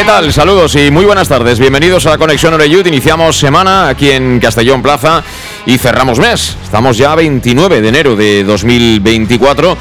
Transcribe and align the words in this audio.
¿Qué 0.00 0.06
tal? 0.06 0.32
Saludos 0.32 0.76
y 0.76 0.90
muy 0.90 1.04
buenas 1.04 1.28
tardes. 1.28 1.58
Bienvenidos 1.58 2.06
a 2.06 2.16
Conexión 2.16 2.54
Oreyud. 2.54 2.86
Iniciamos 2.86 3.36
semana 3.36 3.90
aquí 3.90 4.10
en 4.10 4.40
Castellón 4.40 4.80
Plaza 4.80 5.22
y 5.66 5.76
cerramos 5.76 6.18
mes. 6.18 6.56
Estamos 6.64 6.96
ya 6.96 7.14
29 7.14 7.82
de 7.82 7.88
enero 7.88 8.16
de 8.16 8.42
2024 8.42 9.76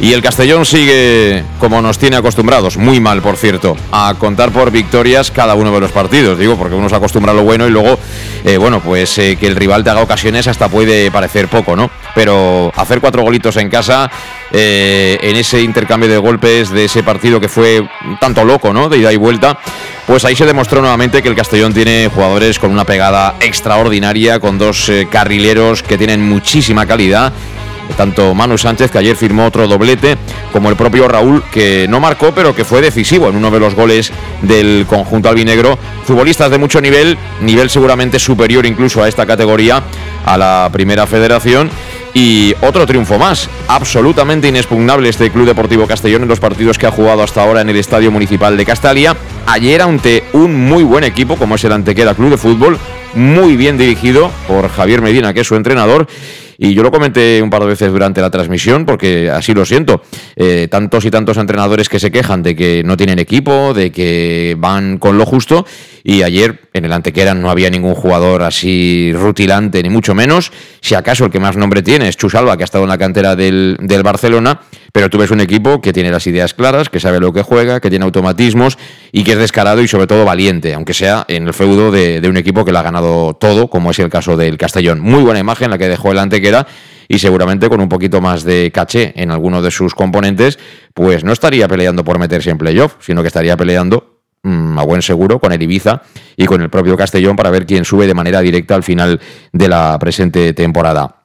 y 0.00 0.12
el 0.12 0.22
Castellón 0.22 0.66
sigue 0.66 1.44
como 1.60 1.80
nos 1.80 1.98
tiene 1.98 2.16
acostumbrados, 2.16 2.78
muy 2.78 2.98
mal 2.98 3.22
por 3.22 3.36
cierto, 3.36 3.76
a 3.92 4.12
contar 4.18 4.50
por 4.50 4.72
victorias 4.72 5.30
cada 5.30 5.54
uno 5.54 5.70
de 5.72 5.80
los 5.80 5.92
partidos. 5.92 6.36
Digo, 6.36 6.56
porque 6.56 6.74
uno 6.74 6.88
se 6.88 6.96
acostumbra 6.96 7.30
a 7.30 7.34
lo 7.36 7.42
bueno 7.44 7.68
y 7.68 7.70
luego, 7.70 7.96
eh, 8.44 8.56
bueno, 8.56 8.80
pues 8.80 9.18
eh, 9.18 9.36
que 9.36 9.46
el 9.46 9.56
rival 9.56 9.84
te 9.84 9.90
haga 9.90 10.02
ocasiones 10.02 10.46
hasta 10.48 10.68
puede 10.68 11.10
parecer 11.10 11.48
poco, 11.48 11.76
¿no? 11.76 11.90
Pero 12.14 12.72
hacer 12.76 13.00
cuatro 13.00 13.22
golitos 13.22 13.56
en 13.56 13.68
casa, 13.68 14.10
eh, 14.52 15.18
en 15.22 15.36
ese 15.36 15.60
intercambio 15.60 16.08
de 16.08 16.18
golpes 16.18 16.70
de 16.70 16.86
ese 16.86 17.02
partido 17.02 17.40
que 17.40 17.48
fue 17.48 17.86
tanto 18.20 18.44
loco, 18.44 18.72
¿no? 18.72 18.88
De 18.88 18.98
ida 18.98 19.12
y 19.12 19.16
vuelta, 19.16 19.58
pues 20.06 20.24
ahí 20.24 20.34
se 20.34 20.46
demostró 20.46 20.80
nuevamente 20.80 21.22
que 21.22 21.28
el 21.28 21.34
Castellón 21.36 21.74
tiene 21.74 22.10
jugadores 22.12 22.58
con 22.58 22.70
una 22.70 22.84
pegada 22.84 23.34
extraordinaria, 23.40 24.40
con 24.40 24.58
dos 24.58 24.90
carrileros 25.10 25.82
que 25.82 25.98
tienen 25.98 26.22
muchísima 26.22 26.86
calidad 26.86 27.32
tanto 27.96 28.34
Manu 28.34 28.58
Sánchez, 28.58 28.90
que 28.90 28.98
ayer 28.98 29.16
firmó 29.16 29.46
otro 29.46 29.66
doblete, 29.66 30.16
como 30.52 30.70
el 30.70 30.76
propio 30.76 31.08
Raúl, 31.08 31.42
que 31.52 31.86
no 31.88 32.00
marcó, 32.00 32.32
pero 32.34 32.54
que 32.54 32.64
fue 32.64 32.80
decisivo 32.80 33.28
en 33.28 33.36
uno 33.36 33.50
de 33.50 33.60
los 33.60 33.74
goles 33.74 34.12
del 34.42 34.86
conjunto 34.88 35.28
albinegro. 35.28 35.78
Futbolistas 36.04 36.50
de 36.50 36.58
mucho 36.58 36.80
nivel, 36.80 37.16
nivel 37.40 37.70
seguramente 37.70 38.18
superior 38.18 38.66
incluso 38.66 39.02
a 39.02 39.08
esta 39.08 39.26
categoría, 39.26 39.82
a 40.24 40.38
la 40.38 40.68
primera 40.72 41.06
federación. 41.06 41.70
Y 42.12 42.54
otro 42.62 42.86
triunfo 42.86 43.18
más, 43.18 43.48
absolutamente 43.68 44.48
inexpugnable 44.48 45.08
este 45.08 45.30
Club 45.30 45.46
Deportivo 45.46 45.86
Castellón 45.86 46.22
en 46.22 46.28
los 46.28 46.40
partidos 46.40 46.76
que 46.76 46.86
ha 46.86 46.90
jugado 46.90 47.22
hasta 47.22 47.40
ahora 47.40 47.60
en 47.60 47.68
el 47.68 47.76
Estadio 47.76 48.10
Municipal 48.10 48.56
de 48.56 48.66
Castalia. 48.66 49.16
Ayer 49.46 49.80
ante 49.80 50.24
un 50.32 50.66
muy 50.66 50.82
buen 50.82 51.04
equipo 51.04 51.36
como 51.36 51.54
es 51.54 51.62
el 51.62 51.72
Antequera 51.72 52.14
Club 52.14 52.30
de 52.30 52.36
Fútbol, 52.36 52.78
muy 53.14 53.56
bien 53.56 53.78
dirigido 53.78 54.30
por 54.48 54.68
Javier 54.70 55.02
Medina, 55.02 55.32
que 55.32 55.40
es 55.40 55.46
su 55.46 55.54
entrenador, 55.54 56.08
y 56.62 56.74
yo 56.74 56.82
lo 56.82 56.90
comenté 56.90 57.40
un 57.42 57.48
par 57.48 57.62
de 57.62 57.68
veces 57.68 57.90
durante 57.90 58.20
la 58.20 58.28
transmisión, 58.28 58.84
porque 58.84 59.30
así 59.30 59.54
lo 59.54 59.64
siento. 59.64 60.02
Eh, 60.36 60.68
tantos 60.70 61.06
y 61.06 61.10
tantos 61.10 61.38
entrenadores 61.38 61.88
que 61.88 61.98
se 61.98 62.10
quejan 62.10 62.42
de 62.42 62.54
que 62.54 62.82
no 62.84 62.98
tienen 62.98 63.18
equipo, 63.18 63.72
de 63.72 63.90
que 63.90 64.56
van 64.58 64.98
con 64.98 65.16
lo 65.16 65.24
justo. 65.24 65.64
Y 66.04 66.22
ayer 66.22 66.68
en 66.74 66.84
el 66.84 66.92
Antequera 66.92 67.32
no 67.32 67.50
había 67.50 67.70
ningún 67.70 67.94
jugador 67.94 68.42
así 68.42 69.10
rutilante, 69.14 69.82
ni 69.82 69.88
mucho 69.88 70.14
menos. 70.14 70.52
Si 70.82 70.94
acaso 70.94 71.24
el 71.24 71.30
que 71.30 71.40
más 71.40 71.56
nombre 71.56 71.82
tiene 71.82 72.08
es 72.08 72.18
Chusalva, 72.18 72.58
que 72.58 72.62
ha 72.62 72.64
estado 72.64 72.84
en 72.84 72.90
la 72.90 72.98
cantera 72.98 73.36
del, 73.36 73.78
del 73.80 74.02
Barcelona. 74.02 74.60
Pero 74.92 75.08
tú 75.08 75.18
ves 75.18 75.30
un 75.30 75.40
equipo 75.40 75.80
que 75.80 75.92
tiene 75.92 76.10
las 76.10 76.26
ideas 76.26 76.52
claras, 76.52 76.90
que 76.90 76.98
sabe 76.98 77.20
lo 77.20 77.32
que 77.32 77.42
juega, 77.42 77.78
que 77.80 77.90
tiene 77.90 78.04
automatismos 78.04 78.76
y 79.12 79.22
que 79.22 79.32
es 79.32 79.38
descarado 79.38 79.82
y 79.82 79.88
sobre 79.88 80.08
todo 80.08 80.24
valiente, 80.24 80.74
aunque 80.74 80.94
sea 80.94 81.24
en 81.28 81.46
el 81.46 81.54
feudo 81.54 81.92
de, 81.92 82.20
de 82.20 82.28
un 82.28 82.36
equipo 82.36 82.64
que 82.64 82.72
le 82.72 82.78
ha 82.78 82.82
ganado 82.82 83.34
todo, 83.34 83.70
como 83.70 83.92
es 83.92 84.00
el 84.00 84.10
caso 84.10 84.36
del 84.36 84.58
Castellón. 84.58 84.98
Muy 85.00 85.22
buena 85.22 85.38
imagen 85.38 85.70
la 85.70 85.78
que 85.78 85.88
dejó 85.88 86.10
el 86.10 86.18
Antequera 86.18 86.49
y 87.08 87.18
seguramente 87.18 87.68
con 87.68 87.80
un 87.80 87.88
poquito 87.88 88.20
más 88.20 88.44
de 88.44 88.70
caché 88.72 89.12
en 89.16 89.32
alguno 89.32 89.62
de 89.62 89.72
sus 89.72 89.94
componentes, 89.94 90.58
pues 90.94 91.24
no 91.24 91.32
estaría 91.32 91.66
peleando 91.66 92.04
por 92.04 92.20
meterse 92.20 92.50
en 92.50 92.58
playoff, 92.58 92.94
sino 93.00 93.22
que 93.22 93.26
estaría 93.26 93.56
peleando 93.56 94.20
mm, 94.44 94.78
a 94.78 94.84
buen 94.84 95.02
seguro 95.02 95.40
con 95.40 95.52
el 95.52 95.60
Ibiza 95.60 96.02
y 96.36 96.46
con 96.46 96.62
el 96.62 96.70
propio 96.70 96.96
Castellón 96.96 97.34
para 97.34 97.50
ver 97.50 97.66
quién 97.66 97.84
sube 97.84 98.06
de 98.06 98.14
manera 98.14 98.40
directa 98.40 98.76
al 98.76 98.84
final 98.84 99.20
de 99.52 99.68
la 99.68 99.98
presente 99.98 100.52
temporada. 100.52 101.16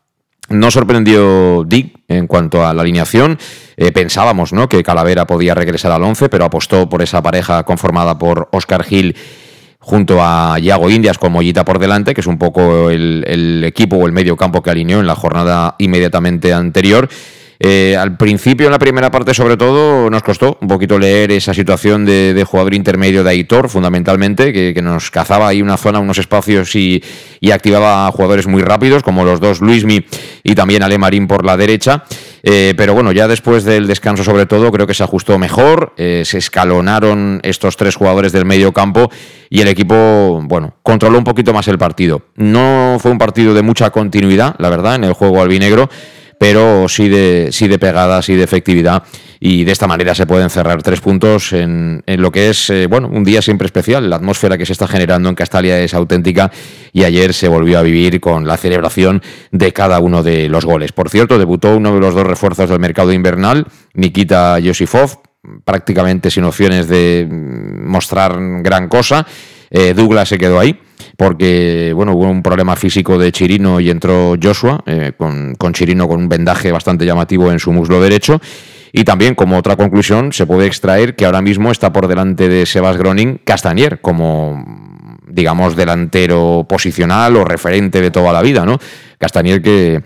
No 0.49 0.69
sorprendió 0.69 1.63
Dick 1.63 1.99
en 2.07 2.27
cuanto 2.27 2.65
a 2.65 2.73
la 2.73 2.81
alineación. 2.81 3.37
Eh, 3.77 3.91
pensábamos 3.91 4.53
¿no? 4.53 4.69
que 4.69 4.83
Calavera 4.83 5.25
podía 5.25 5.55
regresar 5.55 5.91
al 5.91 6.03
11, 6.03 6.29
pero 6.29 6.45
apostó 6.45 6.87
por 6.87 7.01
esa 7.01 7.21
pareja 7.21 7.63
conformada 7.63 8.17
por 8.17 8.49
Oscar 8.51 8.83
Gil 8.83 9.15
junto 9.85 10.17
a 10.19 10.57
Yago 10.57 10.89
Indias 10.89 11.19
con 11.19 11.31
Mollita 11.31 11.63
por 11.63 11.77
delante, 11.77 12.15
que 12.15 12.21
es 12.21 12.27
un 12.27 12.39
poco 12.39 12.89
el, 12.89 13.63
equipo 13.63 13.97
o 13.97 14.07
el 14.07 14.13
medio 14.13 14.35
campo 14.35 14.63
que 14.63 14.71
alineó 14.71 14.99
en 14.99 15.05
la 15.05 15.13
jornada 15.13 15.75
inmediatamente 15.77 16.51
anterior. 16.53 17.07
Eh, 17.59 17.95
al 17.97 18.17
principio, 18.17 18.67
en 18.67 18.71
la 18.71 18.79
primera 18.79 19.09
parte, 19.11 19.33
sobre 19.33 19.57
todo, 19.57 20.09
nos 20.09 20.23
costó 20.23 20.57
un 20.61 20.67
poquito 20.67 20.99
leer 20.99 21.31
esa 21.31 21.53
situación 21.53 22.05
de, 22.05 22.45
jugador 22.45 22.73
intermedio 22.73 23.23
de 23.23 23.29
Aitor, 23.29 23.69
fundamentalmente, 23.69 24.51
que, 24.51 24.81
nos 24.81 25.09
cazaba 25.09 25.47
ahí 25.47 25.61
una 25.61 25.77
zona, 25.77 25.99
unos 25.99 26.17
espacios 26.17 26.75
y, 26.75 27.01
activaba 27.51 28.07
a 28.07 28.11
jugadores 28.11 28.47
muy 28.47 28.61
rápidos, 28.61 29.01
como 29.03 29.23
los 29.23 29.39
dos 29.39 29.61
Luismi 29.61 30.03
y 30.43 30.55
también 30.55 30.83
Ale 30.83 30.97
Marín 30.97 31.27
por 31.27 31.45
la 31.45 31.55
derecha. 31.55 32.03
Eh, 32.43 32.73
pero 32.75 32.93
bueno, 32.93 33.11
ya 33.11 33.27
después 33.27 33.63
del 33.63 33.87
descanso 33.87 34.23
sobre 34.23 34.45
todo 34.45 34.71
creo 34.71 34.85
que 34.85 34.93
se 34.93 35.03
ajustó 35.03 35.39
mejor, 35.39 35.93
eh, 35.97 36.23
se 36.25 36.37
escalonaron 36.37 37.39
estos 37.43 37.75
tres 37.77 37.95
jugadores 37.95 38.33
del 38.33 38.45
medio 38.45 38.71
campo 38.71 39.09
y 39.49 39.61
el 39.61 39.67
equipo, 39.67 40.41
bueno, 40.43 40.75
controló 40.83 41.17
un 41.17 41.23
poquito 41.23 41.53
más 41.53 41.67
el 41.67 41.77
partido. 41.77 42.21
No 42.35 42.97
fue 42.99 43.11
un 43.11 43.17
partido 43.17 43.53
de 43.53 43.61
mucha 43.61 43.89
continuidad, 43.89 44.55
la 44.59 44.69
verdad, 44.69 44.95
en 44.95 45.05
el 45.05 45.13
juego 45.13 45.41
albinegro, 45.41 45.89
pero 46.37 46.87
sí 46.89 47.09
de, 47.09 47.49
sí 47.51 47.67
de 47.67 47.79
pegada, 47.79 48.21
sí 48.21 48.35
de 48.35 48.43
efectividad 48.43 49.03
y 49.39 49.63
de 49.63 49.71
esta 49.71 49.87
manera 49.87 50.15
se 50.15 50.25
pueden 50.25 50.49
cerrar 50.49 50.81
tres 50.81 51.01
puntos 51.01 51.53
en, 51.53 52.03
lo 52.05 52.31
que 52.31 52.49
es 52.49 52.69
eh, 52.69 52.87
bueno 52.87 53.09
un 53.11 53.23
día 53.23 53.41
siempre 53.41 53.65
especial. 53.65 54.09
La 54.09 54.15
atmósfera 54.15 54.57
que 54.57 54.65
se 54.65 54.73
está 54.73 54.87
generando 54.87 55.29
en 55.29 55.35
Castalia 55.35 55.79
es 55.79 55.93
auténtica 55.93 56.51
y 56.93 57.03
ayer 57.03 57.33
se 57.33 57.47
volvió 57.47 57.79
a 57.79 57.81
vivir 57.81 58.19
con 58.19 58.47
la 58.47 58.57
celebración 58.57 59.21
de 59.51 59.73
cada 59.73 59.99
uno 59.99 60.23
de 60.23 60.49
los 60.49 60.65
goles. 60.65 60.91
Por 60.91 61.09
cierto, 61.09 61.37
debutó 61.37 61.75
uno 61.75 61.93
de 61.93 61.99
los 61.99 62.15
dos 62.15 62.25
refuerzos 62.25 62.69
del 62.69 62.79
mercado 62.79 63.11
invernal, 63.11 63.67
Nikita 63.93 64.59
Yosifov, 64.59 65.19
prácticamente 65.63 66.31
sin 66.31 66.43
opciones 66.43 66.87
de 66.87 67.27
mostrar 67.29 68.35
gran 68.61 68.87
cosa. 68.87 69.25
Eh, 69.69 69.93
Douglas 69.93 70.29
se 70.29 70.37
quedó 70.37 70.59
ahí 70.59 70.79
porque 71.17 71.91
bueno, 71.95 72.13
hubo 72.13 72.29
un 72.29 72.43
problema 72.43 72.75
físico 72.75 73.17
de 73.17 73.31
Chirino 73.31 73.79
y 73.79 73.89
entró 73.89 74.35
Joshua, 74.41 74.83
eh, 74.85 75.13
con, 75.17 75.55
con 75.55 75.73
Chirino 75.73 76.07
con 76.07 76.19
un 76.19 76.29
vendaje 76.29 76.71
bastante 76.71 77.05
llamativo 77.05 77.51
en 77.51 77.59
su 77.59 77.71
muslo 77.71 78.01
derecho. 78.01 78.39
Y 78.97 79.03
también, 79.03 79.35
como 79.35 79.57
otra 79.57 79.75
conclusión, 79.75 80.31
se 80.31 80.45
puede 80.45 80.67
extraer 80.67 81.17
que 81.17 81.25
ahora 81.25 81.41
mismo 81.41 81.69
está 81.69 81.91
por 81.91 82.07
delante 82.07 82.47
de 82.47 82.65
Sebas 82.65 82.95
Groning 82.95 83.41
Castañer, 83.43 83.99
como, 83.99 84.63
digamos, 85.27 85.75
delantero 85.75 86.65
posicional 86.67 87.35
o 87.35 87.43
referente 87.43 87.99
de 87.99 88.09
toda 88.09 88.31
la 88.31 88.41
vida, 88.41 88.65
¿no? 88.65 88.79
Castañer 89.17 89.61
que 89.61 90.01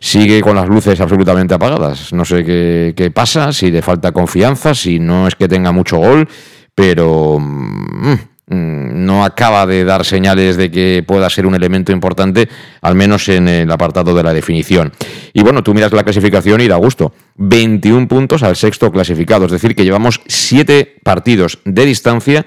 sigue 0.00 0.42
con 0.42 0.54
las 0.54 0.68
luces 0.68 1.00
absolutamente 1.00 1.54
apagadas. 1.54 2.12
No 2.12 2.26
sé 2.26 2.44
qué, 2.44 3.10
pasa, 3.10 3.54
si 3.54 3.70
le 3.70 3.80
falta 3.80 4.12
confianza, 4.12 4.74
si 4.74 4.98
no 4.98 5.26
es 5.26 5.34
que 5.34 5.48
tenga 5.48 5.72
mucho 5.72 5.96
gol, 5.96 6.28
pero... 6.74 7.38
Mm, 7.40 8.35
no 8.48 9.24
acaba 9.24 9.66
de 9.66 9.84
dar 9.84 10.04
señales 10.04 10.56
de 10.56 10.70
que 10.70 11.04
pueda 11.06 11.28
ser 11.28 11.46
un 11.46 11.54
elemento 11.54 11.90
importante, 11.90 12.48
al 12.80 12.94
menos 12.94 13.28
en 13.28 13.48
el 13.48 13.70
apartado 13.70 14.14
de 14.14 14.22
la 14.22 14.32
definición. 14.32 14.92
Y 15.32 15.42
bueno, 15.42 15.64
tú 15.64 15.74
miras 15.74 15.92
la 15.92 16.04
clasificación 16.04 16.60
y 16.60 16.68
da 16.68 16.76
gusto. 16.76 17.12
21 17.36 18.06
puntos 18.06 18.42
al 18.42 18.56
sexto 18.56 18.92
clasificado, 18.92 19.46
es 19.46 19.52
decir, 19.52 19.74
que 19.74 19.84
llevamos 19.84 20.20
7 20.26 20.98
partidos 21.02 21.58
de 21.64 21.86
distancia 21.86 22.46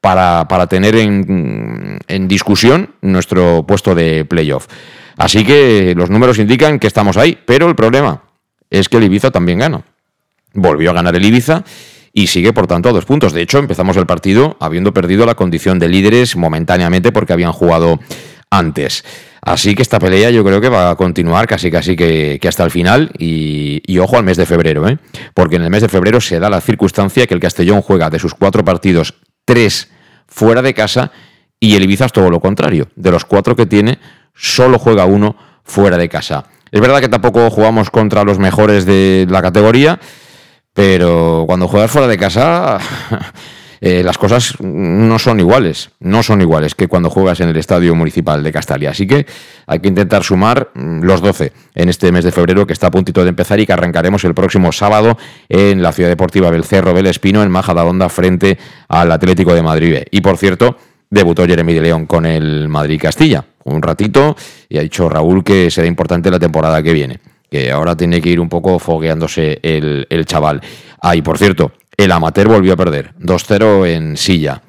para, 0.00 0.46
tener 0.68 0.96
en, 0.96 1.98
en 2.06 2.28
discusión 2.28 2.94
nuestro 3.00 3.64
puesto 3.66 3.94
de 3.94 4.24
playoff. 4.24 4.66
Así 5.16 5.44
que 5.44 5.94
los 5.96 6.10
números 6.10 6.38
indican 6.38 6.78
que 6.78 6.86
estamos 6.86 7.16
ahí, 7.16 7.38
pero 7.44 7.68
el 7.68 7.74
problema 7.74 8.22
es 8.70 8.88
que 8.88 8.98
el 8.98 9.04
Ibiza 9.04 9.30
también 9.30 9.58
gana. 9.58 9.82
Volvió 10.52 10.90
a 10.90 10.94
ganar 10.94 11.16
el 11.16 11.24
Ibiza 11.24 11.64
y 12.18 12.26
sigue 12.26 12.52
por 12.52 12.66
tanto 12.66 12.88
a 12.88 12.92
dos 12.92 13.04
puntos. 13.04 13.32
De 13.32 13.42
hecho, 13.42 13.58
empezamos 13.58 13.96
el 13.96 14.04
partido 14.04 14.56
habiendo 14.58 14.92
perdido 14.92 15.24
la 15.24 15.36
condición 15.36 15.78
de 15.78 15.88
líderes 15.88 16.34
momentáneamente 16.34 17.12
porque 17.12 17.32
habían 17.32 17.52
jugado 17.52 18.00
antes. 18.50 19.04
Así 19.40 19.76
que 19.76 19.82
esta 19.82 20.00
pelea 20.00 20.30
yo 20.30 20.42
creo 20.42 20.60
que 20.60 20.68
va 20.68 20.90
a 20.90 20.96
continuar 20.96 21.46
casi 21.46 21.70
casi 21.70 21.94
que, 21.94 22.40
hasta 22.48 22.64
el 22.64 22.72
final 22.72 23.12
y, 23.16 23.98
ojo 24.00 24.16
al 24.16 24.24
mes 24.24 24.36
de 24.36 24.46
febrero, 24.46 24.88
¿eh? 24.88 24.98
porque 25.32 25.56
en 25.56 25.62
el 25.62 25.70
mes 25.70 25.82
de 25.82 25.88
febrero 25.88 26.20
se 26.20 26.40
da 26.40 26.50
la 26.50 26.60
circunstancia 26.60 27.24
que 27.28 27.34
el 27.34 27.40
Castellón 27.40 27.82
juega 27.82 28.10
de 28.10 28.18
sus 28.18 28.34
cuatro 28.34 28.64
partidos 28.64 29.14
tres 29.44 29.88
fuera 30.26 30.60
de 30.60 30.74
casa 30.74 31.12
y 31.60 31.76
el 31.76 31.84
Ibiza 31.84 32.06
es 32.06 32.12
todo 32.12 32.30
lo 32.30 32.40
contrario. 32.40 32.88
De 32.96 33.12
los 33.12 33.24
cuatro 33.24 33.54
que 33.54 33.66
tiene, 33.66 34.00
solo 34.34 34.80
juega 34.80 35.04
uno 35.04 35.36
fuera 35.62 35.96
de 35.96 36.08
casa. 36.08 36.46
Es 36.72 36.80
verdad 36.80 36.98
que 36.98 37.08
tampoco 37.08 37.48
jugamos 37.48 37.90
contra 37.90 38.24
los 38.24 38.40
mejores 38.40 38.86
de 38.86 39.24
la 39.30 39.40
categoría, 39.40 40.00
pero 40.78 41.42
cuando 41.44 41.66
juegas 41.66 41.90
fuera 41.90 42.06
de 42.06 42.16
casa 42.16 42.78
eh, 43.80 44.04
las 44.04 44.16
cosas 44.16 44.54
no 44.60 45.18
son 45.18 45.40
iguales, 45.40 45.90
no 45.98 46.22
son 46.22 46.40
iguales 46.40 46.76
que 46.76 46.86
cuando 46.86 47.10
juegas 47.10 47.40
en 47.40 47.48
el 47.48 47.56
Estadio 47.56 47.96
Municipal 47.96 48.44
de 48.44 48.52
Castalia. 48.52 48.90
Así 48.90 49.04
que 49.04 49.26
hay 49.66 49.80
que 49.80 49.88
intentar 49.88 50.22
sumar 50.22 50.70
mm, 50.74 51.02
los 51.02 51.20
12 51.20 51.52
en 51.74 51.88
este 51.88 52.12
mes 52.12 52.24
de 52.24 52.30
febrero 52.30 52.64
que 52.64 52.74
está 52.74 52.86
a 52.86 52.90
puntito 52.92 53.24
de 53.24 53.30
empezar 53.30 53.58
y 53.58 53.66
que 53.66 53.72
arrancaremos 53.72 54.22
el 54.22 54.34
próximo 54.34 54.70
sábado 54.70 55.18
en 55.48 55.82
la 55.82 55.90
Ciudad 55.90 56.10
Deportiva 56.10 56.48
Belcerro 56.48 56.96
Espino 56.96 57.42
en 57.42 57.50
Majadahonda 57.50 58.08
frente 58.08 58.56
al 58.86 59.10
Atlético 59.10 59.56
de 59.56 59.62
Madrid. 59.62 59.96
Y 60.12 60.20
por 60.20 60.36
cierto, 60.36 60.76
debutó 61.10 61.44
Jeremy 61.44 61.74
de 61.74 61.80
León 61.80 62.06
con 62.06 62.24
el 62.24 62.68
Madrid 62.68 63.00
Castilla 63.02 63.44
un 63.64 63.82
ratito 63.82 64.36
y 64.68 64.78
ha 64.78 64.82
dicho 64.82 65.08
Raúl 65.08 65.42
que 65.42 65.72
será 65.72 65.88
importante 65.88 66.30
la 66.30 66.38
temporada 66.38 66.80
que 66.84 66.92
viene 66.92 67.18
que 67.50 67.70
ahora 67.70 67.96
tiene 67.96 68.20
que 68.20 68.30
ir 68.30 68.40
un 68.40 68.48
poco 68.48 68.78
fogueándose 68.78 69.58
el, 69.62 70.06
el 70.10 70.26
chaval. 70.26 70.60
Ah, 71.00 71.16
y 71.16 71.22
por 71.22 71.38
cierto, 71.38 71.72
el 71.96 72.12
amateur 72.12 72.48
volvió 72.48 72.74
a 72.74 72.76
perder, 72.76 73.12
2-0 73.20 73.86
en 73.88 74.16
silla. 74.16 74.62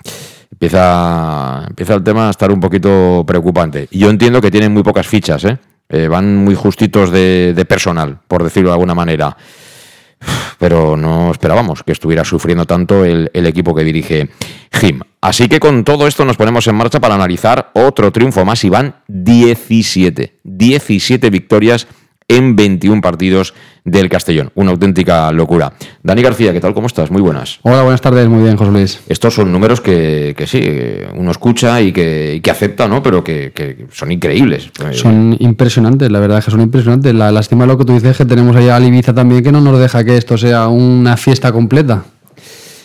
Empieza, 0.51 1.63
empieza 1.67 1.93
el 1.93 2.03
tema 2.03 2.27
a 2.27 2.31
estar 2.31 2.51
un 2.51 2.59
poquito 2.59 3.23
preocupante. 3.25 3.87
Yo 3.91 4.09
entiendo 4.09 4.41
que 4.41 4.51
tienen 4.51 4.73
muy 4.73 4.83
pocas 4.83 5.07
fichas, 5.07 5.45
¿eh? 5.45 5.57
eh 5.89 6.07
van 6.07 6.37
muy 6.37 6.55
justitos 6.55 7.11
de, 7.11 7.65
personal, 7.69 8.19
por 8.27 8.43
decirlo 8.43 8.69
de 8.69 8.73
alguna 8.73 8.95
manera. 8.95 9.37
Pero 10.57 10.97
no 10.97 11.31
esperábamos 11.31 11.83
que 11.83 11.93
estuviera 11.93 12.25
sufriendo 12.25 12.65
tanto 12.65 13.05
el, 13.05 13.29
el 13.33 13.45
equipo 13.45 13.73
que 13.73 13.83
dirige 13.83 14.29
Jim. 14.73 14.99
Así 15.21 15.47
que 15.47 15.59
con 15.59 15.83
todo 15.83 16.07
esto 16.07 16.25
nos 16.25 16.35
ponemos 16.35 16.67
en 16.67 16.75
marcha 16.75 16.99
para 16.99 17.15
analizar 17.15 17.69
otro 17.73 18.11
triunfo 18.11 18.43
más 18.43 18.63
y 18.65 18.69
van 18.69 18.95
17. 19.07 20.39
17 20.43 21.29
victorias 21.29 21.87
en 22.29 22.55
21 22.55 23.01
partidos 23.01 23.53
del 23.83 24.07
Castellón. 24.07 24.51
Una 24.55 24.71
auténtica 24.71 25.31
locura. 25.31 25.73
Dani 26.03 26.21
García, 26.21 26.53
¿qué 26.53 26.61
tal? 26.61 26.73
¿Cómo 26.73 26.87
estás? 26.87 27.11
Muy 27.11 27.21
buenas. 27.21 27.59
Hola, 27.63 27.81
buenas 27.81 28.01
tardes. 28.01 28.29
Muy 28.29 28.43
bien, 28.43 28.55
José 28.55 28.71
Luis. 28.71 28.99
Estos 29.09 29.33
son 29.33 29.51
números 29.51 29.81
que, 29.81 30.35
sí, 30.47 30.61
uno 31.15 31.31
escucha 31.31 31.81
y 31.81 31.91
que, 31.91 32.41
acepta, 32.49 32.87
¿no? 32.87 33.03
Pero 33.03 33.23
que, 33.23 33.87
son 33.91 34.11
increíbles. 34.11 34.69
Son 34.91 35.35
impresionantes, 35.39 36.11
la 36.11 36.19
verdad 36.19 36.39
es 36.39 36.45
que 36.45 36.51
son 36.51 36.61
impresionantes. 36.61 37.13
La 37.13 37.31
lástima 37.31 37.65
lo 37.65 37.77
que 37.77 37.85
tú 37.85 37.93
dices 37.93 38.17
que 38.17 38.25
tenemos 38.25 38.55
allá 38.55 38.75
a 38.75 38.79
Ibiza 38.79 39.13
también 39.13 39.43
que 39.43 39.51
no 39.51 39.61
nos 39.61 39.79
deja 39.79 40.03
que 40.03 40.17
esto 40.17 40.37
sea 40.37 40.67
una 40.67 41.17
fiesta 41.17 41.51
completa. 41.51 42.03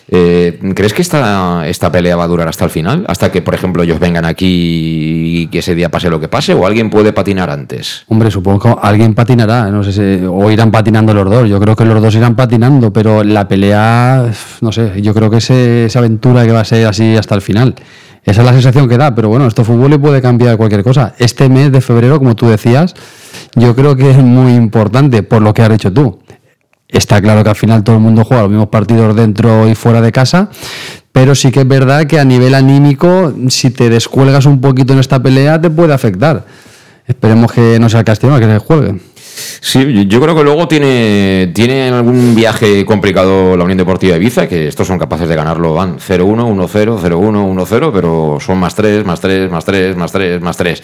Eh, 0.09 0.61
¿Crees 0.75 0.93
que 0.93 1.03
esta, 1.03 1.67
esta 1.67 1.91
pelea 1.91 2.17
va 2.17 2.25
a 2.25 2.29
durar 2.29 2.49
hasta 2.49 2.65
el 2.65 2.71
final? 2.71 3.05
Hasta 3.09 3.33
que, 3.33 3.43
por 3.43 3.55
ejemplo, 3.55 3.83
ellos 3.83 3.99
vengan 3.99 4.25
aquí 4.25 5.43
y 5.43 5.47
que 5.47 5.61
ese 5.61 5.75
día 5.75 5.91
pase 5.91 6.11
lo 6.11 6.21
que 6.21 6.29
pase, 6.29 6.55
o 6.55 6.67
alguien 6.67 6.91
puede 6.91 7.13
patinar 7.13 7.51
antes? 7.51 8.05
Hombre, 8.09 8.31
supongo 8.31 8.61
que 8.61 8.87
alguien 8.87 9.15
patinará, 9.15 9.71
no 9.71 9.83
sé 9.83 9.93
si, 9.93 10.27
o 10.27 10.51
irán 10.51 10.71
patinando 10.71 11.15
los 11.15 11.29
dos. 11.31 11.49
Yo 11.49 11.59
creo 11.61 11.75
que 11.75 11.85
los 11.85 12.03
dos 12.03 12.15
irán 12.15 12.37
patinando, 12.37 12.93
pero 12.93 13.25
la 13.25 13.49
pelea, 13.49 14.31
no 14.61 14.73
sé, 14.73 15.01
yo 15.01 15.15
creo 15.15 15.31
que 15.31 15.39
esa 15.39 15.99
aventura 15.99 16.45
que 16.45 16.53
va 16.53 16.61
a 16.61 16.65
ser 16.65 16.87
así 16.87 17.17
hasta 17.17 17.35
el 17.35 17.41
final. 17.41 17.75
Esa 18.25 18.41
es 18.41 18.47
la 18.47 18.53
sensación 18.55 18.89
que 18.89 18.97
da, 18.97 19.15
pero 19.15 19.29
bueno, 19.29 19.47
esto 19.47 19.65
fútbol 19.65 19.93
y 19.93 19.99
puede 19.99 20.23
cambiar 20.23 20.57
cualquier 20.57 20.83
cosa. 20.83 21.15
Este 21.19 21.49
mes 21.51 21.71
de 21.71 21.83
febrero, 21.83 22.19
como 22.19 22.35
tú 22.35 22.49
decías, 22.49 22.95
yo 23.55 23.77
creo 23.77 23.97
que 23.97 24.11
es 24.11 24.17
muy 24.17 24.55
importante 24.55 25.23
por 25.23 25.43
lo 25.43 25.53
que 25.53 25.63
has 25.63 25.69
dicho 25.69 25.93
tú. 25.93 26.21
Está 26.95 27.21
claro 27.21 27.43
que 27.43 27.51
al 27.51 27.57
final 27.57 27.83
todo 27.83 27.97
el 27.97 28.03
mundo 28.03 28.25
juega 28.25 28.45
los 28.45 28.51
mismos 28.53 28.69
partidos 28.69 29.17
dentro 29.17 29.69
y 29.69 29.75
fuera 29.75 30.01
de 30.01 30.13
casa, 30.13 30.49
pero 31.11 31.35
sí 31.35 31.51
que 31.51 31.61
es 31.61 31.69
verdad 31.69 32.07
que 32.07 32.21
a 32.21 32.25
nivel 32.25 32.55
anímico, 32.55 33.35
si 33.49 33.71
te 33.71 33.91
descuelgas 33.91 34.47
un 34.47 34.61
poquito 34.61 34.93
en 34.93 35.01
esta 35.01 35.21
pelea, 35.21 35.61
te 35.61 35.71
puede 35.71 35.93
afectar. 35.93 36.47
Esperemos 37.05 37.51
que 37.51 37.81
no 37.81 37.89
sea 37.89 37.99
el 37.99 38.07
Castellón 38.07 38.39
que 38.39 38.47
se 38.47 38.59
juegue. 38.59 38.95
Sí, 39.61 40.07
yo 40.07 40.21
creo 40.21 40.37
que 40.37 40.45
luego 40.45 40.69
tiene, 40.69 41.51
tiene 41.53 41.89
algún 41.89 42.37
viaje 42.37 42.85
complicado 42.87 43.57
la 43.57 43.65
Unión 43.65 43.79
Deportiva 43.79 44.15
de 44.15 44.21
Ibiza, 44.21 44.47
que 44.47 44.69
estos 44.69 44.87
son 44.87 44.97
capaces 44.97 45.29
de 45.29 45.35
ganarlo, 45.35 45.75
van 45.75 45.99
0-1, 45.99 46.47
1-0, 46.47 47.01
0-1, 47.01 47.67
1-0, 47.67 47.91
pero 47.93 48.39
son 48.41 48.59
más 48.59 48.77
3, 48.77 49.05
más 49.05 49.21
3, 49.21 49.51
más 49.51 49.65
3, 49.65 49.97
más 49.97 50.13
3, 50.13 50.41
más 50.41 50.57
3. 50.57 50.83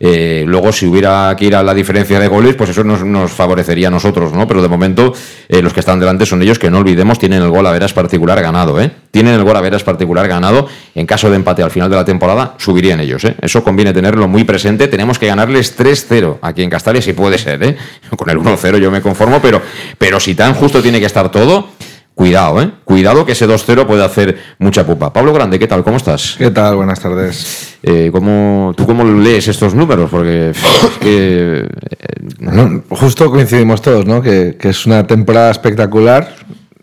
Eh, 0.00 0.44
luego, 0.46 0.72
si 0.72 0.86
hubiera 0.86 1.34
que 1.36 1.46
ir 1.46 1.56
a 1.56 1.62
la 1.62 1.74
diferencia 1.74 2.20
de 2.20 2.28
goles, 2.28 2.54
pues 2.54 2.70
eso 2.70 2.84
nos, 2.84 3.32
favorecería 3.32 3.88
a 3.88 3.90
nosotros, 3.90 4.32
¿no? 4.32 4.46
Pero 4.46 4.62
de 4.62 4.68
momento, 4.68 5.12
eh, 5.48 5.60
los 5.62 5.72
que 5.72 5.80
están 5.80 5.98
delante 5.98 6.26
son 6.26 6.42
ellos 6.42 6.58
que 6.58 6.70
no 6.70 6.78
olvidemos, 6.78 7.18
tienen 7.18 7.42
el 7.42 7.50
gol 7.50 7.66
a 7.66 7.72
veras 7.72 7.92
particular 7.92 8.40
ganado, 8.40 8.80
¿eh? 8.80 8.90
Tienen 9.10 9.34
el 9.34 9.42
gol 9.42 9.56
a 9.56 9.60
veras 9.60 9.82
particular 9.82 10.28
ganado. 10.28 10.68
En 10.94 11.06
caso 11.06 11.30
de 11.30 11.36
empate 11.36 11.62
al 11.62 11.70
final 11.70 11.90
de 11.90 11.96
la 11.96 12.04
temporada, 12.04 12.54
subirían 12.58 13.00
ellos, 13.00 13.24
¿eh? 13.24 13.34
Eso 13.40 13.64
conviene 13.64 13.92
tenerlo 13.92 14.28
muy 14.28 14.44
presente. 14.44 14.88
Tenemos 14.88 15.18
que 15.18 15.26
ganarles 15.26 15.78
3-0 15.78 16.38
aquí 16.42 16.62
en 16.62 16.70
Castalia, 16.70 17.02
si 17.02 17.12
puede 17.12 17.38
ser, 17.38 17.62
¿eh? 17.62 17.76
Con 18.16 18.30
el 18.30 18.38
1-0 18.38 18.78
yo 18.78 18.90
me 18.90 19.00
conformo, 19.00 19.40
pero, 19.40 19.60
pero 19.98 20.20
si 20.20 20.34
tan 20.34 20.54
justo 20.54 20.80
tiene 20.82 21.00
que 21.00 21.06
estar 21.06 21.30
todo 21.30 21.70
Cuidado, 22.18 22.60
¿eh? 22.60 22.72
Cuidado 22.82 23.24
que 23.24 23.30
ese 23.30 23.46
2-0 23.46 23.86
puede 23.86 24.04
hacer 24.04 24.36
mucha 24.58 24.84
pupa. 24.84 25.12
Pablo 25.12 25.32
Grande, 25.32 25.56
¿qué 25.56 25.68
tal? 25.68 25.84
¿Cómo 25.84 25.98
estás? 25.98 26.34
¿Qué 26.36 26.50
tal? 26.50 26.74
Buenas 26.74 26.98
tardes. 26.98 27.76
Eh, 27.80 28.10
¿cómo, 28.10 28.74
¿Tú 28.76 28.86
cómo 28.86 29.04
lees 29.04 29.46
estos 29.46 29.72
números? 29.72 30.10
Porque 30.10 30.50
es 30.50 30.58
que... 30.98 31.60
Eh, 31.60 32.82
justo 32.88 33.30
coincidimos 33.30 33.82
todos, 33.82 34.04
¿no? 34.04 34.20
Que, 34.20 34.56
es 34.60 34.84
una 34.84 35.06
temporada 35.06 35.52
espectacular 35.52 36.34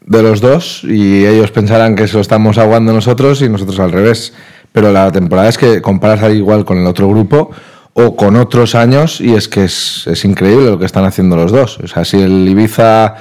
de 0.05 0.23
los 0.23 0.39
dos 0.39 0.85
y 0.85 1.25
ellos 1.25 1.51
pensarán 1.51 1.97
que 1.97 2.07
se 2.07 2.13
lo 2.13 2.21
estamos 2.21 2.57
aguando 2.57 2.93
nosotros 2.93 3.41
y 3.41 3.49
nosotros 3.49 3.77
al 3.81 3.91
revés. 3.91 4.31
Pero 4.71 4.93
la 4.93 5.11
temporada 5.11 5.49
es 5.49 5.57
que 5.57 5.81
comparas 5.81 6.23
ahí 6.23 6.37
igual 6.37 6.63
con 6.63 6.77
el 6.77 6.87
otro 6.87 7.09
grupo 7.09 7.51
o 7.91 8.15
con 8.15 8.37
otros 8.37 8.73
años 8.73 9.19
y 9.19 9.33
es 9.33 9.49
que 9.49 9.65
es, 9.65 10.07
es 10.07 10.23
increíble 10.23 10.69
lo 10.69 10.79
que 10.79 10.85
están 10.85 11.03
haciendo 11.03 11.35
los 11.35 11.51
dos. 11.51 11.77
O 11.79 11.87
sea, 11.89 12.05
si 12.05 12.21
el 12.21 12.47
Ibiza 12.47 13.15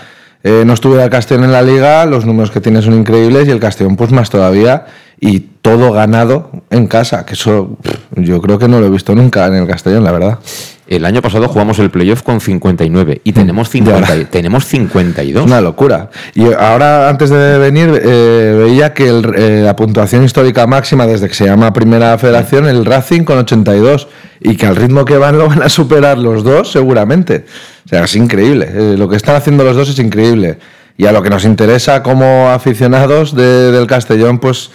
eh, 0.44 0.62
no 0.66 0.74
estuve 0.74 1.02
el 1.02 1.08
Castellón 1.08 1.44
en 1.44 1.52
la 1.52 1.62
liga, 1.62 2.04
los 2.04 2.26
números 2.26 2.50
que 2.50 2.60
tiene 2.60 2.82
son 2.82 2.92
increíbles 2.92 3.48
y 3.48 3.50
el 3.50 3.60
Castellón 3.60 3.96
pues 3.96 4.12
más 4.12 4.28
todavía 4.28 4.84
y 5.18 5.40
todo 5.40 5.90
ganado 5.90 6.50
en 6.68 6.86
casa, 6.86 7.24
que 7.24 7.32
eso 7.32 7.78
yo 8.14 8.42
creo 8.42 8.58
que 8.58 8.68
no 8.68 8.78
lo 8.78 8.86
he 8.86 8.90
visto 8.90 9.14
nunca 9.14 9.46
en 9.46 9.54
el 9.54 9.66
Castellón, 9.66 10.04
la 10.04 10.12
verdad. 10.12 10.38
El 10.86 11.06
año 11.06 11.22
pasado 11.22 11.48
jugamos 11.48 11.78
el 11.78 11.90
playoff 11.90 12.22
con 12.22 12.42
59 12.42 13.22
y 13.24 13.32
tenemos, 13.32 13.70
50, 13.70 14.26
tenemos 14.26 14.66
52. 14.66 15.46
Una 15.46 15.62
locura. 15.62 16.10
Y 16.34 16.52
ahora, 16.52 17.08
antes 17.08 17.30
de 17.30 17.56
venir, 17.58 18.02
eh, 18.04 18.64
veía 18.66 18.92
que 18.92 19.08
eh, 19.08 19.62
la 19.64 19.74
puntuación 19.76 20.24
histórica 20.24 20.66
máxima 20.66 21.06
desde 21.06 21.28
que 21.28 21.34
se 21.34 21.46
llama 21.46 21.72
Primera 21.72 22.18
Federación, 22.18 22.66
el 22.66 22.84
Racing 22.84 23.22
con 23.22 23.38
82, 23.38 24.08
y 24.40 24.56
que 24.56 24.66
al 24.66 24.76
ritmo 24.76 25.06
que 25.06 25.16
van 25.16 25.38
lo 25.38 25.48
van 25.48 25.62
a 25.62 25.70
superar 25.70 26.18
los 26.18 26.44
dos 26.44 26.70
seguramente. 26.70 27.46
O 27.86 27.88
sea, 27.88 28.04
es 28.04 28.14
increíble. 28.14 28.68
Eh, 28.70 28.94
lo 28.98 29.08
que 29.08 29.16
están 29.16 29.36
haciendo 29.36 29.64
los 29.64 29.76
dos 29.76 29.88
es 29.88 29.98
increíble. 29.98 30.58
Y 30.98 31.06
a 31.06 31.12
lo 31.12 31.22
que 31.22 31.30
nos 31.30 31.46
interesa 31.46 32.02
como 32.02 32.50
aficionados 32.50 33.34
del 33.34 33.86
Castellón, 33.86 34.38
pues 34.38 34.70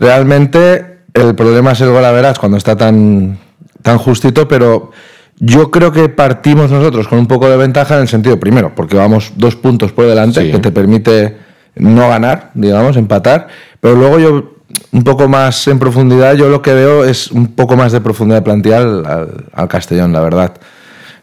realmente 0.00 0.98
el 1.14 1.36
problema 1.36 1.72
es 1.72 1.80
el 1.80 1.90
gol 1.90 2.04
a 2.04 2.10
veras 2.10 2.40
cuando 2.40 2.58
está 2.58 2.76
tan, 2.76 3.38
tan 3.82 3.98
justito, 3.98 4.48
pero 4.48 4.90
yo 5.38 5.70
creo 5.70 5.92
que 5.92 6.08
partimos 6.08 6.70
nosotros 6.70 7.08
con 7.08 7.18
un 7.18 7.26
poco 7.26 7.48
de 7.48 7.56
ventaja 7.56 7.96
en 7.96 8.02
el 8.02 8.08
sentido, 8.08 8.38
primero, 8.38 8.74
porque 8.74 8.96
vamos 8.96 9.32
dos 9.36 9.56
puntos 9.56 9.92
por 9.92 10.06
delante, 10.06 10.50
que 10.50 10.58
te 10.58 10.70
permite 10.70 11.36
no 11.76 12.08
ganar, 12.08 12.50
digamos, 12.54 12.96
empatar, 12.96 13.48
pero 13.80 13.96
luego 13.96 14.18
yo, 14.18 14.54
un 14.92 15.04
poco 15.04 15.28
más 15.28 15.66
en 15.68 15.78
profundidad, 15.78 16.34
yo 16.34 16.48
lo 16.48 16.62
que 16.62 16.72
veo 16.72 17.04
es 17.04 17.30
un 17.30 17.48
poco 17.48 17.76
más 17.76 17.92
de 17.92 18.00
profundidad 18.00 18.38
de 18.38 18.42
plantilla 18.42 18.78
al, 18.78 19.68
Castellón, 19.68 20.12
la 20.12 20.20
verdad. 20.20 20.54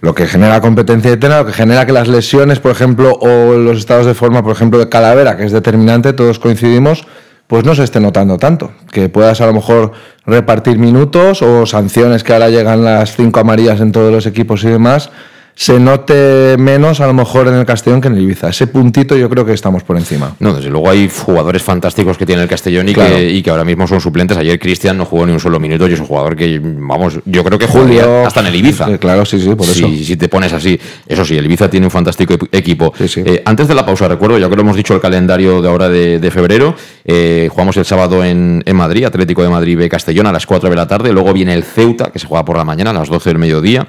Lo 0.02 0.16
que 0.16 0.26
genera 0.26 0.60
competencia 0.62 1.12
eterna, 1.12 1.40
lo 1.40 1.46
que 1.46 1.54
genera 1.54 1.86
que 1.86 1.92
las 1.92 2.08
lesiones, 2.08 2.60
por 2.60 2.72
ejemplo, 2.72 3.14
o 3.14 3.54
los 3.54 3.78
estados 3.78 4.08
de 4.08 4.16
forma, 4.16 4.44
por 4.44 4.52
ejemplo, 4.52 4.80
de 4.80 4.90
Calavera, 4.90 5.38
que 5.38 5.46
es 5.46 5.52
determinante, 5.52 6.12
todos 6.14 6.40
coincidimos, 6.40 7.06
pues 7.52 7.66
no 7.66 7.76
se 7.76 7.84
esté 7.84 8.00
notando 8.00 8.38
tanto. 8.38 8.72
Que 8.94 9.10
puedas 9.10 9.42
a 9.42 9.46
lo 9.46 9.52
mejor 9.52 9.92
repartir 10.26 10.78
minutos 10.78 11.42
o 11.42 11.66
sanciones 11.66 12.24
que 12.24 12.32
ahora 12.32 12.48
llegan 12.48 12.86
las 12.86 13.18
cinco 13.18 13.42
amarillas 13.42 13.82
en 13.82 13.92
todos 13.92 14.10
los 14.10 14.26
equipos 14.26 14.64
y 14.64 14.70
demás, 14.70 15.10
se 15.56 15.80
note 15.80 16.56
menos 16.58 17.02
a 17.02 17.08
lo 17.08 17.14
mejor 17.14 17.48
en 17.48 17.56
el 17.56 17.66
Castellón 17.66 18.02
que 18.02 18.08
en 18.08 18.16
el 18.16 18.22
Ibiza. 18.22 18.50
Ese 18.50 18.68
puntito 18.68 19.16
yo 19.16 19.30
creo 19.30 19.46
que 19.46 19.54
estamos 19.54 19.84
por 19.84 19.98
encima. 19.98 20.36
No, 20.40 20.54
desde 20.54 20.70
luego 20.70 20.90
hay 20.90 21.10
jugadores 21.10 21.62
fantásticos 21.62 22.18
que 22.18 22.26
tiene 22.26 22.42
el 22.42 22.48
Castellón 22.48 22.90
y, 22.90 22.94
que, 22.94 23.30
y 23.30 23.42
que 23.42 23.50
ahora 23.50 23.64
mismo 23.64 23.88
son 23.88 24.02
suplentes. 24.02 24.38
Ayer 24.38 24.60
Cristian 24.60 24.98
no 24.98 25.06
jugó 25.06 25.26
ni 25.26 25.34
un 25.34 25.40
solo 25.40 25.60
minuto 25.60 25.88
y 25.88 25.94
es 25.94 26.00
un 26.00 26.08
jugador 26.08 26.36
que, 26.36 26.60
vamos, 26.64 27.20
yo 27.26 27.44
creo 27.44 27.60
que 27.60 27.68
jugaría 27.68 28.26
hasta 28.26 28.40
en 28.40 28.48
el 28.48 28.56
Ibiza. 28.56 28.90
Eh, 28.92 28.98
claro, 28.98 29.26
sí, 29.26 29.40
sí, 29.40 29.54
por 29.56 29.68
eso. 29.68 29.88
Si 29.88 30.16
te 30.16 30.30
pones 30.30 30.54
así. 30.54 30.80
Eso 31.08 31.26
sí, 31.26 31.38
el 31.38 31.46
Ibiza 31.46 31.70
tiene 31.70 31.86
un 31.86 31.92
fantástico 31.92 32.36
equipo. 32.52 32.94
Eh, 33.00 33.42
antes 33.46 33.68
de 33.68 33.76
la 33.76 33.86
pausa, 33.86 34.08
recuerdo, 34.08 34.38
ya 34.38 34.50
que 34.50 34.56
lo 34.56 34.62
hemos 34.62 34.76
dicho 34.76 34.94
el 34.94 35.02
calendario 35.02 35.62
de 35.62 35.70
ahora 35.70 35.90
de, 35.90 36.32
febrero, 36.32 36.76
eh, 37.04 37.50
jugamos 37.52 37.76
el 37.78 37.86
sábado 37.86 38.24
en, 38.24 38.64
en, 38.66 38.76
Madrid, 38.76 39.04
Atlético 39.04 39.44
de 39.44 39.50
Madrid 39.50 39.78
B 39.78 39.90
Castellón 39.90 40.28
a 40.28 40.32
las 40.32 40.46
4 40.46 40.70
de 40.70 40.76
la 40.76 40.88
tarde. 40.88 41.12
Luego 41.12 41.34
viene 41.34 41.54
el 41.54 41.64
Ceuta, 41.64 42.12
que 42.12 42.20
se 42.20 42.28
juega 42.28 42.46
por 42.46 42.58
la 42.58 42.64
mañana 42.64 42.92
a 42.92 42.94
las 42.94 43.10
12 43.10 43.30
del 43.30 43.38
mediodía. 43.38 43.88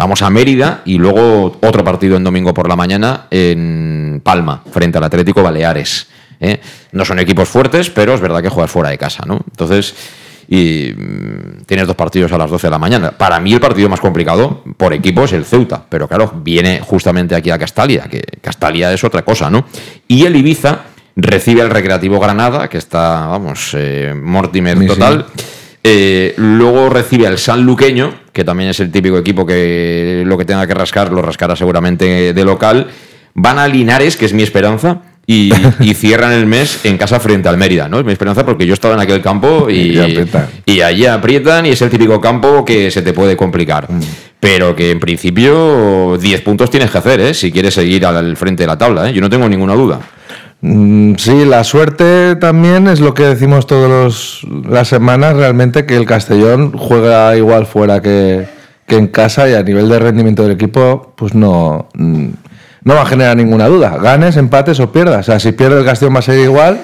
Vamos 0.00 0.22
a 0.22 0.30
Mérida 0.30 0.80
y 0.86 0.96
luego 0.96 1.58
otro 1.60 1.84
partido 1.84 2.16
en 2.16 2.24
domingo 2.24 2.54
por 2.54 2.66
la 2.66 2.74
mañana 2.74 3.26
en 3.30 4.22
Palma, 4.24 4.62
frente 4.72 4.96
al 4.96 5.04
Atlético 5.04 5.42
Baleares. 5.42 6.06
¿eh? 6.40 6.58
No 6.92 7.04
son 7.04 7.18
equipos 7.18 7.46
fuertes, 7.50 7.90
pero 7.90 8.14
es 8.14 8.20
verdad 8.22 8.40
que 8.40 8.48
juegas 8.48 8.70
fuera 8.70 8.88
de 8.88 8.96
casa, 8.96 9.24
¿no? 9.26 9.38
Entonces, 9.50 9.94
y 10.48 10.94
mm, 10.96 11.64
tienes 11.66 11.86
dos 11.86 11.96
partidos 11.96 12.32
a 12.32 12.38
las 12.38 12.50
12 12.50 12.68
de 12.68 12.70
la 12.70 12.78
mañana. 12.78 13.10
Para 13.10 13.38
mí 13.40 13.52
el 13.52 13.60
partido 13.60 13.90
más 13.90 14.00
complicado 14.00 14.64
por 14.78 14.94
equipo 14.94 15.24
es 15.24 15.34
el 15.34 15.44
Ceuta, 15.44 15.84
pero 15.86 16.08
claro, 16.08 16.32
viene 16.42 16.80
justamente 16.80 17.34
aquí 17.34 17.50
a 17.50 17.58
Castalia, 17.58 18.04
que 18.04 18.22
Castalia 18.40 18.90
es 18.94 19.04
otra 19.04 19.20
cosa, 19.20 19.50
¿no? 19.50 19.66
Y 20.08 20.24
el 20.24 20.34
Ibiza 20.34 20.78
recibe 21.14 21.60
al 21.60 21.68
Recreativo 21.68 22.18
Granada, 22.18 22.70
que 22.70 22.78
está, 22.78 23.26
vamos, 23.26 23.72
eh, 23.74 24.14
Mortimer 24.16 24.86
total. 24.86 25.26
Eh, 25.82 26.34
luego 26.36 26.90
recibe 26.90 27.26
al 27.26 27.38
San 27.38 27.62
Luqueño, 27.64 28.14
que 28.32 28.44
también 28.44 28.70
es 28.70 28.80
el 28.80 28.90
típico 28.90 29.18
equipo 29.18 29.46
que 29.46 30.22
lo 30.26 30.36
que 30.36 30.44
tenga 30.44 30.66
que 30.66 30.74
rascar 30.74 31.12
lo 31.12 31.22
rascará 31.22 31.56
seguramente 31.56 32.32
de 32.32 32.44
local. 32.44 32.88
Van 33.34 33.58
a 33.58 33.66
Linares, 33.66 34.16
que 34.16 34.26
es 34.26 34.34
mi 34.34 34.42
esperanza, 34.42 35.02
y, 35.26 35.50
cierran 35.94 36.32
el 36.32 36.46
mes 36.46 36.84
en 36.84 36.98
casa 36.98 37.20
frente 37.20 37.48
al 37.48 37.56
Mérida, 37.56 37.88
¿no? 37.88 37.98
Es 37.98 38.04
mi 38.04 38.12
esperanza 38.12 38.44
porque 38.44 38.66
yo 38.66 38.72
he 38.72 38.74
estado 38.74 38.94
en 38.94 39.00
aquel 39.00 39.22
campo 39.22 39.70
y, 39.70 39.98
y, 40.66 40.80
allí 40.80 41.06
aprietan 41.06 41.66
y 41.66 41.70
es 41.70 41.82
el 41.82 41.90
típico 41.90 42.20
campo 42.20 42.64
que 42.64 42.90
se 42.90 43.02
te 43.02 43.12
puede 43.12 43.36
complicar. 43.36 43.90
Mm. 43.90 44.00
Pero 44.40 44.74
que 44.74 44.90
en 44.90 45.00
principio 45.00 46.16
10 46.18 46.40
puntos 46.40 46.70
tienes 46.70 46.90
que 46.90 46.98
hacer, 46.98 47.20
¿eh? 47.20 47.34
Si 47.34 47.52
quieres 47.52 47.74
seguir 47.74 48.06
al 48.06 48.36
frente 48.36 48.62
de 48.62 48.66
la 48.66 48.78
tabla, 48.78 49.10
¿eh? 49.10 49.12
Yo 49.12 49.20
no 49.20 49.30
tengo 49.30 49.48
ninguna 49.48 49.74
duda. 49.74 50.00
Mm, 50.62 51.14
sí, 51.16 51.44
la 51.46 51.64
suerte 51.64 52.36
también 52.36 52.86
es 52.86 53.00
lo 53.00 53.14
que 53.14 53.22
decimos 53.22 53.66
todas 53.66 54.44
las 54.68 54.88
semanas, 54.88 55.34
realmente 55.34 55.86
que 55.86 55.96
el 55.96 56.04
Castellón 56.04 56.72
juega 56.76 57.34
igual 57.36 57.66
fuera 57.66 58.02
que, 58.02 58.46
en 58.88 59.06
casa 59.06 59.48
y 59.48 59.54
a 59.54 59.62
nivel 59.62 59.88
de 59.88 59.98
rendimiento 60.00 60.42
del 60.42 60.52
equipo, 60.52 61.14
pues 61.16 61.34
no, 61.34 61.88
mm, 61.94 62.28
no 62.84 62.94
va 62.94 63.02
a 63.02 63.06
generar 63.06 63.36
ninguna 63.36 63.68
duda. 63.68 63.96
Ganes, 64.02 64.36
empates 64.36 64.80
o 64.80 64.90
pierdas. 64.92 65.20
O 65.20 65.32
sea, 65.32 65.40
si 65.40 65.52
pierde 65.52 65.78
el 65.78 65.84
Castellón 65.84 66.16
va 66.16 66.18
a 66.18 66.22
seguir 66.22 66.44
igual, 66.44 66.80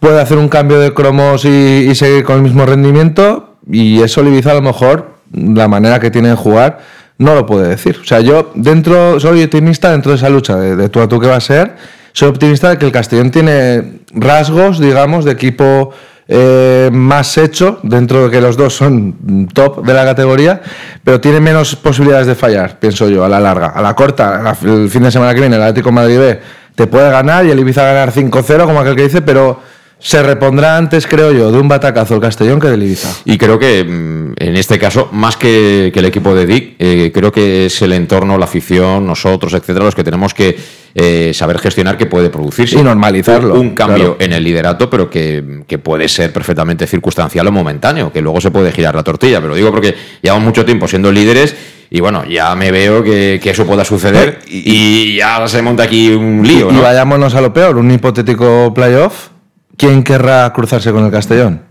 puede 0.00 0.20
hacer 0.20 0.38
un 0.38 0.48
cambio 0.48 0.78
de 0.80 0.94
cromos 0.94 1.44
y, 1.44 1.94
seguir 1.94 2.24
con 2.24 2.36
el 2.36 2.42
mismo 2.42 2.66
rendimiento 2.66 3.56
y 3.70 4.00
eso 4.02 4.22
le 4.22 4.38
a 4.38 4.54
lo 4.54 4.62
mejor 4.62 5.14
la 5.32 5.68
manera 5.68 6.00
que 6.00 6.10
tiene 6.10 6.30
de 6.30 6.36
jugar 6.36 6.80
no 7.18 7.34
lo 7.34 7.46
puede 7.46 7.68
decir. 7.68 7.98
O 8.00 8.04
sea, 8.04 8.20
yo 8.20 8.50
dentro 8.54 9.20
soy 9.20 9.42
optimista 9.42 9.92
dentro 9.92 10.12
de 10.12 10.16
esa 10.16 10.30
lucha 10.30 10.56
de, 10.56 10.76
de 10.76 10.88
tú 10.88 11.00
a 11.00 11.08
tú 11.08 11.20
que 11.20 11.28
va 11.28 11.36
a 11.36 11.40
ser 11.40 11.74
soy 12.14 12.28
optimista 12.28 12.70
de 12.70 12.78
que 12.78 12.86
el 12.86 12.92
Castellón 12.92 13.32
tiene 13.32 13.98
rasgos, 14.12 14.78
digamos, 14.78 15.24
de 15.24 15.32
equipo 15.32 15.90
eh, 16.28 16.88
más 16.92 17.36
hecho, 17.36 17.80
dentro 17.82 18.24
de 18.24 18.30
que 18.30 18.40
los 18.40 18.56
dos 18.56 18.72
son 18.72 19.48
top 19.52 19.84
de 19.84 19.92
la 19.92 20.04
categoría, 20.04 20.62
pero 21.02 21.20
tiene 21.20 21.40
menos 21.40 21.74
posibilidades 21.74 22.28
de 22.28 22.36
fallar, 22.36 22.78
pienso 22.78 23.08
yo, 23.08 23.24
a 23.24 23.28
la 23.28 23.40
larga. 23.40 23.66
A 23.66 23.82
la 23.82 23.94
corta, 23.94 24.56
el 24.62 24.88
fin 24.88 25.02
de 25.02 25.10
semana 25.10 25.34
que 25.34 25.40
viene, 25.40 25.56
el 25.56 25.62
Atlético 25.62 25.90
Madrid 25.90 26.18
B 26.18 26.40
te 26.76 26.86
puede 26.86 27.10
ganar 27.10 27.44
y 27.46 27.50
el 27.50 27.58
Ibiza 27.58 27.82
ganar 27.82 28.12
5-0, 28.12 28.64
como 28.64 28.78
aquel 28.78 28.94
que 28.94 29.02
dice, 29.02 29.20
pero 29.20 29.60
se 29.98 30.22
repondrá 30.22 30.76
antes, 30.76 31.06
creo 31.06 31.32
yo, 31.32 31.50
de 31.50 31.58
un 31.58 31.68
batacazo 31.68 32.14
el 32.14 32.20
Castellón 32.20 32.60
que 32.60 32.68
del 32.68 32.82
Ibiza. 32.82 33.08
Y 33.24 33.38
creo 33.38 33.58
que 33.58 33.84
mm, 33.84 34.34
en 34.36 34.56
este 34.56 34.78
caso, 34.78 35.08
más 35.12 35.36
que, 35.36 35.92
el 35.94 36.04
equipo 36.04 36.34
de 36.34 36.46
Dick, 36.46 36.74
eh, 36.78 37.10
creo 37.14 37.32
que 37.32 37.66
es 37.66 37.80
el 37.82 37.92
entorno, 37.92 38.36
la 38.36 38.44
afición, 38.44 39.06
nosotros, 39.06 39.54
etcétera, 39.54 39.84
los 39.84 39.94
que 39.94 40.04
tenemos 40.04 40.34
que 40.34 40.56
eh, 40.94 41.32
saber 41.34 41.58
gestionar 41.58 41.96
que 41.96 42.06
puede 42.06 42.30
producirse. 42.30 42.78
Y 42.78 42.82
normalizarlo. 42.82 43.54
Un, 43.54 43.70
cambio 43.70 44.16
en 44.20 44.32
el 44.32 44.44
liderato, 44.44 44.90
pero 44.90 45.08
que, 45.08 45.64
puede 45.82 46.08
ser 46.08 46.32
perfectamente 46.32 46.86
circunstancial 46.86 47.46
o 47.46 47.52
momentáneo, 47.52 48.12
que 48.12 48.20
luego 48.20 48.40
se 48.40 48.50
puede 48.50 48.72
girar 48.72 48.94
la 48.94 49.02
tortilla. 49.02 49.40
Pero 49.40 49.54
digo 49.54 49.70
porque 49.70 49.94
llevamos 50.22 50.44
mucho 50.44 50.64
tiempo 50.64 50.86
siendo 50.86 51.10
líderes 51.10 51.56
y 51.90 52.00
bueno, 52.00 52.24
ya 52.24 52.54
me 52.54 52.70
veo 52.70 53.02
que, 53.02 53.40
eso 53.42 53.66
pueda 53.66 53.84
suceder 53.84 54.40
y, 54.46 55.16
ya 55.16 55.48
se 55.48 55.62
monta 55.62 55.84
aquí 55.84 56.10
un 56.10 56.46
lío. 56.46 56.70
Y 56.70 56.76
vayámonos 56.76 57.34
a 57.34 57.40
lo 57.40 57.52
peor, 57.52 57.76
un 57.76 57.90
hipotético 57.90 58.72
playoff 58.74 59.33
¿quién 59.76 60.02
querrá 60.02 60.52
cruzarse 60.52 60.92
con 60.92 61.04
el 61.04 61.10
Castellón? 61.10 61.62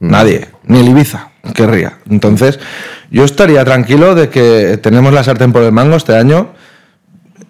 Nadie, 0.00 0.48
ni 0.64 0.80
el 0.80 0.88
Ibiza 0.88 1.30
querría. 1.54 1.98
Entonces, 2.08 2.58
yo 3.10 3.24
estaría 3.24 3.64
tranquilo 3.64 4.14
de 4.14 4.28
que 4.28 4.78
tenemos 4.82 5.12
la 5.12 5.24
sartén 5.24 5.52
por 5.52 5.62
el 5.62 5.72
mango 5.72 5.96
este 5.96 6.16
año 6.16 6.54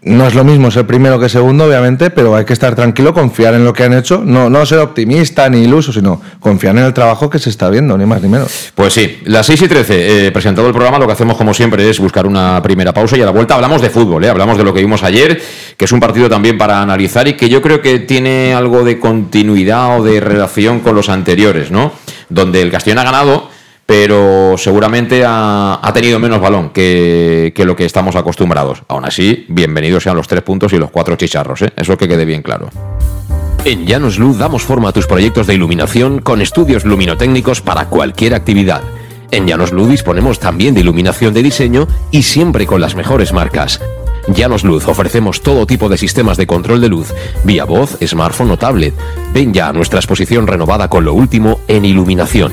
no 0.04 0.26
es 0.26 0.34
lo 0.34 0.42
mismo 0.42 0.68
ser 0.70 0.84
primero 0.84 1.20
que 1.20 1.28
segundo, 1.28 1.64
obviamente, 1.64 2.10
pero 2.10 2.34
hay 2.34 2.44
que 2.44 2.52
estar 2.52 2.74
tranquilo, 2.74 3.14
confiar 3.14 3.54
en 3.54 3.64
lo 3.64 3.72
que 3.72 3.84
han 3.84 3.92
hecho, 3.92 4.22
no, 4.24 4.50
no 4.50 4.66
ser 4.66 4.80
optimista 4.80 5.48
ni 5.48 5.62
iluso, 5.62 5.92
sino 5.92 6.20
confiar 6.40 6.76
en 6.76 6.84
el 6.84 6.92
trabajo 6.92 7.30
que 7.30 7.38
se 7.38 7.50
está 7.50 7.70
viendo, 7.70 7.96
ni 7.96 8.04
más 8.04 8.20
ni 8.20 8.28
menos. 8.28 8.72
Pues 8.74 8.94
sí, 8.94 9.20
las 9.26 9.46
6 9.46 9.62
y 9.62 9.68
13, 9.68 10.26
eh, 10.26 10.32
presentado 10.32 10.66
el 10.66 10.72
programa, 10.72 10.98
lo 10.98 11.06
que 11.06 11.12
hacemos 11.12 11.36
como 11.36 11.54
siempre 11.54 11.88
es 11.88 12.00
buscar 12.00 12.26
una 12.26 12.60
primera 12.62 12.92
pausa 12.92 13.16
y 13.16 13.22
a 13.22 13.26
la 13.26 13.30
vuelta 13.30 13.54
hablamos 13.54 13.80
de 13.80 13.90
fútbol, 13.90 14.24
eh, 14.24 14.28
hablamos 14.28 14.58
de 14.58 14.64
lo 14.64 14.74
que 14.74 14.80
vimos 14.80 15.04
ayer, 15.04 15.40
que 15.76 15.84
es 15.84 15.92
un 15.92 16.00
partido 16.00 16.28
también 16.28 16.58
para 16.58 16.82
analizar 16.82 17.28
y 17.28 17.34
que 17.34 17.48
yo 17.48 17.62
creo 17.62 17.80
que 17.80 18.00
tiene 18.00 18.54
algo 18.54 18.82
de 18.82 18.98
continuidad 18.98 20.00
o 20.00 20.02
de 20.02 20.18
relación 20.18 20.80
con 20.80 20.96
los 20.96 21.08
anteriores, 21.10 21.70
¿no? 21.70 21.92
Donde 22.28 22.60
el 22.60 22.72
Castellón 22.72 22.98
ha 22.98 23.04
ganado 23.04 23.51
pero 23.94 24.54
seguramente 24.56 25.22
ha, 25.22 25.90
tenido 25.92 26.18
menos 26.18 26.40
balón 26.40 26.70
que, 26.70 27.52
lo 27.58 27.76
que 27.76 27.84
estamos 27.84 28.16
acostumbrados. 28.16 28.84
Aún 28.88 29.04
así, 29.04 29.44
bienvenidos 29.50 30.04
sean 30.04 30.16
los 30.16 30.26
tres 30.26 30.40
puntos 30.40 30.72
y 30.72 30.78
los 30.78 30.90
cuatro 30.90 31.14
chicharros, 31.16 31.60
¿eh? 31.60 31.74
eso 31.76 31.98
que 31.98 32.08
quede 32.08 32.24
bien 32.24 32.40
claro. 32.40 32.70
En 33.66 33.84
Llanos 33.84 34.18
Luz 34.18 34.38
damos 34.38 34.62
forma 34.62 34.88
a 34.88 34.92
tus 34.92 35.06
proyectos 35.06 35.46
de 35.46 35.56
iluminación 35.56 36.20
con 36.20 36.40
estudios 36.40 36.86
luminotécnicos 36.86 37.60
para 37.60 37.90
cualquier 37.90 38.34
actividad. 38.34 38.80
En 39.30 39.46
Llanos 39.46 39.72
Luz 39.72 39.90
disponemos 39.90 40.38
también 40.38 40.72
de 40.72 40.80
iluminación 40.80 41.34
de 41.34 41.42
diseño 41.42 41.86
y 42.10 42.22
siempre 42.22 42.66
con 42.66 42.80
las 42.80 42.94
mejores 42.94 43.34
marcas. 43.34 43.78
Llanos 44.26 44.64
Luz 44.64 44.88
ofrecemos 44.88 45.42
todo 45.42 45.66
tipo 45.66 45.90
de 45.90 45.98
sistemas 45.98 46.38
de 46.38 46.46
control 46.46 46.80
de 46.80 46.88
luz, 46.88 47.12
vía 47.44 47.66
voz, 47.66 47.98
smartphone 48.02 48.52
o 48.52 48.56
tablet. 48.56 48.94
Ven 49.34 49.52
ya 49.52 49.68
a 49.68 49.72
nuestra 49.74 49.98
exposición 49.98 50.46
renovada 50.46 50.88
con 50.88 51.04
lo 51.04 51.12
último 51.12 51.60
en 51.68 51.84
iluminación. 51.84 52.52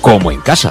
como 0.00 0.30
en 0.30 0.40
casa. 0.40 0.70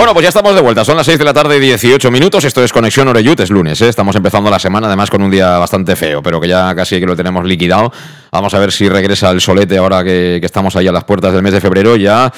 Bueno, 0.00 0.14
pues 0.14 0.22
ya 0.22 0.28
estamos 0.28 0.54
de 0.54 0.62
vuelta. 0.62 0.82
Son 0.82 0.96
las 0.96 1.04
6 1.04 1.18
de 1.18 1.24
la 1.26 1.34
tarde 1.34 1.58
y 1.58 1.60
18 1.60 2.10
minutos. 2.10 2.42
Esto 2.44 2.64
es 2.64 2.72
Conexión 2.72 3.06
Oreyut, 3.08 3.38
es 3.38 3.50
lunes. 3.50 3.82
¿eh? 3.82 3.88
Estamos 3.90 4.16
empezando 4.16 4.48
la 4.48 4.58
semana, 4.58 4.86
además 4.86 5.10
con 5.10 5.20
un 5.20 5.30
día 5.30 5.58
bastante 5.58 5.94
feo, 5.94 6.22
pero 6.22 6.40
que 6.40 6.48
ya 6.48 6.74
casi 6.74 6.98
que 6.98 7.04
lo 7.04 7.14
tenemos 7.14 7.44
liquidado. 7.44 7.92
Vamos 8.32 8.54
a 8.54 8.58
ver 8.60 8.72
si 8.72 8.88
regresa 8.88 9.30
el 9.30 9.42
solete 9.42 9.76
ahora 9.76 10.02
que, 10.02 10.38
que 10.40 10.46
estamos 10.46 10.74
ahí 10.74 10.88
a 10.88 10.92
las 10.92 11.04
puertas 11.04 11.34
del 11.34 11.42
mes 11.42 11.52
de 11.52 11.60
febrero. 11.60 11.96
Ya 11.96 12.32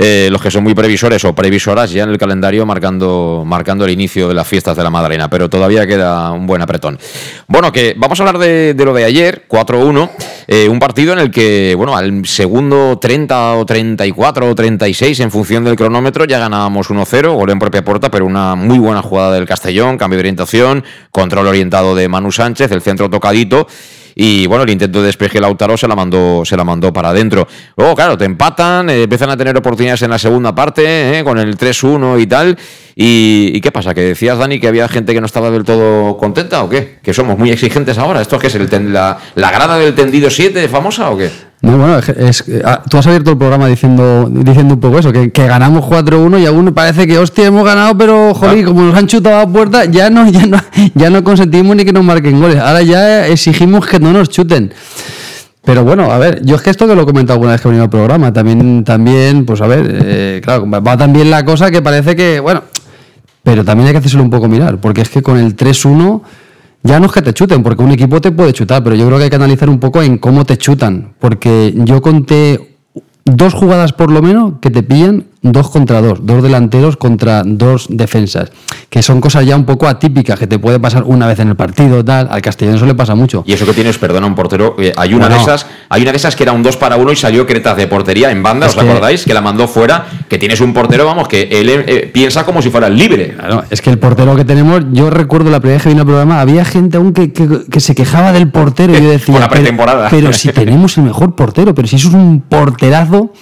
eh, 0.00 0.28
los 0.30 0.40
que 0.40 0.48
son 0.48 0.62
muy 0.62 0.74
previsores 0.74 1.24
o 1.24 1.34
previsoras 1.34 1.90
ya 1.90 2.04
en 2.04 2.10
el 2.10 2.18
calendario 2.18 2.64
marcando, 2.64 3.42
marcando 3.44 3.84
el 3.84 3.90
inicio 3.90 4.28
de 4.28 4.34
las 4.34 4.46
fiestas 4.46 4.76
de 4.76 4.84
la 4.84 4.90
Madalena, 4.90 5.28
pero 5.28 5.50
todavía 5.50 5.88
queda 5.88 6.30
un 6.30 6.46
buen 6.46 6.62
apretón. 6.62 6.96
Bueno, 7.48 7.72
que 7.72 7.94
vamos 7.96 8.20
a 8.20 8.22
hablar 8.22 8.38
de, 8.38 8.76
lo 8.78 8.94
de 8.94 9.04
ayer, 9.04 9.46
4-1, 9.48 10.10
eh, 10.46 10.68
un 10.68 10.78
partido 10.78 11.14
en 11.14 11.18
el 11.18 11.32
que, 11.32 11.74
bueno, 11.76 11.96
al 11.96 12.24
segundo 12.26 12.96
30 13.00 13.56
o 13.56 13.66
34 13.66 14.48
o 14.48 14.54
36 14.54 15.18
en 15.18 15.32
función 15.32 15.64
del 15.64 15.74
cronómetro 15.74 16.26
ya 16.26 16.38
ganábamos 16.38 16.90
1-0, 16.90 17.34
gol 17.34 17.50
en 17.50 17.58
propia 17.58 17.84
puerta, 17.84 18.08
pero 18.08 18.24
una 18.24 18.54
muy 18.54 18.78
buena 18.78 19.02
jugada 19.02 19.32
del 19.32 19.46
Castellón, 19.46 19.98
cambio 19.98 20.18
de 20.18 20.20
orientación, 20.20 20.84
control 21.10 21.48
orientado 21.48 21.96
de 21.96 22.06
Manu 22.06 22.30
Sánchez, 22.30 22.70
el 22.70 22.82
centro 22.82 23.10
tocadito 23.10 23.66
y 24.20 24.48
bueno, 24.48 24.64
el 24.64 24.70
intento 24.70 25.00
de 25.00 25.06
despeje 25.06 25.40
Lautaro 25.40 25.76
se 25.76 25.86
la 25.86 25.94
mandó, 25.94 26.44
se 26.44 26.56
la 26.56 26.64
mandó 26.64 26.92
para 26.92 27.10
adentro. 27.10 27.46
Luego, 27.76 27.94
claro, 27.94 28.18
te 28.18 28.24
empatan, 28.24 28.90
eh, 28.90 29.04
empiezan 29.04 29.30
a 29.30 29.36
tener 29.36 29.56
oportunidades 29.56 30.02
en 30.02 30.10
la 30.10 30.18
segunda 30.18 30.52
parte, 30.56 31.20
eh, 31.20 31.22
con 31.22 31.38
el 31.38 31.56
3-1 31.56 32.18
y 32.20 32.26
tal. 32.26 32.58
Y, 32.96 33.60
qué 33.60 33.70
pasa? 33.70 33.94
¿Que 33.94 34.00
decías, 34.00 34.36
Dani, 34.36 34.58
que 34.58 34.66
había 34.66 34.88
gente 34.88 35.14
que 35.14 35.20
no 35.20 35.26
estaba 35.26 35.52
del 35.52 35.62
todo 35.62 36.16
contenta 36.16 36.64
o 36.64 36.68
qué? 36.68 36.98
¿Que 37.00 37.14
somos 37.14 37.38
muy 37.38 37.52
exigentes 37.52 37.96
ahora? 37.96 38.20
¿Esto 38.20 38.40
qué 38.40 38.48
es? 38.48 38.54
El 38.56 38.68
ten- 38.68 38.92
la, 38.92 39.18
¿La 39.36 39.52
grada 39.52 39.78
del 39.78 39.94
tendido 39.94 40.28
7 40.30 40.66
famosa 40.68 41.10
o 41.10 41.16
qué? 41.16 41.30
No, 41.60 41.76
bueno, 41.76 41.98
es, 41.98 42.08
es- 42.10 42.44
ah, 42.64 42.82
tú 42.88 42.98
has 42.98 43.06
abierto 43.08 43.32
el 43.32 43.36
programa 43.38 43.66
diciendo, 43.66 44.28
diciendo 44.30 44.74
un 44.74 44.80
poco 44.80 45.00
eso, 45.00 45.12
que, 45.12 45.32
que 45.32 45.46
ganamos 45.48 45.84
4-1 45.86 46.40
y 46.40 46.46
aún 46.46 46.72
parece 46.72 47.06
que, 47.06 47.18
hostia, 47.18 47.46
hemos 47.46 47.64
ganado, 47.64 47.98
pero, 47.98 48.32
joder, 48.32 48.64
como 48.64 48.82
nos 48.82 48.94
han 48.96 49.08
chutado 49.08 49.40
a 49.40 49.46
puerta, 49.48 49.84
ya 49.86 50.08
no, 50.08 50.28
ya, 50.30 50.46
no, 50.46 50.56
ya 50.94 51.10
no 51.10 51.24
consentimos 51.24 51.74
ni 51.74 51.84
que 51.84 51.92
nos 51.92 52.04
marquen 52.04 52.40
goles. 52.40 52.58
Ahora 52.58 52.82
ya 52.82 53.26
exigimos 53.26 53.86
que 53.86 53.98
no 53.98 54.12
nos 54.12 54.28
chuten. 54.28 54.72
Pero 55.64 55.84
bueno, 55.84 56.10
a 56.12 56.18
ver, 56.18 56.40
yo 56.44 56.54
es 56.56 56.62
que 56.62 56.70
esto 56.70 56.86
que 56.86 56.94
lo 56.94 57.02
he 57.02 57.06
comentado 57.06 57.34
alguna 57.34 57.52
vez 57.52 57.60
que 57.60 57.68
he 57.68 57.70
venido 57.70 57.84
al 57.84 57.90
programa, 57.90 58.32
también, 58.32 58.84
también 58.84 59.44
pues 59.44 59.60
a 59.60 59.66
ver, 59.66 59.84
eh, 60.04 60.40
claro, 60.42 60.64
va 60.70 60.96
tan 60.96 61.12
bien 61.12 61.28
la 61.30 61.44
cosa 61.44 61.70
que 61.72 61.82
parece 61.82 62.14
que, 62.16 62.38
bueno, 62.40 62.62
pero 63.42 63.64
también 63.64 63.88
hay 63.88 63.92
que 63.92 63.98
hacérselo 63.98 64.22
un 64.22 64.30
poco 64.30 64.48
mirar, 64.48 64.78
porque 64.78 65.02
es 65.02 65.08
que 65.10 65.22
con 65.22 65.36
el 65.38 65.56
3-1 65.56 66.22
ya 66.82 67.00
no 67.00 67.06
es 67.06 67.12
que 67.12 67.22
te 67.22 67.32
chuten, 67.34 67.62
porque 67.62 67.82
un 67.82 67.90
equipo 67.90 68.20
te 68.20 68.30
puede 68.30 68.52
chutar, 68.52 68.82
pero 68.82 68.96
yo 68.96 69.06
creo 69.06 69.18
que 69.18 69.24
hay 69.24 69.30
que 69.30 69.36
analizar 69.36 69.68
un 69.68 69.80
poco 69.80 70.02
en 70.02 70.18
cómo 70.18 70.44
te 70.44 70.56
chutan, 70.56 71.14
porque 71.18 71.74
yo 71.76 72.00
conté 72.00 72.76
dos 73.24 73.54
jugadas 73.54 73.92
por 73.92 74.10
lo 74.10 74.22
menos 74.22 74.54
que 74.60 74.70
te 74.70 74.82
pillan 74.82 75.24
dos 75.42 75.70
contra 75.70 76.00
dos, 76.00 76.18
dos 76.22 76.42
delanteros 76.42 76.96
contra 76.96 77.42
dos 77.44 77.86
defensas, 77.88 78.50
que 78.90 79.02
son 79.02 79.20
cosas 79.20 79.46
ya 79.46 79.56
un 79.56 79.64
poco 79.64 79.86
atípicas, 79.86 80.38
que 80.38 80.46
te 80.46 80.58
puede 80.58 80.80
pasar 80.80 81.04
una 81.04 81.26
vez 81.26 81.38
en 81.38 81.48
el 81.48 81.56
partido, 81.56 82.04
tal, 82.04 82.28
al 82.30 82.42
Castellón 82.42 82.76
eso 82.76 82.86
le 82.86 82.94
pasa 82.94 83.14
mucho. 83.14 83.44
Y 83.46 83.52
eso 83.52 83.64
que 83.64 83.72
tienes, 83.72 83.98
perdona, 83.98 84.26
un 84.26 84.34
portero, 84.34 84.74
eh, 84.78 84.92
hay 84.96 85.14
una 85.14 85.28
de 85.28 85.36
esas, 85.36 85.66
hay 85.88 86.02
una 86.02 86.10
de 86.10 86.16
esas 86.16 86.34
que 86.34 86.42
era 86.42 86.52
un 86.52 86.62
2 86.62 86.76
para 86.76 86.96
1 86.96 87.12
y 87.12 87.16
salió 87.16 87.46
Cretas 87.46 87.76
de 87.76 87.86
portería 87.86 88.30
en 88.30 88.42
banda, 88.42 88.66
¿os 88.66 88.76
acordáis? 88.76 89.24
Que 89.24 89.34
la 89.34 89.40
mandó 89.40 89.68
fuera, 89.68 90.06
que 90.28 90.38
tienes 90.38 90.60
un 90.60 90.74
portero, 90.74 91.06
vamos, 91.06 91.28
que 91.28 91.42
él 91.42 91.68
eh, 91.70 92.10
piensa 92.12 92.44
como 92.44 92.60
si 92.60 92.70
fuera 92.70 92.88
libre. 92.88 93.34
Claro, 93.34 93.64
es 93.70 93.80
que 93.80 93.90
el 93.90 93.98
portero 93.98 94.34
que 94.34 94.44
tenemos, 94.44 94.82
yo 94.92 95.10
recuerdo 95.10 95.50
la 95.50 95.60
primera 95.60 95.76
vez 95.76 95.84
que 95.84 95.88
vino 95.90 96.02
al 96.02 96.06
programa, 96.06 96.40
había 96.40 96.64
gente 96.64 96.96
aún 96.96 97.12
que, 97.12 97.32
que, 97.32 97.80
se 97.80 97.94
quejaba 97.94 98.32
del 98.32 98.50
portero 98.50 98.92
y 98.92 99.02
yo 99.02 99.10
decía, 99.10 99.38
la 99.38 99.48
pretemporada. 99.48 100.08
Pero, 100.10 100.22
pero 100.26 100.32
si 100.32 100.48
tenemos 100.52 100.98
el 100.98 101.04
mejor 101.04 101.34
portero, 101.36 101.74
pero 101.74 101.86
si 101.86 101.96
eso 101.96 102.08
es 102.08 102.14
un 102.14 102.40
porterazo... 102.40 103.32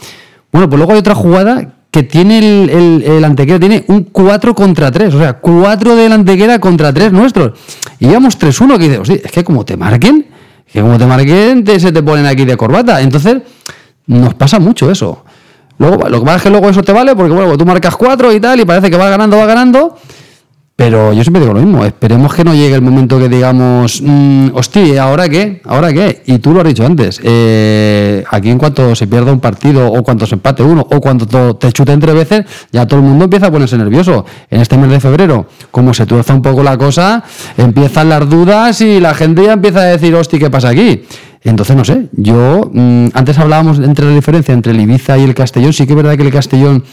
Bueno, 0.52 0.70
pues 0.70 0.78
luego 0.78 0.92
hay 0.92 0.98
otra 0.98 1.14
jugada 1.14 1.75
que 1.96 2.02
tiene 2.02 2.38
el, 2.40 3.02
el, 3.02 3.24
Antequera, 3.24 3.58
tiene 3.58 3.82
un 3.88 4.02
4 4.04 4.54
contra 4.54 4.92
3, 4.92 5.14
o 5.14 5.18
sea, 5.18 5.38
4 5.38 5.96
del 5.96 6.12
Antequera 6.12 6.58
contra 6.58 6.92
3 6.92 7.10
nuestros. 7.10 7.58
Y 7.98 8.08
íbamos 8.08 8.38
3-1, 8.38 8.78
que 8.78 8.98
dice, 8.98 9.22
es 9.24 9.32
que 9.32 9.42
como 9.42 9.64
te 9.64 9.78
marquen, 9.78 10.26
que 10.70 10.82
como 10.82 10.98
te 10.98 11.06
marquen, 11.06 11.64
te, 11.64 11.80
se 11.80 11.92
te 11.92 12.02
ponen 12.02 12.26
aquí 12.26 12.44
de 12.44 12.54
corbata. 12.54 13.00
Entonces, 13.00 13.38
nos 14.08 14.34
pasa 14.34 14.58
mucho 14.58 14.90
eso. 14.90 15.24
Luego, 15.78 16.06
lo 16.06 16.18
que 16.18 16.26
pasa 16.26 16.36
es 16.36 16.42
que 16.42 16.50
luego 16.50 16.68
eso 16.68 16.82
te 16.82 16.92
vale, 16.92 17.16
porque 17.16 17.32
bueno, 17.32 17.56
tú 17.56 17.64
marcas 17.64 17.96
4 17.96 18.30
y 18.34 18.40
tal, 18.40 18.60
y 18.60 18.66
parece 18.66 18.90
que 18.90 18.98
va 18.98 19.08
ganando, 19.08 19.38
va 19.38 19.46
ganando. 19.46 19.96
Pero 20.76 21.14
yo 21.14 21.22
siempre 21.22 21.40
digo 21.40 21.54
lo 21.54 21.60
mismo, 21.60 21.86
esperemos 21.86 22.34
que 22.34 22.44
no 22.44 22.52
llegue 22.52 22.74
el 22.74 22.82
momento 22.82 23.18
que 23.18 23.30
digamos, 23.30 24.02
mmm, 24.02 24.48
hostia, 24.52 25.04
¿ahora 25.04 25.26
qué? 25.26 25.62
¿Ahora 25.64 25.90
qué? 25.90 26.22
Y 26.26 26.38
tú 26.38 26.52
lo 26.52 26.60
has 26.60 26.66
dicho 26.66 26.84
antes, 26.84 27.18
eh, 27.24 28.22
aquí 28.30 28.50
en 28.50 28.58
cuanto 28.58 28.94
se 28.94 29.06
pierda 29.06 29.32
un 29.32 29.40
partido 29.40 29.90
o 29.90 30.02
cuando 30.02 30.26
se 30.26 30.34
empate 30.34 30.62
uno 30.62 30.86
o 30.90 31.00
cuando 31.00 31.56
te 31.56 31.72
chuten 31.72 31.98
tres 31.98 32.14
veces, 32.14 32.44
ya 32.72 32.86
todo 32.86 33.00
el 33.00 33.06
mundo 33.06 33.24
empieza 33.24 33.46
a 33.46 33.50
ponerse 33.50 33.78
nervioso. 33.78 34.26
En 34.50 34.60
este 34.60 34.76
mes 34.76 34.90
de 34.90 35.00
febrero, 35.00 35.46
como 35.70 35.94
se 35.94 36.04
tuerza 36.04 36.34
un 36.34 36.42
poco 36.42 36.62
la 36.62 36.76
cosa, 36.76 37.24
empiezan 37.56 38.10
las 38.10 38.28
dudas 38.28 38.78
y 38.82 39.00
la 39.00 39.14
gente 39.14 39.44
ya 39.44 39.54
empieza 39.54 39.80
a 39.80 39.84
decir, 39.84 40.14
hostia, 40.14 40.38
¿qué 40.38 40.50
pasa 40.50 40.68
aquí? 40.68 41.04
Entonces, 41.42 41.74
no 41.74 41.86
sé, 41.86 42.08
yo, 42.12 42.70
mmm, 42.70 43.06
antes 43.14 43.38
hablábamos 43.38 43.78
entre 43.78 44.04
la 44.04 44.14
diferencia 44.14 44.52
entre 44.52 44.72
el 44.72 44.80
Ibiza 44.80 45.16
y 45.16 45.22
el 45.22 45.34
Castellón, 45.34 45.72
sí 45.72 45.86
que 45.86 45.94
es 45.94 45.96
verdad 45.96 46.16
que 46.16 46.22
el 46.24 46.32
Castellón 46.32 46.84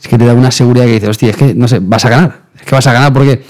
es 0.00 0.08
que 0.08 0.18
te 0.18 0.24
da 0.24 0.34
una 0.34 0.50
seguridad 0.50 0.86
que 0.86 0.92
dices, 0.92 1.08
hostia, 1.08 1.30
es 1.30 1.36
que, 1.36 1.54
no 1.54 1.68
sé, 1.68 1.80
vas 1.80 2.04
a 2.04 2.08
ganar 2.08 2.46
que 2.66 2.74
vas 2.74 2.86
a 2.86 2.92
ganar 2.92 3.12
porque... 3.12 3.42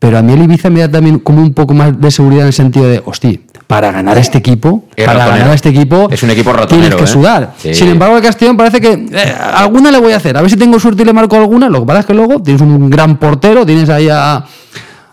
Pero 0.00 0.16
a 0.16 0.22
mí 0.22 0.32
el 0.32 0.44
Ibiza 0.44 0.70
me 0.70 0.78
da 0.78 0.88
también 0.88 1.18
como 1.18 1.42
un 1.42 1.52
poco 1.52 1.74
más 1.74 2.00
de 2.00 2.12
seguridad 2.12 2.42
en 2.42 2.46
el 2.46 2.52
sentido 2.52 2.86
de, 2.86 3.02
hostia, 3.04 3.36
para 3.66 3.90
ganar 3.90 4.16
a 4.16 4.20
este 4.20 4.38
equipo, 4.38 4.84
para 4.96 5.26
ganar 5.26 5.48
a 5.48 5.54
este 5.54 5.70
equipo, 5.70 6.08
es 6.08 6.22
un 6.22 6.30
equipo 6.30 6.52
ratonero, 6.52 6.88
tienes 6.90 6.94
que 6.94 7.02
¿eh? 7.02 7.12
sudar. 7.12 7.54
Sí. 7.58 7.74
Sin 7.74 7.88
embargo, 7.88 8.16
el 8.16 8.22
Castellón 8.22 8.56
parece 8.56 8.80
que 8.80 8.92
eh, 8.92 9.34
alguna 9.54 9.90
le 9.90 9.98
voy 9.98 10.12
a 10.12 10.18
hacer, 10.18 10.36
a 10.36 10.40
ver 10.40 10.48
si 10.48 10.56
tengo 10.56 10.78
suerte 10.78 11.02
y 11.02 11.04
le 11.04 11.12
marco 11.12 11.34
alguna. 11.34 11.68
Lo 11.68 11.80
que 11.80 11.86
pasa 11.86 11.98
es 11.98 12.06
que 12.06 12.14
luego 12.14 12.40
tienes 12.40 12.62
un 12.62 12.88
gran 12.88 13.16
portero, 13.16 13.66
tienes 13.66 13.88
ahí 13.88 14.08
a, 14.08 14.44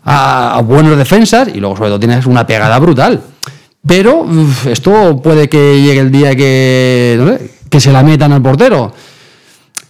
a, 0.03 0.55
a 0.55 0.61
buenos 0.61 0.95
defensas 0.99 1.47
y 1.51 1.59
luego 1.59 1.75
sobre 1.75 1.89
todo 1.89 1.99
tienes 1.99 2.27
una 2.27 2.45
pegada 2.45 2.77
brutal. 2.77 3.19
Pero 3.87 4.19
uf, 4.19 4.67
esto 4.67 5.19
puede 5.19 5.49
que 5.49 5.81
llegue 5.81 6.01
el 6.01 6.11
día 6.11 6.35
que, 6.35 7.15
no 7.17 7.27
sé, 7.29 7.49
que 7.71 7.79
se 7.79 7.91
la 7.91 8.03
metan 8.03 8.33
al 8.33 8.41
portero. 8.43 8.93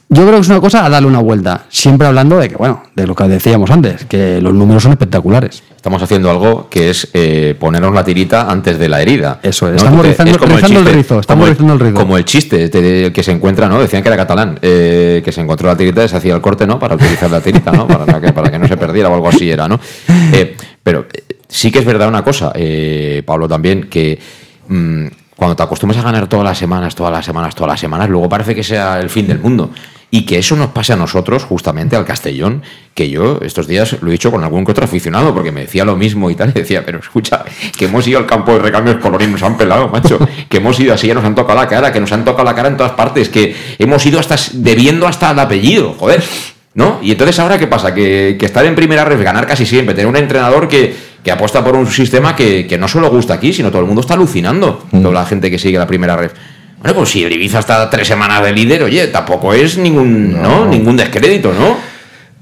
Yo 0.08 0.22
creo 0.22 0.36
que 0.36 0.42
es 0.42 0.50
una 0.50 0.62
cosa 0.62 0.86
a 0.86 0.90
darle 0.90 1.08
una 1.08 1.20
vuelta. 1.20 1.66
Siempre 1.70 2.08
hablando 2.08 2.38
de 2.38 2.50
que, 2.50 2.56
bueno, 2.56 2.84
de 2.96 3.08
lo 3.08 3.16
que 3.16 3.24
decíamos 3.24 3.72
antes, 3.72 4.06
que 4.06 4.40
los 4.40 4.54
números 4.54 4.84
son 4.84 4.92
espectaculares. 4.92 5.64
Estamos 5.76 6.02
haciendo 6.02 6.30
algo 6.30 6.70
que 6.70 6.92
es 6.92 7.10
eh, 7.14 7.56
ponernos 7.60 7.94
la 7.94 8.04
tirita 8.04 8.50
antes 8.50 8.78
de 8.78 8.88
la 8.88 9.02
herida. 9.02 9.40
Eso 9.42 9.68
es. 9.68 9.78
Estamos 9.78 10.06
rizando, 10.06 10.32
es 10.32 10.38
como 10.38 10.56
rizando 10.56 10.80
el, 10.80 10.86
chiste, 10.86 10.98
rizo. 10.98 11.20
Estamos 11.20 11.42
como, 11.44 11.52
rizando 11.52 11.74
el 11.74 11.80
rizo. 11.80 11.96
como 11.96 12.18
el 12.18 12.26
chiste 12.26 12.70
de- 12.70 13.12
que 13.12 13.24
se 13.24 13.32
encuentra, 13.32 13.68
¿no? 13.68 13.80
Decían 13.80 14.04
que 14.04 14.10
era 14.10 14.18
catalán, 14.18 14.60
eh, 14.62 15.22
que 15.26 15.32
se 15.32 15.42
encontró 15.42 15.68
la 15.68 15.76
tirita 15.76 16.04
y 16.06 16.10
se 16.10 16.18
hacía 16.18 16.36
el 16.36 16.42
corte, 16.42 16.68
¿no? 16.68 16.78
Para 16.78 16.96
utilizar 16.96 17.30
la 17.32 17.42
tirita, 17.42 17.72
¿no? 17.72 17.88
Para 17.88 18.22
que, 18.22 18.32
para 18.32 18.52
que 18.52 18.60
no 18.60 18.68
se 18.68 18.78
perdiera 18.78 19.10
o 19.10 19.16
algo 19.16 19.30
así 19.30 19.50
era, 19.50 19.68
¿no? 19.68 19.80
Eh, 20.34 20.56
pero 20.84 21.08
eh, 21.12 21.24
sí 21.48 21.72
que 21.72 21.80
es 21.80 21.86
verdad 21.86 22.08
una 22.08 22.24
cosa, 22.24 22.52
eh, 22.56 23.24
Pablo, 23.26 23.48
también, 23.48 23.88
que 23.90 24.20
mm, 24.68 25.06
cuando 25.46 25.58
te 25.58 25.62
acostumbras 25.62 26.02
a 26.02 26.04
ganar 26.04 26.26
todas 26.26 26.44
las 26.44 26.58
semanas, 26.58 26.96
todas 26.96 27.14
las 27.14 27.24
semanas, 27.24 27.54
todas 27.54 27.74
las 27.74 27.80
semanas, 27.80 28.10
luego 28.10 28.28
parece 28.28 28.56
que 28.56 28.64
sea 28.64 29.00
el 29.00 29.12
fin 29.12 29.28
del 29.28 29.38
mundo. 29.38 29.70
Y 30.10 30.26
que 30.26 30.40
eso 30.40 30.56
nos 30.56 30.70
pase 30.70 30.94
a 30.94 30.96
nosotros, 30.96 31.44
justamente 31.44 31.96
al 31.96 32.04
Castellón, 32.04 32.64
que 32.96 33.12
yo 33.12 33.40
estos 33.44 33.68
días 33.68 33.98
lo 34.02 34.10
he 34.10 34.14
dicho 34.14 34.32
con 34.32 34.44
algún 34.44 34.66
que 34.66 34.72
otro 34.72 34.86
aficionado, 34.86 35.36
porque 35.36 35.52
me 35.52 35.62
decía 35.62 35.86
lo 35.86 35.96
mismo 35.96 36.32
y 36.32 36.36
tal, 36.36 36.50
y 36.56 36.60
decía, 36.62 36.84
pero 36.84 36.98
escucha, 36.98 37.46
que 37.78 37.86
hemos 37.86 38.08
ido 38.08 38.18
al 38.18 38.26
campo 38.26 38.54
de 38.54 38.60
recambios 38.60 38.96
color 38.96 39.22
y 39.22 39.28
nos 39.28 39.44
han 39.44 39.56
pelado, 39.56 39.88
macho, 39.88 40.18
que 40.50 40.58
hemos 40.58 40.80
ido 40.80 40.96
así, 40.96 41.06
ya 41.06 41.14
nos 41.14 41.24
han 41.24 41.36
tocado 41.36 41.60
la 41.60 41.68
cara, 41.68 41.94
que 41.94 42.00
nos 42.00 42.12
han 42.12 42.26
tocado 42.26 42.46
la 42.46 42.56
cara 42.56 42.70
en 42.70 42.78
todas 42.78 42.94
partes, 42.94 43.30
que 43.30 43.56
hemos 43.78 44.04
ido 44.04 44.20
hasta 44.20 44.38
debiendo 44.54 45.06
hasta 45.06 45.30
el 45.30 45.38
apellido, 45.38 45.94
joder. 45.94 46.24
¿No? 46.76 47.00
Y 47.02 47.12
entonces 47.12 47.40
ahora 47.40 47.58
qué 47.58 47.68
pasa? 47.68 47.94
Que, 47.94 48.36
que 48.38 48.46
estar 48.46 48.66
en 48.66 48.76
primera 48.76 49.06
red, 49.06 49.24
ganar 49.24 49.48
casi 49.48 49.66
siempre, 49.66 49.96
tener 49.96 50.08
un 50.08 50.18
entrenador 50.18 50.68
que, 50.68 50.94
que 51.24 51.32
apuesta 51.32 51.64
por 51.64 51.76
un 51.76 51.88
sistema 51.88 52.36
que, 52.36 52.68
que 52.68 52.78
no 52.78 52.88
solo 52.88 53.10
gusta 53.10 53.34
aquí, 53.34 53.54
sino 53.54 53.70
todo 53.70 53.80
el 53.80 53.88
mundo 53.88 54.02
está 54.02 54.14
alucinando, 54.14 54.84
toda 54.92 55.14
la 55.14 55.26
gente 55.26 55.50
que 55.50 55.58
sigue 55.58 55.78
la 55.78 55.88
primera 55.88 56.18
red. 56.18 56.32
Bueno, 56.82 56.98
pues 56.98 57.10
si 57.10 57.24
el 57.24 57.32
Ibiza 57.32 57.60
está 57.60 57.90
tres 57.90 58.08
semanas 58.08 58.44
de 58.44 58.52
líder, 58.52 58.84
oye, 58.84 59.08
tampoco 59.08 59.54
es 59.54 59.78
ningún, 59.78 60.40
¿no? 60.40 60.66
ningún 60.68 60.98
descrédito, 60.98 61.54
¿no? 61.54 61.78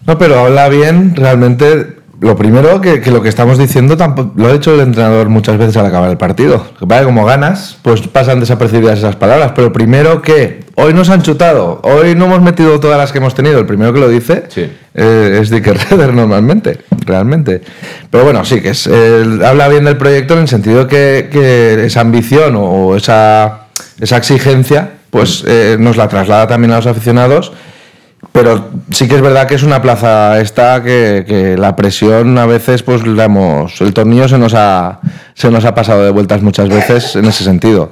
No, 0.05 0.17
pero 0.17 0.39
habla 0.39 0.67
bien, 0.67 1.15
realmente. 1.15 1.97
Lo 2.19 2.35
primero 2.35 2.79
que, 2.81 3.01
que 3.01 3.11
lo 3.11 3.21
que 3.21 3.29
estamos 3.29 3.57
diciendo 3.57 3.97
tampoco, 3.97 4.31
lo 4.35 4.47
ha 4.47 4.53
dicho 4.53 4.73
el 4.73 4.79
entrenador 4.79 5.29
muchas 5.29 5.57
veces 5.57 5.75
al 5.77 5.85
acabar 5.85 6.09
el 6.09 6.17
partido. 6.17 6.73
Que 6.79 6.85
vale, 6.85 7.05
como 7.05 7.25
ganas, 7.25 7.77
pues 7.81 8.01
pasan 8.07 8.39
desapercibidas 8.39 8.99
esas 8.99 9.15
palabras. 9.15 9.51
Pero 9.55 9.73
primero 9.73 10.21
que 10.21 10.62
hoy 10.75 10.93
nos 10.93 11.09
han 11.09 11.21
chutado, 11.21 11.79
hoy 11.83 12.15
no 12.15 12.25
hemos 12.25 12.41
metido 12.41 12.79
todas 12.79 12.97
las 12.97 13.11
que 13.11 13.19
hemos 13.19 13.35
tenido. 13.35 13.59
El 13.59 13.65
primero 13.65 13.93
que 13.93 13.99
lo 13.99 14.09
dice 14.09 14.43
Sí. 14.49 14.69
eh, 14.93 15.39
es 15.41 15.49
Dicker 15.49 15.77
Redder 15.77 16.13
normalmente, 16.13 16.79
realmente. 17.05 17.61
Pero 18.09 18.23
bueno, 18.23 18.43
sí, 18.45 18.61
que 18.61 18.69
es, 18.69 18.87
eh, 18.91 19.39
habla 19.45 19.67
bien 19.67 19.85
del 19.85 19.97
proyecto 19.97 20.33
en 20.33 20.41
el 20.41 20.47
sentido 20.47 20.87
que, 20.87 21.29
que 21.31 21.85
esa 21.85 22.01
ambición 22.01 22.55
o 22.57 22.95
esa, 22.95 23.67
esa 23.99 24.17
exigencia, 24.17 24.91
pues 25.09 25.43
eh, 25.47 25.77
nos 25.79 25.97
la 25.97 26.07
traslada 26.07 26.47
también 26.47 26.71
a 26.71 26.77
los 26.77 26.87
aficionados. 26.87 27.51
Pero 28.31 28.69
sí 28.89 29.07
que 29.07 29.15
es 29.15 29.21
verdad 29.21 29.47
que 29.47 29.55
es 29.55 29.63
una 29.63 29.81
plaza 29.81 30.39
esta 30.39 30.81
que, 30.81 31.23
que 31.27 31.55
la 31.55 31.75
presión 31.75 32.35
a 32.39 32.47
veces, 32.47 32.81
pues 32.81 33.05
la 33.05 33.25
hemos, 33.25 33.79
el 33.81 33.93
tornillo 33.93 34.27
se 34.27 34.39
nos 34.39 34.53
ha 34.55 35.01
se 35.35 35.51
nos 35.51 35.65
ha 35.65 35.75
pasado 35.75 36.03
de 36.03 36.09
vueltas 36.09 36.41
muchas 36.41 36.69
veces 36.69 37.15
en 37.15 37.25
ese 37.25 37.43
sentido. 37.43 37.91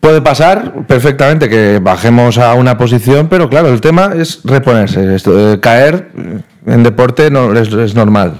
Puede 0.00 0.22
pasar 0.22 0.86
perfectamente 0.86 1.48
que 1.48 1.80
bajemos 1.82 2.38
a 2.38 2.54
una 2.54 2.78
posición, 2.78 3.28
pero 3.28 3.50
claro, 3.50 3.68
el 3.68 3.80
tema 3.80 4.12
es 4.14 4.40
reponerse. 4.44 5.16
Esto, 5.16 5.60
caer 5.60 6.12
en 6.66 6.82
deporte 6.84 7.30
no, 7.32 7.52
es, 7.52 7.72
es 7.72 7.96
normal. 7.96 8.38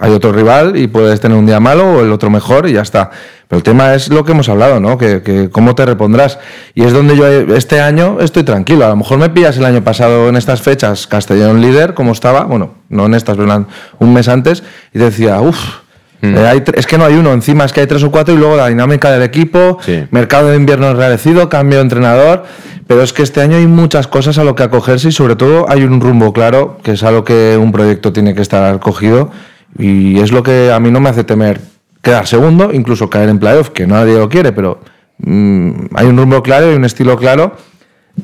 Hay 0.00 0.10
otro 0.10 0.32
rival 0.32 0.76
y 0.76 0.88
puedes 0.88 1.20
tener 1.20 1.38
un 1.38 1.46
día 1.46 1.60
malo 1.60 1.98
o 1.98 2.02
el 2.02 2.10
otro 2.10 2.30
mejor 2.30 2.68
y 2.68 2.72
ya 2.72 2.82
está. 2.82 3.10
Pero 3.46 3.58
el 3.58 3.62
tema 3.62 3.94
es 3.94 4.08
lo 4.08 4.24
que 4.24 4.32
hemos 4.32 4.48
hablado, 4.48 4.80
¿no? 4.80 4.98
Que, 4.98 5.22
que 5.22 5.50
cómo 5.50 5.76
te 5.76 5.86
repondrás. 5.86 6.40
Y 6.74 6.82
es 6.82 6.92
donde 6.92 7.16
yo 7.16 7.26
eh, 7.28 7.46
este 7.56 7.80
año 7.80 8.18
estoy 8.20 8.42
tranquilo. 8.42 8.84
A 8.84 8.88
lo 8.88 8.96
mejor 8.96 9.18
me 9.18 9.30
pillas 9.30 9.56
el 9.56 9.64
año 9.64 9.84
pasado 9.84 10.28
en 10.28 10.34
estas 10.36 10.62
fechas 10.62 11.06
Castellón 11.06 11.60
líder, 11.60 11.94
como 11.94 12.10
estaba, 12.10 12.44
bueno, 12.44 12.74
no 12.88 13.06
en 13.06 13.14
estas, 13.14 13.36
pero 13.36 13.66
un 14.00 14.12
mes 14.12 14.28
antes, 14.28 14.64
y 14.92 14.98
decía, 14.98 15.40
uff. 15.40 15.87
Es 16.20 16.86
que 16.86 16.98
no 16.98 17.04
hay 17.04 17.14
uno, 17.14 17.32
encima 17.32 17.64
es 17.64 17.72
que 17.72 17.80
hay 17.80 17.86
tres 17.86 18.02
o 18.02 18.10
cuatro 18.10 18.34
y 18.34 18.36
luego 18.38 18.56
la 18.56 18.68
dinámica 18.68 19.10
del 19.10 19.22
equipo, 19.22 19.78
Sí. 19.82 20.04
mercado 20.10 20.48
de 20.48 20.56
invierno 20.56 20.90
enrarecido, 20.90 21.48
cambio 21.48 21.78
de 21.78 21.82
entrenador, 21.82 22.44
pero 22.86 23.02
es 23.02 23.12
que 23.12 23.22
este 23.22 23.40
año 23.40 23.56
hay 23.56 23.66
muchas 23.66 24.06
cosas 24.08 24.38
a 24.38 24.44
lo 24.44 24.54
que 24.54 24.62
acogerse 24.64 25.08
y 25.08 25.12
sobre 25.12 25.36
todo 25.36 25.66
hay 25.68 25.84
un 25.84 26.00
rumbo 26.00 26.32
claro, 26.32 26.78
que 26.82 26.92
es 26.92 27.02
a 27.02 27.10
lo 27.10 27.22
que 27.24 27.56
un 27.60 27.70
proyecto 27.70 28.12
tiene 28.12 28.34
que 28.34 28.42
estar 28.42 28.78
cogido 28.80 29.30
y 29.78 30.18
es 30.20 30.32
lo 30.32 30.42
que 30.42 30.72
a 30.72 30.80
mí 30.80 30.90
no 30.90 30.98
me 31.00 31.10
hace 31.10 31.24
temer 31.24 31.60
quedar 32.02 32.26
segundo, 32.26 32.70
incluso 32.72 33.10
caer 33.10 33.28
en 33.28 33.38
playoff, 33.38 33.70
que 33.70 33.86
nadie 33.86 34.14
lo 34.18 34.28
quiere, 34.28 34.52
pero 34.52 34.80
mm, 35.18 35.70
hay 35.94 36.06
un 36.06 36.16
rumbo 36.16 36.42
claro 36.42 36.72
y 36.72 36.74
un 36.74 36.84
estilo 36.84 37.16
claro. 37.16 37.54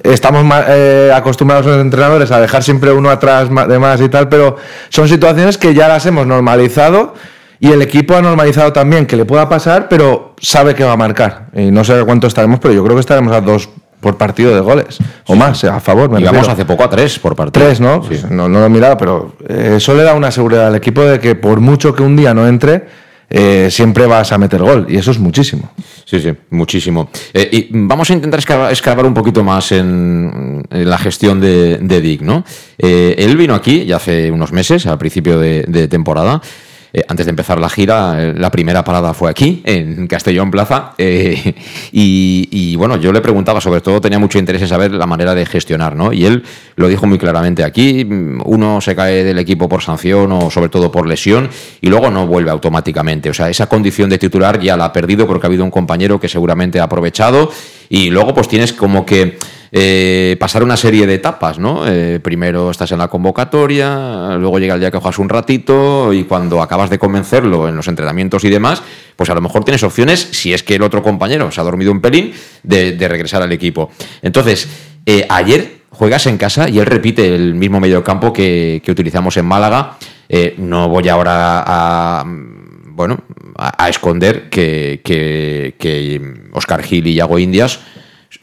Estamos 0.02 0.44
eh, 0.68 1.12
acostumbrados 1.14 1.66
los 1.66 1.80
entrenadores 1.80 2.30
a 2.33 2.40
dejar 2.40 2.64
siempre 2.64 2.92
uno 2.92 3.11
atrás 3.11 3.48
de 3.68 3.78
más 3.78 4.00
y 4.00 4.09
tal, 4.09 4.28
pero 4.28 4.57
son 4.88 5.09
situaciones 5.09 5.57
que 5.59 5.72
ya 5.74 5.87
las 5.87 6.04
hemos 6.07 6.26
normalizado 6.26 7.14
y 7.60 7.70
el 7.70 7.80
equipo 7.82 8.14
ha 8.16 8.22
normalizado 8.22 8.72
también 8.72 9.06
que 9.06 9.16
le 9.16 9.24
pueda 9.24 9.48
pasar, 9.48 9.88
pero 9.88 10.34
sabe 10.40 10.74
que 10.74 10.84
va 10.84 10.92
a 10.92 10.96
marcar. 10.96 11.46
Y 11.54 11.70
no 11.70 11.84
sé 11.84 12.02
cuánto 12.04 12.26
estaremos, 12.26 12.58
pero 12.60 12.74
yo 12.74 12.82
creo 12.84 12.96
que 12.96 13.00
estaremos 13.00 13.32
a 13.32 13.40
dos 13.40 13.68
por 14.00 14.18
partido 14.18 14.54
de 14.54 14.60
goles 14.60 14.98
o 15.26 15.34
más, 15.34 15.64
eh, 15.64 15.68
a 15.68 15.80
favor. 15.80 16.10
Me 16.10 16.20
Y 16.20 16.24
vamos 16.24 16.40
refiero. 16.40 16.52
hace 16.52 16.64
poco 16.66 16.84
a 16.84 16.90
tres 16.90 17.18
por 17.18 17.34
partido. 17.34 17.64
Tres, 17.64 17.80
¿no? 17.80 18.02
Sí. 18.06 18.20
No, 18.28 18.48
no 18.50 18.60
lo 18.60 18.66
he 18.66 18.68
mirado, 18.68 18.98
pero 18.98 19.34
eh, 19.48 19.74
eso 19.78 19.94
le 19.94 20.02
da 20.02 20.14
una 20.14 20.30
seguridad 20.30 20.66
al 20.66 20.74
equipo 20.74 21.02
de 21.02 21.18
que 21.18 21.34
por 21.36 21.60
mucho 21.60 21.94
que 21.94 22.02
un 22.02 22.14
día 22.14 22.34
no 22.34 22.46
entre, 22.46 22.84
eh, 23.30 23.68
siempre 23.70 24.04
vas 24.06 24.30
a 24.32 24.36
meter 24.36 24.60
gol. 24.62 24.86
Y 24.90 24.98
eso 24.98 25.10
es 25.10 25.18
muchísimo. 25.18 25.70
Sí, 26.04 26.20
sí, 26.20 26.34
muchísimo. 26.50 27.08
Eh, 27.32 27.48
y 27.50 27.68
vamos 27.72 28.10
a 28.10 28.12
intentar 28.12 28.38
escarbar, 28.40 28.70
escarbar 28.70 29.06
un 29.06 29.14
poquito 29.14 29.42
más 29.42 29.72
en, 29.72 30.62
en 30.70 30.90
la 30.90 30.98
gestión 30.98 31.40
de, 31.40 31.78
de 31.78 32.00
Dick, 32.02 32.20
¿no? 32.20 32.44
Eh, 32.76 33.14
él 33.16 33.38
vino 33.38 33.54
aquí 33.54 33.86
ya 33.86 33.96
hace 33.96 34.30
unos 34.30 34.52
meses, 34.52 34.86
al 34.86 34.98
principio 34.98 35.38
de, 35.38 35.64
de 35.66 35.88
temporada. 35.88 36.42
Eh, 36.96 37.02
antes 37.09 37.26
de 37.26 37.30
empezar 37.30 37.59
la 37.59 37.68
gira, 37.68 38.14
eh, 38.22 38.35
la 38.37 38.52
primera 38.52 38.85
parada 38.85 39.14
fue 39.14 39.28
aquí, 39.28 39.62
en 39.64 40.07
Castellón 40.07 40.52
Plaza. 40.52 40.92
eh, 40.96 41.52
y, 41.92 42.48
y, 42.52 42.76
bueno, 42.76 42.96
yo 42.98 43.12
le 43.12 43.20
preguntaba, 43.20 43.61
sobre 43.61 43.80
todo 43.80 44.00
tenía 44.00 44.20
mucho 44.20 44.38
interés 44.38 44.62
en 44.62 44.68
saber 44.68 44.92
la 44.92 45.04
manera 45.04 45.35
de 45.35 45.44
gestionar, 45.44 45.96
¿no? 45.96 46.12
Y 46.12 46.24
él 46.24 46.44
lo 46.76 46.87
dijo 46.87 47.04
muy 47.09 47.18
claramente 47.18 47.64
aquí: 47.64 48.04
mm, 48.04 48.42
uno 48.44 48.80
se 48.80 48.94
cae 48.94 49.24
del 49.24 49.40
equipo 49.40 49.68
por 49.68 49.83
sanción 49.83 50.30
o 50.30 50.52
sobre 50.52 50.68
todo 50.68 50.92
por 50.92 51.09
lesión 51.09 51.50
y 51.80 51.88
luego 51.88 52.11
no 52.11 52.28
vuelve 52.28 52.52
automáticamente. 52.52 53.28
O 53.28 53.35
sea, 53.35 53.50
esa 53.50 53.66
condición 53.66 54.09
de 54.09 54.18
titular 54.18 54.61
ya 54.61 54.76
la 54.76 54.85
ha 54.85 54.92
perdido 54.92 55.26
porque 55.26 55.46
ha 55.46 55.48
habido 55.48 55.64
un 55.64 55.72
compañero 55.72 56.20
que 56.20 56.28
seguramente 56.28 56.78
ha 56.78 56.85
aprovechado 56.85 57.50
y 57.88 58.11
luego 58.11 58.35
pues 58.35 58.46
tienes 58.46 58.72
como 58.72 59.04
que 59.04 59.37
eh, 59.76 60.37
pasar 60.38 60.62
una 60.62 60.76
serie 60.76 61.04
de 61.04 61.14
etapas, 61.14 61.58
¿no? 61.58 61.84
Eh, 61.84 62.20
primero 62.20 62.70
estás 62.70 62.92
en 62.92 62.98
la 62.98 63.08
convocatoria, 63.08 64.37
luego 64.38 64.60
llega 64.60 64.74
el 64.74 64.80
día 64.80 64.92
que 64.92 64.98
juegas 64.98 65.18
un 65.18 65.28
ratito 65.28 66.12
y 66.12 66.22
cuando 66.22 66.62
acabas 66.62 66.90
de 66.90 66.98
convencerlo 67.00 67.68
en 67.68 67.74
los 67.74 67.88
entrenamientos 67.88 68.44
y 68.44 68.50
demás, 68.50 68.84
pues 69.16 69.30
a 69.30 69.34
lo 69.34 69.40
mejor 69.40 69.64
tienes 69.64 69.82
opciones, 69.82 70.20
si 70.30 70.54
es 70.54 70.62
que 70.62 70.76
el 70.76 70.82
otro 70.82 71.02
compañero 71.02 71.50
se 71.50 71.60
ha 71.60 71.64
dormido 71.64 71.90
un 71.90 72.00
pelín, 72.00 72.32
de, 72.62 72.96
regresar 73.08 73.42
al 73.42 73.50
equipo. 73.50 73.90
Entonces, 74.22 74.68
eh, 75.06 75.26
ayer 75.28 75.78
juegas 75.90 76.28
en 76.28 76.38
casa 76.38 76.68
y 76.68 76.78
él 76.78 76.87
repite 76.87 77.34
el 77.34 77.56
mismo 77.56 77.80
mediocampo 77.80 78.32
que, 78.32 78.80
que 78.84 78.92
utilizamos 78.92 79.37
en 79.38 79.46
Málaga. 79.46 79.98
No 80.56 80.88
voy 80.88 81.08
ahora 81.08 81.64
a 81.66 82.24
bueno, 82.87 83.18
a, 83.56 83.88
esconder 83.88 84.48
que, 84.48 85.00
que, 85.04 85.74
que 85.80 86.20
Oscar 86.52 86.80
Gil 86.84 87.08
y 87.08 87.14
Yago 87.14 87.40
Indias 87.40 87.80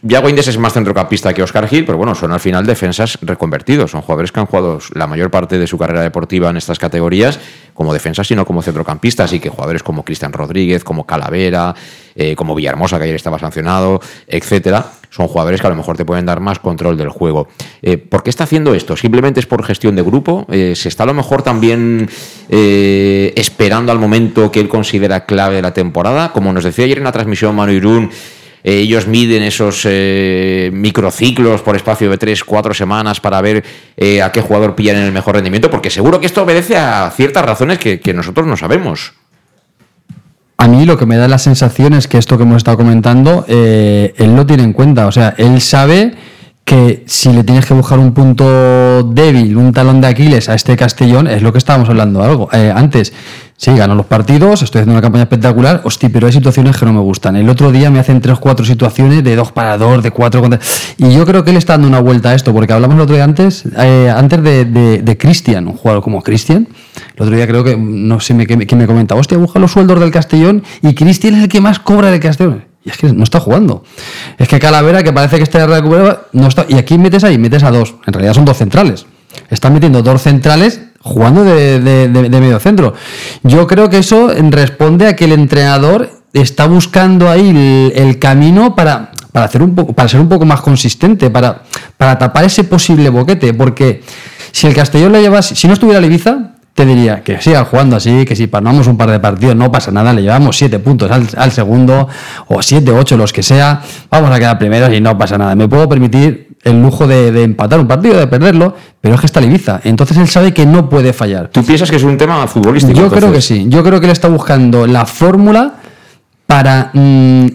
Yago 0.01 0.30
Indias 0.30 0.47
es 0.47 0.58
más 0.58 0.73
centrocampista 0.73 1.34
que 1.34 1.43
Oscar 1.43 1.67
Gil, 1.67 1.86
pero 1.86 1.97
bueno, 1.97 2.15
son 2.15 2.32
al 2.32 2.39
final 2.39 2.65
defensas 2.65 3.17
reconvertidos. 3.21 3.91
Son 3.91 4.01
jugadores 4.01 4.32
que 4.32 4.39
han 4.39 4.45
jugado 4.45 4.80
la 4.93 5.08
mayor 5.08 5.30
parte 5.30 5.58
de 5.60 5.67
su 5.67 5.77
carrera 5.77 6.01
deportiva 6.01 6.49
en 6.49 6.58
estas 6.58 6.80
categorías 6.80 7.39
como 7.73 7.93
defensas, 7.93 8.27
sino 8.27 8.45
como 8.45 8.62
centrocampistas. 8.62 9.34
Y 9.34 9.39
que 9.39 9.49
jugadores 9.49 9.84
como 9.84 10.04
Cristian 10.04 10.34
Rodríguez, 10.34 10.84
como 10.84 11.06
Calavera, 11.06 11.75
eh, 12.15 12.36
como 12.36 12.56
Villahermosa, 12.56 12.97
que 12.97 13.06
ayer 13.06 13.15
estaba 13.15 13.39
sancionado, 13.39 14.01
etcétera, 14.27 14.86
son 15.10 15.27
jugadores 15.27 15.62
que 15.62 15.67
a 15.67 15.69
lo 15.69 15.75
mejor 15.75 15.97
te 15.97 16.06
pueden 16.06 16.25
dar 16.25 16.39
más 16.39 16.60
control 16.60 16.97
del 16.97 17.10
juego. 17.10 17.47
Eh, 17.82 17.97
¿Por 17.97 18.23
qué 18.23 18.30
está 18.30 18.45
haciendo 18.45 18.73
esto? 18.73 18.95
¿Simplemente 18.95 19.39
es 19.39 19.45
por 19.45 19.63
gestión 19.63 19.95
de 19.95 20.01
grupo? 20.01 20.45
Eh, 20.49 20.73
¿Se 20.75 20.89
está 20.89 21.04
a 21.04 21.08
lo 21.08 21.13
mejor 21.13 21.43
también 21.43 22.10
esperando 22.49 23.93
al 23.93 23.99
momento 23.99 24.51
que 24.51 24.60
él 24.60 24.67
considera 24.67 25.25
clave 25.25 25.56
de 25.56 25.62
la 25.62 25.73
temporada? 25.73 26.34
Como 26.34 26.51
nos 26.51 26.63
decía 26.63 26.86
ayer 26.86 26.97
en 26.97 27.06
la 27.06 27.12
transmisión 27.13 27.56
Manu 27.56 27.71
Irún, 27.71 28.10
ellos 28.63 29.08
miden 29.08 29.43
esos 29.43 29.82
eh, 29.86 30.69
microciclos 30.74 31.62
por 31.62 31.76
espacio 31.76 32.10
de 32.10 32.17
3, 32.17 32.43
4 32.43 32.74
semanas 32.74 33.19
para 33.19 33.41
ver 33.41 33.63
eh, 33.97 34.21
a 34.21 34.32
qué 34.32 34.41
jugador 34.41 34.76
pillan 34.76 34.97
en 34.97 35.04
el 35.04 35.12
mejor 35.12 35.36
rendimiento, 35.36 35.69
porque 35.69 35.89
seguro 35.89 36.19
que 36.19 36.26
esto 36.26 36.43
obedece 36.43 36.78
a 36.78 37.12
ciertas 37.15 37.45
razones 37.45 37.80
que, 37.80 38.00
que 38.00 38.13
nosotros 38.13 38.45
no 38.45 38.58
sabemos. 38.58 39.13
A 40.62 40.67
mí 40.67 40.86
lo 40.86 40.95
que 40.95 41.08
me 41.08 41.17
da 41.17 41.28
la 41.28 41.39
sensación 41.39 41.93
es 41.93 42.08
que 42.08 42.19
esto 42.19 42.38
que 42.38 42.43
hemos 42.43 42.58
estado 42.58 42.78
comentando, 42.78 43.45
eh, 43.47 44.13
él 44.17 44.36
lo 44.36 44.45
tiene 44.45 44.62
en 44.62 44.74
cuenta. 44.74 45.08
O 45.08 45.12
sea, 45.12 45.34
él 45.39 45.60
sabe 45.60 46.13
que 46.63 47.04
si 47.08 47.34
le 47.34 47.43
tienes 47.43 47.65
que 47.65 47.74
buscar 47.74 48.00
un 48.00 48.13
punto 48.13 49.04
débil, 49.04 49.58
un 49.58 49.74
talón 49.74 50.00
de 50.00 50.08
Aquiles 50.08 50.47
a 50.47 50.56
este 50.56 50.78
Castellón, 50.78 51.28
es 51.28 51.41
lo 51.41 51.52
que 51.52 51.58
estábamos 51.58 51.89
hablando 51.89 52.24
algo 52.24 52.50
eh, 52.54 52.71
antes. 52.74 53.13
Sí, 53.58 53.76
ganó 53.76 53.93
los 53.93 54.08
partidos, 54.08 54.63
estoy 54.63 54.80
haciendo 54.80 54.93
una 54.93 55.04
campaña 55.04 55.24
espectacular, 55.24 55.82
hostia, 55.84 56.10
pero 56.12 56.26
hay 56.26 56.34
situaciones 56.34 56.78
que 56.78 56.86
no 56.86 56.93
me 56.93 57.00
gustan. 57.00 57.36
El 57.36 57.47
otro 57.47 57.71
día 57.71 57.91
me 57.91 58.00
hacen 58.00 58.19
tres 58.19 58.38
o 58.38 58.39
cuatro 58.39 58.65
situaciones 58.65 59.24
de 59.24 59.36
dos 59.36 59.52
para 59.52 59.78
dos, 59.78 60.02
de 60.02 60.10
cuatro 60.10 60.41
contra... 60.41 60.60
Y 60.97 61.13
yo 61.13 61.26
creo 61.28 61.43
que 61.43 61.52
él 61.52 61.58
está 61.58 61.74
dando 61.74 61.88
una 61.88 62.00
vuelta 62.00 62.30
a 62.30 62.34
esto, 62.34 62.54
porque 62.54 62.74
hablamos 62.74 62.95
el 62.95 63.02
otro 63.02 63.15
día 63.15 63.24
antes, 63.24 63.65
eh, 63.78 64.12
antes 64.15 64.41
de, 64.41 64.65
de, 64.65 65.02
de 65.04 65.17
Cristian, 65.17 65.67
un 65.67 65.74
jugador 65.74 66.02
como 66.02 66.24
Cristian. 66.24 66.67
El 67.15 67.21
otro 67.21 67.36
día 67.36 67.47
creo 67.47 67.63
que, 67.63 67.78
no 67.78 68.19
sé 68.19 68.36
quién 68.47 68.58
me, 68.58 68.65
quién 68.65 68.80
me 68.80 68.88
comenta, 68.88 69.13
hostia, 69.13 69.38
busca 69.38 69.60
los 69.60 69.71
sueldos 69.71 70.00
del 70.00 70.10
Castellón 70.10 70.63
y 70.82 70.95
Cristian 70.95 71.36
es 71.36 71.43
el 71.43 71.50
que 71.50 71.62
más 71.62 71.78
cobra 71.78 72.10
del 72.10 72.19
Castellón. 72.19 72.71
Y 72.84 72.89
es 72.89 72.98
que 72.98 73.12
no 73.13 73.24
está 73.24 73.39
jugando. 73.39 73.84
Es 74.38 74.48
que 74.48 74.60
Calavera, 74.60 75.04
que 75.04 75.13
parece 75.13 75.38
que 75.38 75.44
está 75.44 75.65
recuperado, 75.67 76.28
no 76.34 76.48
está. 76.48 76.65
Y 76.67 76.76
aquí 76.76 76.98
metes 76.98 77.24
ahí, 77.24 77.38
metes 77.38 77.63
a 77.63 77.70
dos. 77.72 77.96
En 78.08 78.13
realidad 78.13 78.34
son 78.34 78.46
dos 78.46 78.58
centrales. 78.58 79.06
Están 79.50 79.74
metiendo 79.74 80.02
dos 80.02 80.22
centrales 80.22 80.82
jugando 81.02 81.44
de, 81.44 81.80
de- 81.80 82.08
medio 82.30 82.60
centro. 82.60 82.94
Yo 83.44 83.65
creo 83.67 83.89
que 83.89 84.00
eso 84.00 84.30
responde 84.50 85.08
a 85.08 85.15
que 85.15 85.26
el 85.26 85.32
entrenador 85.34 86.10
está 86.34 86.65
buscando 86.67 87.30
ahí 87.30 87.50
el, 87.50 87.94
el 87.96 88.20
camino 88.20 88.76
para, 88.76 89.12
para, 89.32 89.46
hacer 89.46 89.62
un 89.62 89.76
poco, 89.76 89.94
para 89.94 90.10
ser 90.10 90.20
un 90.20 90.30
poco 90.30 90.46
más 90.46 90.62
consistente, 90.62 91.30
para, 91.30 91.63
para 91.98 92.17
tapar 92.17 92.46
ese 92.46 92.63
posible 92.63 93.10
boquete. 93.10 93.54
Porque 93.54 94.02
si 94.52 94.65
el 94.67 94.74
Castellón 94.74 95.12
le 95.12 95.22
llevas, 95.22 95.46
si 95.48 95.67
no 95.67 95.74
estuviera 95.74 96.00
el 96.00 96.06
Ibiza, 96.06 96.54
te 96.74 96.86
diría 96.86 97.22
que 97.22 97.42
siga 97.42 97.66
jugando 97.66 97.98
así, 97.98 98.26
que 98.26 98.36
si 98.36 98.48
panamos 98.48 98.88
un 98.88 98.98
par 98.98 99.12
de 99.12 99.20
partidos 99.20 99.56
no 99.56 99.72
pasa 99.72 99.92
nada, 99.92 100.14
le 100.14 100.22
llevamos 100.22 100.58
siete 100.58 100.80
puntos 100.80 101.12
al, 101.12 101.28
al 101.38 101.52
segundo, 101.52 102.08
o 102.48 102.62
siete, 102.62 102.92
ocho, 102.92 103.18
los 103.18 103.34
que 103.34 103.44
sea, 103.44 103.82
vamos 104.10 104.32
a 104.32 104.40
quedar 104.40 104.58
primeros 104.58 104.94
y 104.94 105.02
no 105.02 105.18
pasa 105.18 105.38
nada. 105.38 105.56
Me 105.56 105.68
puedo 105.68 105.88
permitir 105.90 106.56
el 106.64 106.82
lujo 106.82 107.08
de, 107.08 107.32
de 107.32 107.44
empatar 107.44 107.80
un 107.80 107.88
partido, 107.88 108.18
de 108.18 108.28
perderlo, 108.28 108.76
pero 109.02 109.16
es 109.16 109.20
que 109.20 109.26
está 109.26 109.40
el 109.40 109.48
Ibiza. 109.48 109.82
Entonces 109.84 110.18
él 110.18 110.28
sabe 110.28 110.54
que 110.54 110.66
no 110.66 110.90
puede 110.90 111.12
fallar. 111.12 111.50
¿Tú 111.50 111.64
piensas 111.64 111.90
que 111.90 111.98
es 111.98 112.04
un 112.04 112.18
tema 112.18 112.48
futbolístico? 112.48 113.00
Yo 113.00 113.10
creo 113.10 113.32
que 113.32 113.42
sí. 113.42 113.66
Yo 113.68 113.84
creo 113.84 114.00
que 114.00 114.06
él 114.06 114.12
está 114.12 114.28
buscando 114.28 114.88
la 114.88 115.06
fórmula 115.06 115.74
para 116.46 116.92
mm, 116.94 117.48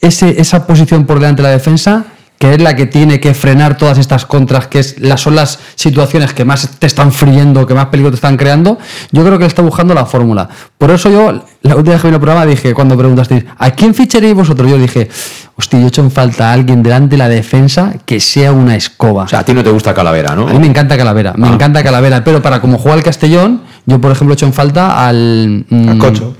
ese, 0.00 0.40
esa 0.40 0.66
posición 0.66 1.06
por 1.06 1.20
delante 1.20 1.42
de 1.42 1.48
la 1.48 1.54
defensa, 1.54 2.04
que 2.38 2.54
es 2.54 2.60
la 2.62 2.76
que 2.76 2.86
tiene 2.86 3.18
que 3.18 3.34
frenar 3.34 3.76
todas 3.76 3.98
estas 3.98 4.24
contras, 4.24 4.68
que 4.68 4.78
es, 4.78 5.00
las, 5.00 5.20
son 5.20 5.34
las 5.34 5.58
situaciones 5.74 6.32
que 6.34 6.44
más 6.44 6.68
te 6.78 6.86
están 6.86 7.10
friendo, 7.12 7.66
que 7.66 7.74
más 7.74 7.86
peligro 7.86 8.10
te 8.10 8.14
están 8.14 8.36
creando. 8.36 8.78
Yo 9.10 9.24
creo 9.24 9.38
que 9.38 9.44
él 9.44 9.48
está 9.48 9.62
buscando 9.62 9.92
la 9.92 10.06
fórmula. 10.06 10.48
Por 10.78 10.90
eso 10.92 11.10
yo, 11.10 11.32
la 11.62 11.74
última 11.74 11.94
vez 11.94 12.00
que 12.02 12.06
vine 12.08 12.14
al 12.16 12.20
programa, 12.20 12.46
dije, 12.46 12.72
cuando 12.74 12.96
preguntasteis, 12.96 13.44
¿a 13.58 13.70
quién 13.72 13.92
ficharéis 13.92 14.34
vosotros? 14.34 14.70
Yo 14.70 14.78
dije, 14.78 15.08
hostia, 15.56 15.80
yo 15.80 15.86
he 15.86 15.88
hecho 15.88 16.00
en 16.02 16.12
falta 16.12 16.50
a 16.50 16.52
alguien 16.52 16.80
delante 16.82 17.10
de 17.16 17.18
la 17.18 17.28
defensa 17.28 17.94
que 18.06 18.20
sea 18.20 18.52
una 18.52 18.76
escoba. 18.76 19.24
O 19.24 19.28
sea, 19.28 19.40
a 19.40 19.44
ti 19.44 19.52
no 19.52 19.64
te 19.64 19.70
gusta 19.70 19.92
Calavera, 19.92 20.36
¿no? 20.36 20.46
A 20.48 20.52
mí 20.52 20.60
me 20.60 20.68
encanta 20.68 20.96
Calavera, 20.96 21.34
me 21.36 21.48
Ah. 21.48 21.52
encanta 21.54 21.82
Calavera, 21.82 22.22
pero 22.22 22.40
para 22.40 22.60
como 22.60 22.78
juega 22.78 22.96
el 22.98 23.02
Castellón, 23.02 23.62
yo 23.84 24.00
por 24.00 24.12
ejemplo 24.12 24.32
he 24.32 24.36
hecho 24.36 24.46
en 24.46 24.52
falta 24.52 25.06
al... 25.08 25.64
mm, 25.68 25.88
Al 25.88 25.98
Cocho. 25.98 26.36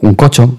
Un 0.00 0.14
cocho, 0.14 0.56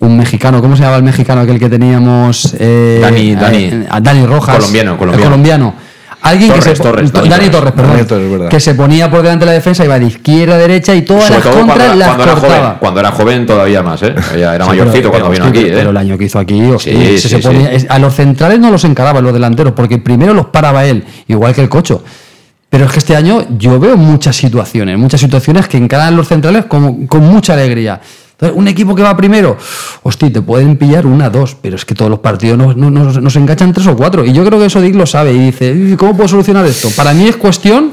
un 0.00 0.16
mexicano, 0.16 0.60
¿cómo 0.60 0.76
se 0.76 0.82
llama 0.82 0.96
el 0.96 1.02
mexicano 1.02 1.40
aquel 1.42 1.58
que 1.58 1.68
teníamos? 1.68 2.54
Eh, 2.58 3.00
Dani- 3.02 3.32
eh, 3.32 3.36
Dani. 3.36 3.86
a 3.90 4.00
Dani 4.00 4.26
Rojas. 4.26 4.56
Colombiano, 4.56 4.92
El 4.92 4.98
colombiano. 4.98 5.24
colombiano. 5.30 5.74
Alguien 6.20 6.52
que 6.52 6.60
se 6.62 6.74
Torres, 6.74 7.12
Dani, 7.12 7.28
Dani 7.28 7.48
Torres, 7.48 7.52
Torres. 7.52 7.72
perdón, 7.74 7.92
Dani 7.96 8.06
Torres, 8.08 8.30
verdad. 8.32 8.48
que 8.48 8.58
se 8.58 8.74
ponía 8.74 9.08
por 9.08 9.22
delante 9.22 9.44
de 9.44 9.46
la 9.46 9.52
defensa, 9.52 9.84
iba 9.84 9.98
de 10.00 10.06
izquierda 10.06 10.56
a 10.56 10.58
derecha 10.58 10.92
y 10.94 11.02
todas 11.02 11.24
Sobre 11.24 11.34
las 11.36 11.42
todo 11.44 11.52
cuando, 11.52 11.72
contras 11.74 11.86
era, 11.88 11.96
las 11.96 12.08
cuando 12.08 12.24
era 12.24 12.32
cortaba. 12.34 12.56
joven. 12.64 12.76
Cuando 12.80 13.00
era 13.00 13.10
joven 13.12 13.46
todavía 13.46 13.82
más, 13.84 14.02
¿eh? 14.02 14.14
Era 14.34 14.58
Sí, 14.64 14.68
mayorcito 14.68 14.94
pero- 14.94 15.10
cuando 15.10 15.28
pero, 15.30 15.30
vino 15.30 15.44
hostia, 15.46 15.60
aquí, 15.60 15.70
¿eh? 15.70 15.74
Pero 15.76 15.90
el 15.90 15.96
año 15.96 16.18
que 16.18 16.24
hizo 16.24 16.38
aquí, 16.40 16.60
hostia, 16.62 16.92
Sí, 16.92 17.18
se- 17.18 17.18
sí, 17.20 17.28
se 17.28 17.38
ponía- 17.38 17.68
sí. 17.70 17.76
es- 17.76 17.86
a 17.88 17.98
los 18.00 18.14
centrales 18.14 18.58
no 18.58 18.70
los 18.72 18.82
encaraba 18.84 19.20
los 19.20 19.32
delanteros, 19.32 19.72
porque 19.74 19.98
primero 19.98 20.34
los 20.34 20.46
paraba 20.46 20.84
él, 20.86 21.04
igual 21.28 21.54
que 21.54 21.60
el 21.60 21.68
cocho. 21.68 22.02
Pero 22.68 22.86
es 22.86 22.90
que 22.92 22.98
este 22.98 23.14
año 23.14 23.46
yo 23.56 23.78
veo 23.78 23.96
muchas 23.96 24.34
situaciones, 24.36 24.98
muchas 24.98 25.20
situaciones 25.20 25.68
que 25.68 25.76
encaran 25.78 26.16
los 26.16 26.26
centrales 26.26 26.64
con, 26.66 27.06
con 27.06 27.22
mucha 27.22 27.52
alegría. 27.54 28.00
Un 28.54 28.68
equipo 28.68 28.94
que 28.94 29.02
va 29.02 29.16
primero, 29.16 29.56
hostia, 30.04 30.32
te 30.32 30.40
pueden 30.42 30.76
pillar 30.76 31.06
una, 31.06 31.28
dos, 31.28 31.56
pero 31.60 31.74
es 31.74 31.84
que 31.84 31.94
todos 31.96 32.08
los 32.10 32.20
partidos 32.20 32.56
nos, 32.56 32.76
nos- 32.76 33.72
tres 33.74 33.86
o 33.88 33.96
cuatro. 33.96 34.24
Y 34.24 34.32
yo 34.32 34.44
creo 34.44 34.60
que 34.60 34.66
eso 34.66 34.80
Dick 34.80 34.94
lo 34.94 35.06
sabe 35.06 35.32
y 35.32 35.38
dice, 35.46 35.74
"¿Y 35.76 35.96
¿cómo 35.96 36.16
puedo 36.16 36.28
solucionar 36.28 36.64
esto? 36.64 36.88
Para 36.90 37.12
mí 37.14 37.26
es 37.26 37.36
cuestión 37.36 37.90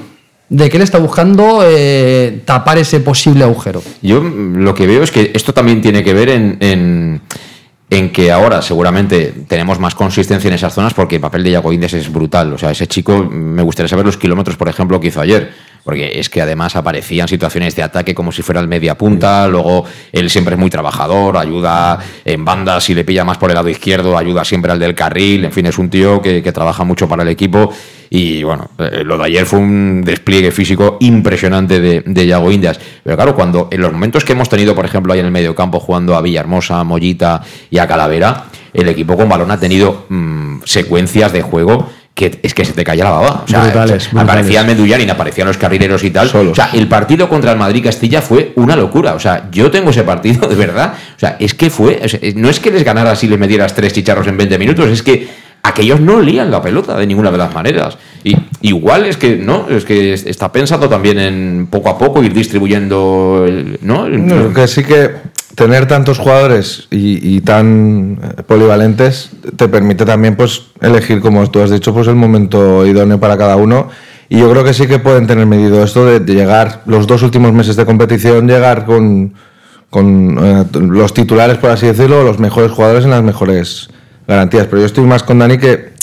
de 0.48 0.70
que 0.70 0.78
él 0.78 0.84
está 0.84 1.00
buscando 1.00 1.62
eh, 1.68 2.44
tapar 2.46 2.78
ese 2.78 3.00
posible 3.00 3.44
agujero. 3.44 3.82
Yo 4.04 4.22
lo 4.22 4.76
que 4.76 4.86
veo 4.86 5.02
es 5.02 5.10
que 5.10 5.32
esto 5.34 5.52
también 5.52 5.82
tiene 5.82 6.04
que 6.04 6.14
ver 6.14 6.30
en, 6.30 6.58
en, 6.62 7.22
que 8.12 8.32
ahora 8.32 8.62
seguramente 8.62 9.34
tenemos 9.48 9.80
más 9.80 9.96
consistencia 9.96 10.48
en 10.48 10.54
esas 10.54 10.74
zonas 10.76 10.94
porque 10.94 11.16
el 11.16 11.22
papel 11.22 11.44
de 11.44 11.50
Iago 11.52 11.72
es 11.96 12.14
brutal. 12.14 12.54
O 12.54 12.58
sea, 12.60 12.70
ese 12.70 12.86
chico, 12.86 13.24
me 13.32 13.64
gustaría 13.64 13.88
saber 13.88 14.06
los 14.06 14.18
kilómetros, 14.18 14.56
por 14.58 14.70
ejemplo, 14.70 15.00
que 15.00 15.08
hizo 15.08 15.22
ayer. 15.22 15.52
Porque 15.86 16.20
es 16.20 16.30
que 16.30 16.42
además 16.42 16.76
aparecían 16.76 17.28
situaciones 17.28 17.76
de 17.76 17.84
ataque 17.84 18.14
como 18.14 18.32
si 18.32 18.42
fuera 18.42 18.60
el 18.60 18.68
media 18.68 18.98
punta. 18.98 19.48
Luego 19.48 19.86
él 20.12 20.32
siempre 20.32 20.56
es 20.56 20.60
muy 20.60 20.72
trabajador, 20.72 21.38
ayuda 21.38 22.00
en 22.26 22.44
bandas 22.44 22.84
si 22.84 22.96
le 22.96 23.06
pilla 23.06 23.24
más 23.24 23.38
por 23.38 23.52
el 23.52 23.56
lado 23.56 23.70
izquierdo, 23.70 24.18
ayuda 24.18 24.44
siempre 24.44 24.72
al 24.72 24.80
del 24.80 24.96
carril. 24.96 25.46
En 25.46 25.52
fin, 25.52 25.68
es 25.68 25.78
un 25.78 25.92
tío 25.92 26.22
que, 26.24 26.42
que 26.42 26.52
trabaja 26.52 26.84
mucho 26.84 27.08
para 27.08 27.22
el 27.22 27.30
equipo. 27.30 27.72
Y 28.10 28.44
bueno, 28.44 28.70
eh, 28.80 29.04
lo 29.04 29.18
de 29.18 29.26
ayer 29.26 29.46
fue 29.46 29.60
un 29.60 30.02
despliegue 30.04 30.52
físico 30.52 30.98
impresionante 31.02 31.80
de, 31.80 32.02
de 32.06 32.28
Yago 32.28 32.52
Indias. 32.52 32.80
Pero 33.04 33.16
claro, 33.16 33.36
cuando 33.36 33.68
en 33.72 33.82
los 33.82 33.92
momentos 33.92 34.24
que 34.26 34.34
hemos 34.34 34.50
tenido, 34.50 34.74
por 34.74 34.86
ejemplo, 34.86 35.14
ahí 35.14 35.20
en 35.20 35.26
el 35.26 35.32
medio 35.32 35.54
campo 35.54 35.80
jugando 35.80 36.16
a 36.16 36.22
Villahermosa, 36.22 36.80
a 36.80 36.84
Mollita 36.84 37.42
y 37.70 37.78
a 37.78 37.88
Calavera, 37.88 38.46
el 38.74 38.90
equipo 38.90 39.16
con 39.16 39.30
balón 39.30 39.52
ha 39.52 39.60
tenido 39.60 40.06
mm, 40.10 40.62
secuencias 40.66 41.32
de 41.32 41.42
juego 41.42 41.90
que 42.16 42.40
es 42.42 42.54
que 42.54 42.64
se 42.64 42.72
te 42.72 42.84
caía 42.86 43.04
la 43.04 43.12
baba. 43.12 43.44
O 43.44 43.48
sea, 43.48 43.64
Brutales, 43.66 44.10
brutales. 44.10 44.30
aparecía 44.30 44.62
el 44.62 44.68
Medullarin, 44.68 45.10
aparecían 45.12 45.48
los 45.48 45.58
carrileros 45.58 46.02
y 46.06 46.12
tal. 46.12 46.30
Solos. 46.30 46.54
O 46.54 46.56
sea, 46.56 46.70
el 46.74 46.88
partido 46.88 47.28
contra 47.28 47.52
el 47.52 47.60
Madrid-Castilla 47.60 48.22
fue 48.22 48.54
una 48.56 48.76
locura. 48.78 49.14
O 49.16 49.20
sea, 49.20 49.50
yo 49.52 49.70
tengo 49.70 49.90
ese 49.90 50.04
partido 50.04 50.48
de 50.50 50.56
verdad. 50.56 50.94
O 51.16 51.20
sea, 51.20 51.36
es 51.40 51.54
que 51.54 51.70
fue. 51.70 52.00
o 52.04 52.08
sea, 52.08 52.20
no 52.36 52.50
es 52.50 52.62
que 52.62 52.72
les 52.72 52.86
ganaras 52.86 53.20
si 53.20 53.28
les 53.28 53.38
metieras 53.38 53.76
tres 53.76 53.92
chicharros 53.92 54.26
en 54.28 54.38
20 54.38 54.58
minutos, 54.58 54.88
es 54.90 55.04
que 55.04 55.28
aquellos 55.62 56.00
no 56.00 56.22
lían 56.22 56.50
la 56.50 56.62
pelota 56.62 56.98
de 56.98 57.06
ninguna 57.06 57.32
de 57.32 57.38
las 57.38 57.54
maneras. 57.54 57.98
Y 58.24 58.34
igual 58.68 59.06
es 59.06 59.18
que, 59.18 59.38
¿no? 59.38 59.68
Es 59.70 59.86
que 59.86 60.14
está 60.14 60.52
pensado 60.52 60.90
también 60.90 61.20
en 61.20 61.68
poco 61.70 61.90
a 61.90 61.98
poco 61.98 62.24
ir 62.24 62.34
distribuyendo, 62.34 63.46
el- 63.48 63.80
¿no? 63.82 64.08
No, 64.10 64.54
que 64.54 64.68
sí 64.68 64.84
que 64.84 65.12
tener 65.56 65.88
tantos 65.88 66.18
jugadores 66.20 66.88
y, 66.92 67.40
tan 67.42 68.20
eh, 68.22 68.44
polivalentes 68.44 69.30
te 69.56 69.70
permite 69.70 70.06
también 70.06 70.36
pues 70.36 70.64
elegir, 70.82 71.22
como 71.22 71.50
tú 71.50 71.62
has 71.62 71.70
dicho, 71.72 71.94
pues 71.94 72.08
el 72.08 72.16
momento 72.16 72.86
idóneo 72.86 73.20
para 73.20 73.38
cada 73.38 73.56
uno. 73.56 73.90
Y 74.28 74.40
yo 74.40 74.50
creo 74.52 74.64
que 74.64 74.74
sí 74.74 74.88
que 74.88 75.00
pueden 75.00 75.28
tener 75.28 75.46
medido 75.46 75.84
esto 75.84 76.06
de, 76.06 76.20
de 76.20 76.34
llegar 76.34 76.82
los 76.88 77.08
dos 77.08 77.22
últimos 77.24 77.54
meses 77.54 77.76
de 77.76 77.86
competición, 77.86 78.48
llegar 78.48 78.86
con, 78.86 79.34
con 79.90 80.38
eh, 80.42 80.66
los 80.74 81.14
titulares, 81.14 81.58
por 81.58 81.70
así 81.70 81.86
decirlo, 81.86 82.24
los 82.24 82.40
mejores 82.40 82.72
jugadores 82.72 83.06
en 83.06 83.12
las 83.12 83.24
mejores 83.24 83.90
garantías. 84.28 84.66
Pero 84.66 84.80
yo 84.80 84.88
estoy 84.88 85.06
más 85.06 85.24
con 85.24 85.40
Dani 85.40 85.58
que 85.58 85.95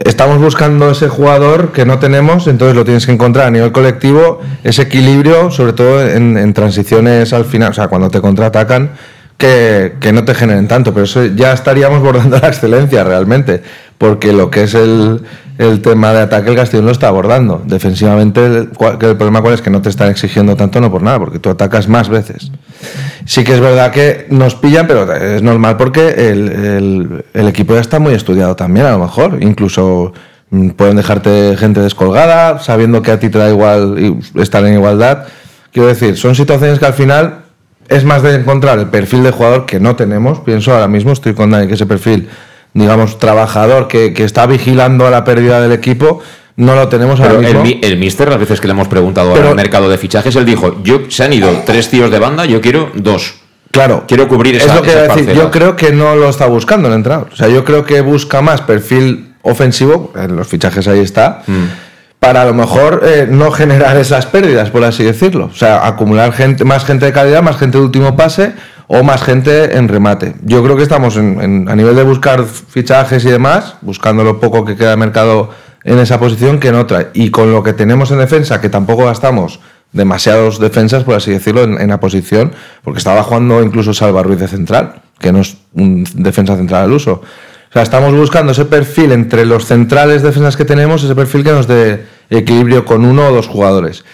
estamos 0.00 0.38
buscando 0.38 0.90
ese 0.90 1.08
jugador 1.08 1.72
que 1.72 1.84
no 1.84 1.98
tenemos, 1.98 2.46
entonces 2.46 2.76
lo 2.76 2.84
tienes 2.84 3.06
que 3.06 3.12
encontrar 3.12 3.46
a 3.46 3.50
nivel 3.50 3.72
colectivo, 3.72 4.40
ese 4.62 4.82
equilibrio, 4.82 5.50
sobre 5.50 5.72
todo 5.72 6.06
en, 6.06 6.36
en 6.36 6.52
transiciones 6.52 7.32
al 7.32 7.44
final, 7.44 7.70
o 7.70 7.74
sea, 7.74 7.88
cuando 7.88 8.10
te 8.10 8.20
contraatacan, 8.20 8.90
que, 9.36 9.94
que 10.00 10.12
no 10.12 10.24
te 10.24 10.34
generen 10.34 10.68
tanto, 10.68 10.92
pero 10.92 11.04
eso 11.04 11.24
ya 11.26 11.52
estaríamos 11.52 12.00
bordando 12.00 12.38
la 12.42 12.48
excelencia 12.48 13.04
realmente, 13.04 13.62
porque 13.98 14.32
lo 14.32 14.50
que 14.50 14.64
es 14.64 14.74
el, 14.74 15.22
el 15.58 15.80
tema 15.82 16.12
de 16.12 16.20
ataque 16.22 16.50
el 16.50 16.56
Castellón 16.56 16.86
lo 16.86 16.92
está 16.92 17.08
abordando. 17.08 17.62
Defensivamente, 17.64 18.44
el, 18.44 18.54
el 19.00 19.16
problema 19.16 19.40
cuál 19.40 19.54
es 19.54 19.62
que 19.62 19.70
no 19.70 19.80
te 19.82 19.88
están 19.88 20.10
exigiendo 20.10 20.56
tanto, 20.56 20.80
no 20.80 20.90
por 20.90 21.02
nada, 21.02 21.18
porque 21.20 21.38
tú 21.38 21.48
atacas 21.50 21.88
más 21.88 22.08
veces. 22.08 22.50
Sí 23.24 23.44
que 23.44 23.54
es 23.54 23.60
verdad 23.60 23.90
que 23.92 24.26
nos 24.30 24.54
pillan, 24.56 24.86
pero 24.86 25.10
es 25.12 25.42
normal 25.42 25.76
porque 25.76 26.08
el, 26.30 26.48
el- 26.50 27.24
el 27.32 27.48
equipo 27.48 27.74
ya 27.74 27.80
está 27.80 27.98
muy 27.98 28.14
estudiado 28.14 28.56
también, 28.56 28.86
a 28.86 28.90
lo 28.92 28.98
mejor. 28.98 29.38
Incluso 29.40 30.12
mm, 30.50 30.70
pueden 30.70 30.96
dejarte 30.96 31.56
gente 31.56 31.80
descolgada, 31.80 32.58
sabiendo 32.58 33.00
que 33.02 33.12
a 33.12 33.18
ti 33.20 33.28
te 33.30 33.38
da 33.38 33.48
igual 33.48 34.18
estar 34.34 34.64
en 34.66 34.74
igualdad. 34.74 35.24
Quiero 35.72 35.88
decir, 35.88 36.16
son 36.16 36.34
situaciones 36.34 36.78
que 36.78 36.86
al 36.86 36.92
final 36.94 37.38
es 37.88 38.04
más 38.04 38.22
de 38.22 38.34
encontrar 38.34 38.78
el 38.78 38.86
perfil 38.88 39.22
de 39.22 39.30
jugador 39.30 39.66
que 39.66 39.78
no 39.80 39.96
tenemos. 39.96 40.40
Pienso 40.40 40.72
ahora 40.72 40.88
mismo, 40.88 41.12
estoy 41.12 41.34
con 41.34 41.50
Dani, 41.50 41.66
que 41.66 41.74
ese 41.74 41.86
perfil, 41.86 42.28
digamos, 42.74 43.18
trabajador 43.18 43.88
que, 43.88 44.12
que 44.12 44.24
está 44.24 44.46
vigilando 44.46 45.06
a 45.06 45.10
la 45.10 45.24
pérdida 45.24 45.60
del 45.60 45.72
equipo, 45.72 46.20
no 46.56 46.74
lo 46.74 46.88
tenemos 46.88 47.18
ahora 47.20 47.34
el, 47.34 47.40
mismo. 47.40 47.62
mi- 47.62 47.80
el 47.82 47.96
mister, 47.96 48.28
las 48.28 48.38
veces 48.38 48.60
que 48.60 48.66
le 48.68 48.72
hemos 48.72 48.88
preguntado 48.88 49.32
Pero- 49.32 49.48
al 49.50 49.54
mercado 49.54 49.88
de 49.88 49.96
fichajes, 49.98 50.36
él 50.36 50.44
dijo, 50.44 50.82
yo 50.82 51.02
se 51.08 51.24
han 51.24 51.32
ido 51.32 51.50
tres 51.64 51.88
tíos 51.88 52.10
de 52.10 52.18
banda, 52.18 52.44
yo 52.44 52.60
quiero 52.60 52.90
dos. 52.94 53.34
Claro. 53.70 54.04
Quiero 54.06 54.28
cubrir 54.28 54.54
esa, 54.56 54.66
es 54.66 54.74
lo 54.76 54.82
que 54.82 54.90
esas 54.90 55.04
iba 55.04 55.12
a 55.12 55.16
decir. 55.16 55.34
Yo 55.34 55.50
creo 55.50 55.74
que 55.74 55.90
no 55.92 56.14
lo 56.14 56.28
está 56.28 56.46
buscando 56.46 56.86
el 56.86 56.94
entrenador. 56.94 57.28
O 57.32 57.36
sea, 57.36 57.48
yo 57.48 57.64
creo 57.64 57.84
que 57.84 58.00
busca 58.02 58.40
más 58.40 58.60
perfil 58.60 59.34
ofensivo, 59.42 60.12
en 60.16 60.36
los 60.36 60.46
fichajes 60.46 60.86
ahí 60.86 61.00
está, 61.00 61.42
Mm. 61.46 61.64
para 62.20 62.42
a 62.42 62.44
lo 62.44 62.54
mejor 62.54 63.02
eh, 63.04 63.26
no 63.28 63.50
generar 63.50 63.96
esas 63.96 64.26
pérdidas, 64.26 64.70
por 64.70 64.84
así 64.84 65.02
decirlo. 65.02 65.46
O 65.52 65.56
sea, 65.56 65.86
acumular 65.86 66.32
gente, 66.32 66.64
más 66.64 66.84
gente 66.84 67.04
de 67.06 67.12
calidad, 67.12 67.42
más 67.42 67.56
gente 67.56 67.78
de 67.78 67.84
último 67.84 68.14
pase 68.16 68.52
o 68.86 69.02
más 69.02 69.22
gente 69.22 69.76
en 69.76 69.88
remate. 69.88 70.34
Yo 70.44 70.62
creo 70.62 70.76
que 70.76 70.82
estamos 70.82 71.16
en- 71.16 71.66
a 71.68 71.74
nivel 71.76 71.96
de 71.96 72.02
buscar 72.02 72.44
fichajes 72.44 73.24
y 73.24 73.30
demás, 73.30 73.76
buscando 73.80 74.24
lo 74.24 74.40
poco 74.40 74.64
que 74.64 74.76
queda 74.76 74.90
de 74.90 74.96
mercado 74.96 75.50
en 75.84 75.98
esa 75.98 76.18
posición 76.18 76.60
que 76.60 76.68
en 76.68 76.74
otra. 76.76 77.10
Y 77.14 77.30
con 77.30 77.52
lo 77.52 77.62
que 77.62 77.72
tenemos 77.72 78.10
en 78.10 78.18
defensa, 78.18 78.60
que 78.60 78.68
tampoco 78.68 79.04
gastamos 79.06 79.60
demasiados 79.92 80.58
defensas, 80.58 81.04
por 81.04 81.14
así 81.14 81.30
decirlo, 81.30 81.62
en, 81.62 81.80
en 81.80 81.88
la 81.90 82.00
posición, 82.00 82.52
porque 82.82 82.98
estaba 82.98 83.22
jugando 83.22 83.62
incluso 83.62 83.94
Salva 83.94 84.22
Ruiz 84.22 84.40
de 84.40 84.48
central, 84.48 85.02
que 85.20 85.30
no 85.32 85.40
es 85.40 85.56
un 85.74 86.04
defensa 86.14 86.56
central 86.56 86.84
al 86.84 86.92
uso. 86.92 87.22
O 87.70 87.72
sea, 87.72 87.82
estamos 87.82 88.14
buscando 88.14 88.52
ese 88.52 88.64
perfil 88.64 89.12
entre 89.12 89.44
los 89.46 89.66
centrales 89.66 90.22
defensas 90.22 90.56
que 90.56 90.64
tenemos, 90.64 91.02
ese 91.04 91.14
perfil 91.14 91.44
que 91.44 91.52
nos 91.52 91.66
dé 91.66 92.06
equilibrio 92.30 92.84
con 92.84 93.04
uno 93.04 93.28
o 93.28 93.32
dos 93.32 93.46
jugadores. 93.48 94.04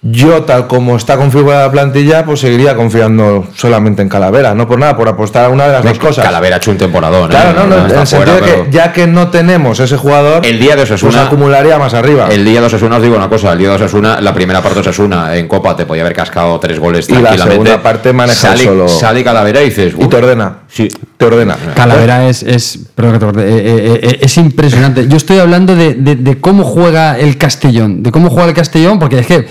Yo, 0.00 0.44
tal 0.44 0.68
como 0.68 0.94
está 0.96 1.16
configurada 1.16 1.66
la 1.66 1.72
plantilla, 1.72 2.24
pues 2.24 2.38
seguiría 2.38 2.76
confiando 2.76 3.44
solamente 3.56 4.00
en 4.00 4.08
Calavera, 4.08 4.54
no 4.54 4.68
por 4.68 4.78
nada, 4.78 4.96
por 4.96 5.08
apostar 5.08 5.46
a 5.46 5.48
una 5.48 5.66
de 5.66 5.72
las 5.72 5.82
dos 5.84 5.98
cosas. 5.98 6.24
Calavera 6.24 6.54
ha 6.54 6.58
hecho 6.58 6.70
un 6.70 6.78
temporadón. 6.78 7.24
¿eh? 7.24 7.34
Claro, 7.34 7.52
no, 7.52 7.66
no, 7.66 7.84
en 7.84 7.98
el 7.98 8.06
sentido 8.06 8.36
de 8.36 8.40
que 8.42 8.66
ya 8.70 8.92
que 8.92 9.08
no 9.08 9.28
tenemos 9.30 9.80
ese 9.80 9.96
jugador, 9.96 10.46
El 10.46 10.60
día 10.60 10.76
de 10.76 10.82
Osasuna- 10.82 11.10
pues 11.12 11.26
acumularía 11.26 11.78
más 11.78 11.94
arriba. 11.94 12.28
El 12.30 12.44
día 12.44 12.60
de 12.60 12.66
Osasuna 12.68 12.98
os 12.98 13.02
digo 13.02 13.16
una 13.16 13.28
cosa, 13.28 13.52
el 13.52 13.58
día 13.58 13.70
de 13.70 13.74
Osasuna, 13.74 14.20
la 14.20 14.32
primera 14.32 14.60
parte 14.62 14.76
de 14.76 14.80
Osasuna 14.82 15.34
en 15.36 15.48
Copa 15.48 15.74
te 15.74 15.84
podía 15.84 16.02
haber 16.02 16.14
cascado 16.14 16.60
tres 16.60 16.78
goles 16.78 17.08
Y 17.08 17.14
la 17.14 17.20
tranquilamente. 17.22 17.52
segunda 17.64 17.82
parte 17.82 18.12
maneja 18.12 18.36
sale, 18.40 18.64
solo- 18.64 18.88
Sale 18.88 19.24
Calavera 19.24 19.62
y 19.62 19.64
dices... 19.70 19.94
y 19.98 20.06
te 20.06 20.16
ordena. 20.16 20.58
Sí. 20.70 20.86
Te 21.16 21.24
ordena. 21.24 21.56
Calavera 21.74 22.28
es, 22.28 22.42
es, 22.42 22.78
perdón 22.94 23.14
que 23.14 23.18
te 23.18 23.24
corte, 23.24 23.40
eh, 23.42 23.56
eh, 23.58 24.00
eh, 24.02 24.18
es 24.20 24.36
impresionante. 24.36 25.08
Yo 25.08 25.16
estoy 25.16 25.38
hablando 25.38 25.74
de, 25.74 25.94
de- 25.94 26.16
de 26.16 26.40
cómo 26.40 26.62
juega 26.62 27.18
el 27.18 27.38
Castellón, 27.38 28.02
de 28.02 28.12
cómo 28.12 28.28
juega 28.28 28.48
el 28.48 28.54
Castellón, 28.54 28.98
porque 28.98 29.18
es 29.20 29.26
que 29.26 29.46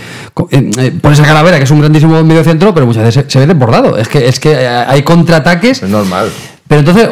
pones 1.01 1.19
a 1.19 1.23
Calavera, 1.23 1.57
que 1.57 1.63
es 1.63 1.71
un 1.71 1.79
grandísimo 1.79 2.23
medio 2.23 2.43
centro, 2.43 2.73
pero 2.73 2.85
muchas 2.85 3.03
veces 3.03 3.25
se, 3.25 3.31
se 3.31 3.39
ve 3.39 3.47
desbordado. 3.47 3.97
Es 3.97 4.07
que, 4.07 4.27
es 4.27 4.39
que 4.39 4.51
eh, 4.53 4.67
hay 4.67 5.01
contraataques. 5.01 5.81
Es 5.83 5.89
normal. 5.89 6.29
Pero 6.67 6.79
entonces, 6.79 7.09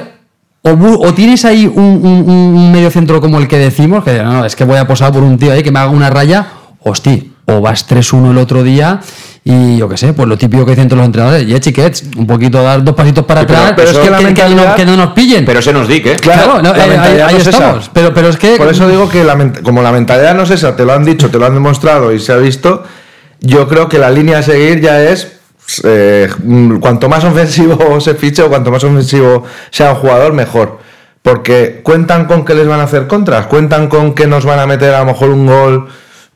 o, 0.62 1.14
tienes 1.14 1.44
ahí 1.46 1.66
un, 1.66 1.84
un, 1.84 2.30
un 2.30 2.72
medio 2.72 2.92
centro 2.92 3.20
como 3.22 3.40
el 3.40 3.48
que 3.48 3.58
decimos, 3.58 4.04
que 4.04 4.22
no, 4.22 4.34
no, 4.34 4.46
es 4.46 4.56
que 4.56 4.64
voy 4.66 4.78
a 4.78 4.88
posar 4.88 5.12
por 5.12 5.24
un 5.24 5.38
tío 5.38 5.52
ahí 5.52 5.64
que 5.64 5.72
me 5.72 5.80
haga 5.80 5.90
una 5.90 6.10
raya, 6.10 6.46
hostia, 6.80 7.20
o 7.46 7.62
vas 7.62 7.88
3-1 7.88 8.32
el 8.32 8.38
otro 8.38 8.64
día 8.64 9.00
y 9.44 9.78
yo 9.78 9.88
qué 9.88 9.98
sé, 9.98 10.14
pues 10.14 10.28
lo 10.28 10.36
típico 10.38 10.66
que 10.66 10.72
dicen 10.72 10.88
todos 10.88 10.98
los 10.98 11.06
entrenadores, 11.06 11.46
ya 11.48 11.60
chiquets, 11.60 12.04
un 12.18 12.26
poquito 12.26 12.64
dar 12.64 12.84
dos 12.84 12.96
pasitos 12.96 13.24
para 13.26 13.42
Sí, 13.42 13.48
pero- 13.48 13.60
atrás, 13.60 13.74
pero 13.76 13.90
es 13.92 13.98
que 14.00 14.10
la 14.10 14.18
que, 14.18 14.24
mentalidad- 14.26 14.76
que 14.76 14.86
no 14.86 14.96
nos 14.98 15.12
pillen. 15.14 15.46
Pero 15.46 15.62
se 15.62 15.72
nos 15.72 15.88
di, 15.88 15.98
¿eh? 16.04 16.18
Claro, 16.20 16.62
no, 16.64 16.74
la 16.74 16.78
eh, 16.78 16.82
ahí, 16.82 16.90
mentalidad 16.90 17.28
ahí 17.28 17.34
no 17.36 17.40
es 17.42 17.48
esa. 17.48 17.58
estamos. 17.58 17.92
Pero, 17.94 18.14
pero 18.16 18.30
es 18.30 18.38
que. 18.38 18.56
Por 18.58 18.68
eso 18.70 18.88
digo 18.90 19.08
que 19.08 19.24
la 19.24 19.38
como 19.62 19.84
la 19.84 19.92
mentalidad 19.92 20.34
no 20.34 20.44
es 20.44 20.50
esa, 20.50 20.76
te 20.76 20.84
lo 20.84 20.94
han 20.94 21.06
dicho, 21.06 21.30
te 21.30 21.38
lo 21.38 21.46
han 21.46 21.54
demostrado 21.54 22.12
y 22.12 22.20
se 22.20 22.34
ha 22.34 22.38
visto, 22.38 22.84
yo 23.40 23.68
creo 23.68 23.88
que 23.88 24.00
la 24.00 24.10
línea 24.10 24.40
a 24.40 24.42
seguir 24.42 24.82
ya 24.82 25.00
es 25.04 25.34
eh, 25.84 26.28
mm, 26.44 26.78
cuanto 26.78 27.08
más 27.10 27.24
ofensivo 27.24 28.00
se 28.02 28.16
fiche 28.16 28.42
o 28.42 28.50
cuanto 28.50 28.72
más 28.72 28.84
ofensivo 28.84 29.44
sea 29.70 29.92
un 29.92 29.98
jugador, 29.98 30.34
mejor. 30.34 30.80
Porque 31.22 31.82
cuentan 31.84 32.26
con 32.26 32.46
que 32.46 32.56
les 32.56 32.68
van 32.68 32.80
a 32.80 32.84
hacer 32.84 33.06
contras, 33.06 33.46
cuentan 33.46 33.90
con 33.90 34.14
que 34.16 34.26
nos 34.26 34.44
van 34.46 34.58
a 34.60 34.66
meter 34.66 34.96
a 34.96 35.00
lo 35.02 35.06
mejor 35.06 35.30
un 35.30 35.46
gol 35.46 35.88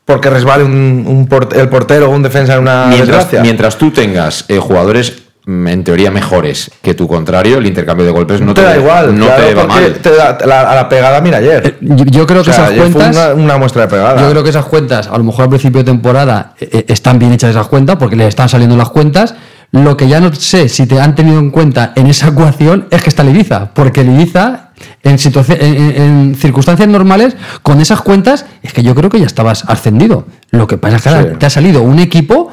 porque 0.09 0.29
resbale 0.31 0.63
un, 0.63 1.05
un 1.07 1.27
port- 1.27 1.53
el 1.53 1.69
portero 1.69 2.07
o 2.09 2.09
un 2.09 2.23
defensa 2.23 2.55
en 2.55 2.61
una 2.61 2.87
mientras, 2.87 3.07
desgracia. 3.07 3.41
mientras 3.41 3.77
tú 3.77 3.91
tengas 3.91 4.43
eh, 4.47 4.57
jugadores 4.57 5.21
mm, 5.45 5.67
en 5.67 5.83
teoría 5.83 6.09
mejores 6.09 6.71
que 6.81 6.95
tu 6.95 7.07
contrario, 7.07 7.59
el 7.59 7.67
intercambio 7.67 8.05
de 8.07 8.11
golpes 8.11 8.41
no 8.41 8.53
te 8.55 8.63
da 8.63 8.75
igual, 8.75 9.17
no 9.17 9.25
claro, 9.27 9.43
te 9.45 9.53
va 9.53 9.67
mal. 9.67 9.93
te 10.01 10.09
da- 10.15 10.37
la- 10.45 10.61
a 10.71 10.75
la 10.75 10.89
pegada, 10.89 11.21
mira 11.21 11.37
ayer. 11.37 11.77
Yo, 11.81 12.05
yo 12.05 12.25
creo 12.25 12.43
que 12.43 12.51
sea, 12.51 12.63
esas 12.65 12.69
ayer 12.71 12.83
fue 12.85 13.01
cuentas. 13.01 13.33
una, 13.35 13.43
una 13.43 13.57
muestra 13.57 13.83
de 13.83 13.87
pegada. 13.89 14.19
Yo 14.21 14.31
creo 14.31 14.43
que 14.43 14.49
esas 14.49 14.65
cuentas, 14.65 15.07
a 15.07 15.17
lo 15.17 15.23
mejor 15.23 15.43
al 15.43 15.49
principio 15.49 15.79
de 15.83 15.85
temporada, 15.91 16.55
eh, 16.59 16.69
eh, 16.73 16.85
están 16.87 17.19
bien 17.19 17.31
hechas 17.31 17.51
esas 17.51 17.67
cuentas 17.67 17.97
porque 17.97 18.15
le 18.15 18.25
están 18.27 18.49
saliendo 18.49 18.75
las 18.75 18.89
cuentas. 18.89 19.35
Lo 19.71 19.95
que 19.95 20.07
ya 20.07 20.19
no 20.19 20.33
sé 20.33 20.67
si 20.67 20.87
te 20.87 20.99
han 20.99 21.13
tenido 21.13 21.37
en 21.37 21.51
cuenta 21.51 21.93
en 21.95 22.07
esa 22.07 22.29
ecuación 22.29 22.87
es 22.89 23.03
que 23.03 23.09
está 23.09 23.21
el 23.21 23.29
Ibiza, 23.29 23.69
porque 23.75 24.01
el 24.01 24.09
Ibiza, 24.09 24.68
en, 25.03 25.17
en, 25.17 26.01
en- 26.01 26.35
circunstancias 26.35 26.87
normales, 26.87 27.35
con 27.63 27.79
esas 27.81 28.01
cuentas, 28.01 28.45
es 28.63 28.73
que 28.73 28.83
yo 28.83 28.95
creo 28.95 29.09
que 29.09 29.19
ya 29.19 29.25
estabas 29.25 29.63
ascendido. 29.67 30.25
Lo 30.51 30.67
que 30.67 30.77
pasa 30.77 30.95
es 30.97 31.01
que 31.03 31.09
Sí. 31.09 31.37
te 31.39 31.45
ha 31.45 31.49
salido 31.49 31.81
un 31.83 31.99
equipo 31.99 32.49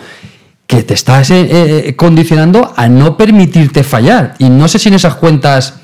que 0.66 0.82
te 0.82 0.94
está 0.94 1.20
eh, 1.22 1.24
eh, 1.30 1.94
condicionando 1.96 2.72
a 2.76 2.88
no 2.88 3.16
permitirte 3.16 3.84
fallar. 3.84 4.34
Y 4.38 4.48
no 4.48 4.66
sé 4.68 4.78
si 4.78 4.88
en 4.88 4.94
esas 4.96 5.14
cuentas 5.14 5.74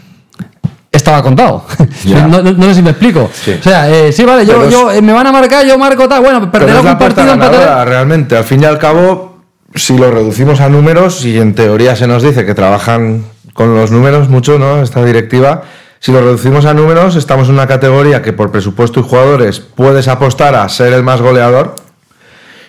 estaba 0.91 1.23
contado. 1.23 1.65
No, 2.05 2.27
no- 2.43 2.43
no 2.53 2.65
sé 2.67 2.75
si 2.75 2.83
me 2.83 2.91
explico. 2.91 3.31
Sí. 3.33 3.57
O 3.59 3.63
sea, 3.63 3.89
eh, 3.91 4.13
sí, 4.13 4.25
vale, 4.25 4.45
yo, 4.45 4.65
es- 4.65 4.73
yo, 4.73 4.91
eh, 4.91 5.01
me 5.01 5.13
van 5.13 5.27
a 5.27 5.33
marcar, 5.33 5.65
yo 5.65 5.79
marco 5.79 6.09
tal. 6.09 6.23
Bueno, 6.23 6.51
perderá 6.51 6.81
un 6.81 6.99
partido, 6.99 7.27
ganadora, 7.27 7.85
realmente. 7.85 8.37
Al 8.37 8.45
fin 8.45 8.61
y 8.63 8.65
al 8.65 8.79
cabo, 8.79 9.39
si 9.75 9.97
lo 9.97 10.11
reducimos 10.11 10.61
a 10.61 10.69
números, 10.69 11.25
y 11.25 11.39
en 11.39 11.55
teoría 11.55 11.95
se 11.97 12.07
nos 12.07 12.23
dice 12.23 12.45
que 12.45 12.55
trabajan 12.55 13.25
con 13.55 13.75
los 13.75 13.91
números 13.91 14.29
mucho, 14.29 14.59
¿no? 14.59 14.83
Esta 14.83 15.05
directiva. 15.05 15.63
Si 16.05 16.11
lo 16.11 16.21
reducimos 16.21 16.65
a 16.65 16.75
números, 16.75 17.15
estamos 17.15 17.47
en 17.49 17.55
una 17.55 17.69
categoría 17.69 18.23
que 18.23 18.33
por 18.33 18.51
presupuesto 18.51 18.99
y 18.99 19.05
jugadores 19.05 19.61
puedes 19.61 20.09
apostar 20.09 20.57
a 20.57 20.69
ser 20.69 20.93
el 20.95 21.05
más 21.05 21.21
goleador. 21.21 21.77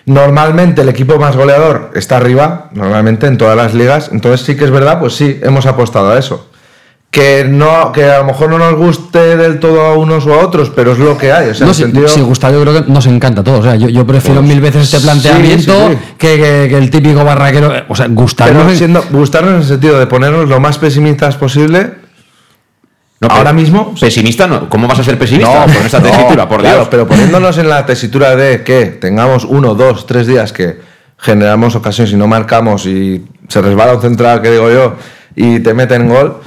Normalmente 0.06 0.82
el 0.82 0.88
equipo 0.88 1.18
más 1.18 1.34
goleador 1.36 1.90
está 1.96 2.18
arriba, 2.18 2.68
normalmente 2.74 3.26
en 3.26 3.36
todas 3.36 3.56
las 3.56 3.74
ligas. 3.74 4.10
Entonces 4.12 4.46
sí 4.46 4.54
que 4.56 4.64
es 4.64 4.70
verdad, 4.70 5.00
pues 5.00 5.14
sí, 5.16 5.40
hemos 5.42 5.66
apostado 5.66 6.12
a 6.12 6.18
eso. 6.20 6.48
Que 7.10 7.44
no, 7.44 7.90
que 7.90 8.04
a 8.04 8.18
lo 8.18 8.24
mejor 8.24 8.50
no 8.50 8.58
nos 8.58 8.74
guste 8.76 9.36
del 9.36 9.58
todo 9.58 9.82
a 9.82 9.94
unos 9.94 10.26
o 10.26 10.34
a 10.34 10.38
otros, 10.38 10.70
pero 10.70 10.92
es 10.92 10.98
lo 11.00 11.18
que 11.18 11.32
hay. 11.32 11.48
O 11.50 11.54
sea, 11.54 11.64
No, 11.66 11.72
en 11.72 11.74
si, 11.74 11.82
sentido- 11.82 12.06
si 12.08 12.20
gusta, 12.20 12.52
yo 12.52 12.60
creo 12.62 12.84
que 12.84 12.90
nos 12.92 13.06
encanta 13.06 13.40
a 13.40 13.44
todos. 13.44 13.60
O 13.60 13.62
sea, 13.64 13.74
yo, 13.74 13.88
yo 13.88 14.06
prefiero 14.06 14.42
Pues, 14.42 14.48
mil 14.52 14.60
veces 14.60 14.84
este 14.94 15.00
planteamiento 15.04 15.72
sí, 15.88 15.94
sí. 15.94 16.14
Que, 16.18 16.36
que- 16.36 16.66
que 16.70 16.78
el 16.78 16.88
típico 16.88 17.24
barraquero. 17.24 17.72
O 17.88 17.96
sea, 17.96 18.06
gustarnos. 18.08 18.58
Pero 18.62 18.70
en- 18.70 18.78
siendo, 18.78 19.02
gustarnos 19.10 19.54
en 19.54 19.58
el 19.58 19.64
sentido 19.64 19.98
de 19.98 20.06
ponernos 20.06 20.48
lo 20.48 20.60
más 20.60 20.78
pesimistas 20.78 21.34
posible. 21.36 22.03
Ahora 23.30 23.52
mismo. 23.52 23.94
Pesimista 24.00 24.46
no. 24.46 24.68
¿Cómo 24.68 24.88
vas 24.88 24.98
a 24.98 25.04
ser 25.04 25.18
pesimista 25.18 25.64
con 25.64 25.86
esta 25.86 26.00
tesitura? 26.02 26.48
Por 26.48 26.60
claro, 26.60 26.76
Dios. 26.78 26.88
pero 26.90 27.06
poniéndonos 27.06 27.58
en 27.58 27.68
la 27.68 27.86
tesitura 27.86 28.36
de 28.36 28.62
que 28.62 28.86
tengamos 28.86 29.44
uno, 29.44 29.74
dos, 29.74 30.06
tres 30.06 30.26
días 30.26 30.52
que 30.52 30.78
generamos 31.18 31.74
ocasiones 31.74 32.12
y 32.12 32.16
no 32.16 32.26
marcamos 32.26 32.86
y 32.86 33.24
se 33.48 33.62
resbala 33.62 33.94
un 33.94 34.02
central, 34.02 34.42
que 34.42 34.50
digo 34.50 34.70
yo, 34.70 34.96
y 35.34 35.60
te 35.60 35.74
meten 35.74 36.08
gol, 36.08 36.40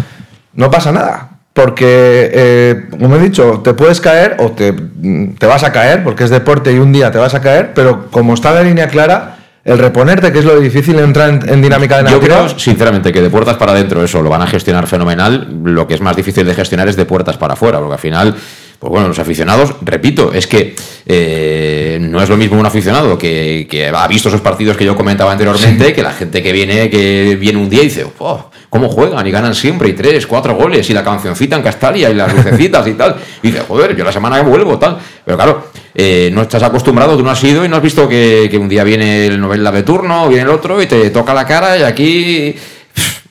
no 0.53 0.69
pasa 0.69 0.91
nada. 0.91 1.29
Porque, 1.53 2.29
eh, 2.33 2.85
como 2.91 3.15
he 3.15 3.19
dicho, 3.19 3.61
te 3.63 3.73
puedes 3.73 3.99
caer 3.99 4.37
o 4.39 4.51
te, 4.51 4.73
te 4.73 5.45
vas 5.47 5.63
a 5.63 5.71
caer, 5.71 6.03
porque 6.03 6.23
es 6.23 6.29
deporte 6.29 6.71
y 6.71 6.77
un 6.77 6.93
día 6.93 7.11
te 7.11 7.17
vas 7.17 7.33
a 7.33 7.41
caer, 7.41 7.73
pero 7.73 8.11
como 8.11 8.35
está 8.35 8.53
la 8.53 8.61
línea 8.61 8.87
clara, 8.87 9.36
el 9.67 9.77
reponerte, 9.79 10.31
que 10.31 10.39
es 10.39 10.45
lo 10.45 10.57
difícil, 10.57 10.97
entrar 10.97 11.29
en, 11.29 11.49
en 11.49 11.61
dinámica 11.61 11.97
de 11.97 12.09
Yo 12.09 12.17
natural. 12.17 12.45
creo, 12.45 12.57
sinceramente, 12.59 13.11
que 13.11 13.21
de 13.21 13.29
puertas 13.29 13.57
para 13.57 13.73
adentro 13.73 14.01
eso 14.01 14.21
lo 14.21 14.29
van 14.29 14.41
a 14.41 14.47
gestionar 14.47 14.87
fenomenal. 14.87 15.45
Lo 15.65 15.85
que 15.85 15.93
es 15.95 15.99
más 15.99 16.15
difícil 16.15 16.45
de 16.45 16.53
gestionar 16.55 16.87
es 16.87 16.95
de 16.95 17.03
puertas 17.03 17.35
para 17.37 17.53
afuera, 17.55 17.77
porque 17.79 17.93
al 17.95 17.99
final, 17.99 18.35
pues 18.79 18.91
bueno, 18.91 19.07
los 19.07 19.19
aficionados, 19.19 19.73
repito, 19.81 20.33
es 20.33 20.47
que 20.47 20.75
eh, 21.05 21.97
no 22.01 22.21
es 22.21 22.29
lo 22.29 22.37
mismo 22.37 22.59
un 22.59 22.65
aficionado 22.65 23.17
que, 23.17 23.67
que 23.69 23.87
ha 23.87 24.07
visto 24.07 24.29
esos 24.29 24.41
partidos 24.41 24.77
que 24.77 24.85
yo 24.85 24.95
comentaba 24.95 25.31
anteriormente, 25.31 25.93
que 25.93 26.03
la 26.03 26.13
gente 26.13 26.43
que 26.43 26.51
viene, 26.51 26.89
que 26.89 27.37
viene 27.39 27.59
un 27.59 27.69
día 27.69 27.81
y 27.81 27.85
dice, 27.85 28.05
"Oh, 28.19 28.49
¿cómo 28.69 28.89
juegan? 28.89 29.25
Y 29.25 29.31
ganan 29.31 29.55
siempre, 29.55 29.89
y 29.89 29.93
tres, 29.93 30.27
cuatro 30.27 30.55
goles, 30.55 30.89
y 30.89 30.93
la 30.93 31.03
cancioncita 31.03 31.55
en 31.55 31.63
Castalia, 31.63 32.09
y 32.09 32.13
las 32.13 32.33
lucecitas 32.33 32.87
y 32.87 32.93
tal. 32.93 33.15
Y 33.41 33.51
dice, 33.51 33.63
joder, 33.67 33.95
yo 33.95 34.03
la 34.03 34.11
semana 34.11 34.37
que 34.37 34.47
vuelvo, 34.47 34.77
tal. 34.77 34.97
Pero 35.25 35.37
claro, 35.37 35.67
eh, 35.93 36.29
no 36.33 36.41
estás 36.43 36.63
acostumbrado, 36.63 37.17
tú 37.17 37.23
no 37.23 37.31
has 37.31 37.43
ido 37.43 37.65
y 37.65 37.69
no 37.69 37.77
has 37.77 37.81
visto 37.81 38.07
que, 38.07 38.47
que 38.51 38.57
un 38.57 38.69
día 38.69 38.83
viene 38.83 39.27
el 39.27 39.39
novela 39.39 39.71
de 39.71 39.83
turno, 39.83 40.27
viene 40.27 40.43
el 40.43 40.49
otro 40.49 40.81
y 40.81 40.85
te 40.85 41.09
toca 41.09 41.33
la 41.33 41.45
cara 41.45 41.77
y 41.77 41.83
aquí, 41.83 42.55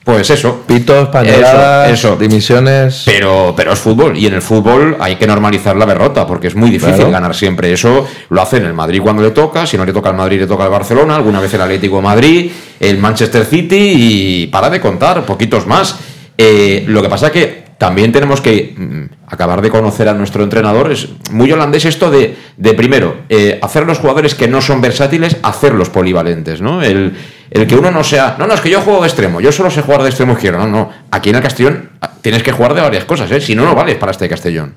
pues 0.07 0.30
eso. 0.30 0.62
Pitos, 0.68 1.09
pañaladas, 1.09 1.90
Eso, 1.90 2.11
eso. 2.12 2.16
dimisiones. 2.16 3.02
Pero, 3.04 3.54
pero 3.57 3.72
es 3.72 3.78
fútbol 3.80 4.16
y 4.16 4.26
en 4.28 4.34
el 4.34 4.40
fútbol 4.40 4.96
hay 5.00 5.16
que 5.16 5.26
normalizar 5.26 5.74
la 5.74 5.84
derrota 5.84 6.24
porque 6.28 6.46
es 6.46 6.54
muy 6.54 6.70
difícil 6.70 6.94
Claro. 6.94 7.11
ganar 7.11 7.34
siempre. 7.34 7.72
Eso 7.72 8.07
lo 8.30 8.40
hacen 8.40 8.64
el 8.64 8.72
Madrid 8.72 9.00
cuando 9.02 9.22
le 9.24 9.32
toca, 9.32 9.66
si 9.66 9.76
no 9.76 9.84
le 9.84 9.92
toca 9.92 10.11
al 10.11 10.14
Madrid 10.16 10.38
le 10.38 10.46
toca 10.46 10.62
al 10.62 10.70
Barcelona, 10.70 11.16
alguna 11.16 11.40
vez 11.40 11.52
el 11.54 11.61
Atlético 11.61 11.96
de 11.96 12.02
Madrid, 12.02 12.52
el 12.78 12.98
Manchester 12.98 13.44
City 13.44 13.94
y 13.96 14.46
para 14.46 14.70
de 14.70 14.80
contar, 14.80 15.24
poquitos 15.26 15.66
más. 15.66 15.98
Eh, 16.38 16.84
lo 16.86 17.02
que 17.02 17.09
pasa 17.09 17.32
que 17.32 17.64
también 17.76 18.12
tenemos 18.12 18.40
que 18.40 18.74
mm, 18.78 19.04
acabar 19.26 19.61
de 19.61 19.70
conocer 19.70 20.09
a 20.09 20.14
nuestro 20.14 20.44
entrenador. 20.44 20.92
Es 20.92 21.09
muy 21.32 21.50
holandés 21.50 21.84
esto 21.84 22.12
de, 22.12 22.36
de 22.57 22.74
primero, 22.74 23.16
eh, 23.28 23.59
hacer 23.61 23.84
los 23.84 23.98
jugadores 23.98 24.36
que 24.36 24.46
no 24.46 24.62
son 24.62 24.80
versátiles, 24.80 25.36
hacerlos 25.42 25.90
polivalentes, 25.90 26.61
¿no? 26.61 26.80
El, 26.80 27.12
el 27.61 27.66
que 27.66 27.76
uno 27.76 27.90
no 27.90 28.02
sea, 28.04 28.36
no, 28.38 28.46
no, 28.46 28.54
es 28.54 28.61
que 28.61 28.70
yo 28.70 28.80
juego 28.80 29.00
de 29.00 29.09
extremo, 29.09 29.40
yo 29.40 29.52
solo 29.52 29.70
sé 29.70 29.82
jugar 29.82 30.02
de 30.02 30.09
extremo 30.09 30.32
izquierdo. 30.32 30.59
No, 30.59 30.66
no, 30.66 30.90
aquí 31.11 31.30
en 31.30 31.36
el 31.36 31.42
Castellón 31.42 31.90
ah, 32.00 32.11
tienes 32.20 32.42
que 32.42 32.52
jugar 32.52 32.74
de 32.74 32.80
varias 32.80 33.04
cosas, 33.04 33.30
¿eh? 33.30 33.40
Si 33.40 33.54
no, 33.54 33.64
no 33.64 33.74
vales 33.74 33.96
para 33.96 34.12
este 34.12 34.28
Castellón. 34.28 34.74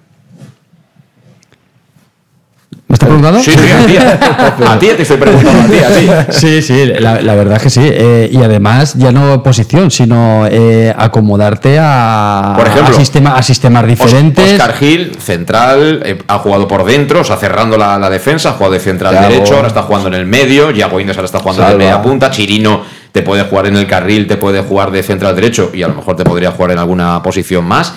¿Me 2.89 2.95
está 2.95 3.05
preguntando? 3.05 3.39
Sí, 3.39 3.51
sí, 3.51 3.71
a 3.71 3.85
ti, 3.85 3.97
a, 4.65 4.79
ti 4.79 4.87
te 4.87 5.03
estoy 5.03 5.17
preguntando, 5.17 5.61
a 5.61 5.67
ti, 5.67 6.09
a 6.09 6.25
ti. 6.25 6.33
Sí, 6.33 6.61
sí, 6.63 6.87
la, 6.87 7.21
la 7.21 7.35
verdad 7.35 7.57
es 7.57 7.61
que 7.61 7.69
sí. 7.69 7.81
Eh, 7.83 8.29
y 8.31 8.37
además, 8.41 8.95
ya 8.95 9.11
no 9.11 9.43
posición, 9.43 9.91
sino 9.91 10.47
eh, 10.47 10.91
acomodarte 10.97 11.77
a, 11.79 12.55
Por 12.57 12.65
ejemplo, 12.65 12.95
a, 12.95 12.97
sistema, 12.97 13.35
a 13.35 13.43
sistemas 13.43 13.85
diferentes. 13.85 14.53
Oscar 14.53 14.73
Gil, 14.73 15.15
central, 15.19 16.01
eh, 16.03 16.17
ha 16.27 16.39
jugado 16.39 16.67
por 16.67 16.83
dentro, 16.83 17.21
o 17.21 17.23
sea, 17.23 17.37
cerrando 17.37 17.77
la, 17.77 17.99
la 17.99 18.09
defensa, 18.09 18.49
ha 18.49 18.53
jugado 18.53 18.73
de 18.73 18.79
central 18.79 19.13
derecho, 19.21 19.55
ahora 19.55 19.67
está 19.67 19.83
jugando 19.83 20.07
en 20.07 20.15
el 20.15 20.25
medio, 20.25 20.71
Yago 20.71 20.99
Indes 20.99 21.15
ahora 21.15 21.27
está 21.27 21.37
jugando 21.37 21.61
de 21.61 21.67
Salva. 21.67 21.77
media 21.77 22.01
punta, 22.01 22.31
Chirino 22.31 22.81
te 23.11 23.21
puede 23.21 23.43
jugar 23.43 23.67
en 23.67 23.75
el 23.75 23.85
carril, 23.85 24.25
te 24.25 24.37
puede 24.37 24.61
jugar 24.63 24.89
de 24.89 25.03
central 25.03 25.35
derecho 25.35 25.69
y 25.75 25.83
a 25.83 25.87
lo 25.87 25.93
mejor 25.93 26.15
te 26.15 26.23
podría 26.23 26.49
jugar 26.51 26.71
en 26.71 26.79
alguna 26.79 27.21
posición 27.21 27.65
más. 27.65 27.93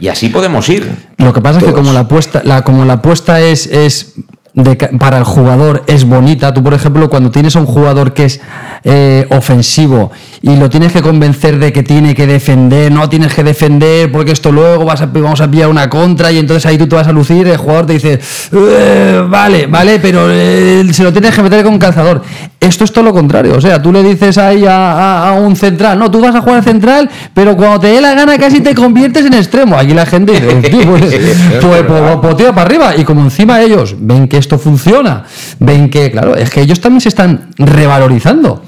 Y 0.00 0.08
así 0.08 0.30
podemos 0.30 0.68
ir. 0.68 0.90
Lo 1.18 1.32
que 1.32 1.40
pasa 1.40 1.60
es 1.60 1.64
que 1.64 1.72
como 1.72 1.92
la 1.92 2.00
apuesta, 2.00 2.42
la, 2.44 2.62
como 2.62 2.84
la 2.84 2.94
apuesta 2.94 3.40
es, 3.40 3.66
es 3.66 4.14
de 4.54 4.76
para 4.76 5.16
el 5.16 5.24
jugador 5.24 5.82
es 5.86 6.04
bonita, 6.04 6.52
tú 6.52 6.62
por 6.62 6.74
ejemplo 6.74 7.08
cuando 7.08 7.30
tienes 7.30 7.56
a 7.56 7.60
un 7.60 7.64
jugador 7.66 8.12
que 8.12 8.26
es 8.26 8.38
eh, 8.84 9.26
ofensivo 9.30 10.10
y 10.42 10.56
lo 10.56 10.68
tienes 10.68 10.92
que 10.92 11.00
convencer 11.00 11.58
de 11.58 11.72
que 11.72 11.82
tiene 11.82 12.14
que 12.14 12.26
defender, 12.26 12.92
no 12.92 13.08
tienes 13.08 13.32
que 13.32 13.42
defender 13.44 14.12
porque 14.12 14.32
esto 14.32 14.52
luego 14.52 14.84
vas 14.84 15.00
a, 15.00 15.06
vamos 15.06 15.40
a 15.40 15.50
pillar 15.50 15.68
una 15.68 15.88
contra 15.88 16.30
y 16.30 16.38
entonces 16.38 16.66
ahí 16.66 16.76
tú 16.76 16.86
te 16.86 16.96
vas 16.96 17.06
a 17.08 17.12
lucir, 17.12 17.46
el 17.48 17.56
jugador 17.56 17.86
te 17.86 17.94
dice, 17.94 18.20
"Eh, 18.52 19.24
vale, 19.26 19.66
vale, 19.68 19.98
pero 20.00 20.26
eh, 20.30 20.84
se 20.92 21.02
lo 21.02 21.12
tienes 21.12 21.34
que 21.34 21.42
meter 21.42 21.64
con 21.64 21.78
calzador. 21.78 22.22
Esto 22.60 22.84
es 22.84 22.92
todo 22.92 23.04
lo 23.04 23.12
contrario, 23.12 23.54
o 23.56 23.60
sea, 23.60 23.80
tú 23.80 23.90
le 23.90 24.02
dices 24.02 24.36
ahí 24.36 24.66
a, 24.66 24.92
a- 24.92 25.28
a 25.30 25.32
un 25.32 25.56
central, 25.56 25.98
no, 25.98 26.10
tú 26.10 26.20
vas 26.20 26.34
a 26.34 26.42
jugar 26.42 26.62
central, 26.62 27.08
pero 27.32 27.56
cuando 27.56 27.80
te 27.80 27.86
dé 27.88 28.00
la 28.02 28.14
gana 28.14 28.36
casi 28.36 28.60
te 28.60 28.74
conviertes 28.74 29.24
en 29.24 29.32
extremo. 29.34 29.76
Aquí 29.76 29.94
la 29.94 30.04
gente 30.06 30.32
dice, 30.32 30.46
"Hostia, 30.46 30.86
pues, 30.86 31.00
pues, 31.60 31.82
pues, 31.86 32.34
pues 32.36 32.50
para 32.52 32.62
arriba. 32.62 32.94
Y 32.96 33.04
como 33.04 33.22
encima 33.22 33.60
ellos 33.62 33.96
ven 33.98 34.28
que 34.28 34.41
esto 34.42 34.58
funciona, 34.58 35.24
ven 35.58 35.88
que, 35.88 36.10
claro, 36.10 36.36
es 36.36 36.50
que 36.50 36.60
ellos 36.60 36.80
también 36.80 37.00
se 37.00 37.08
están 37.08 37.48
revalorizando. 37.56 38.62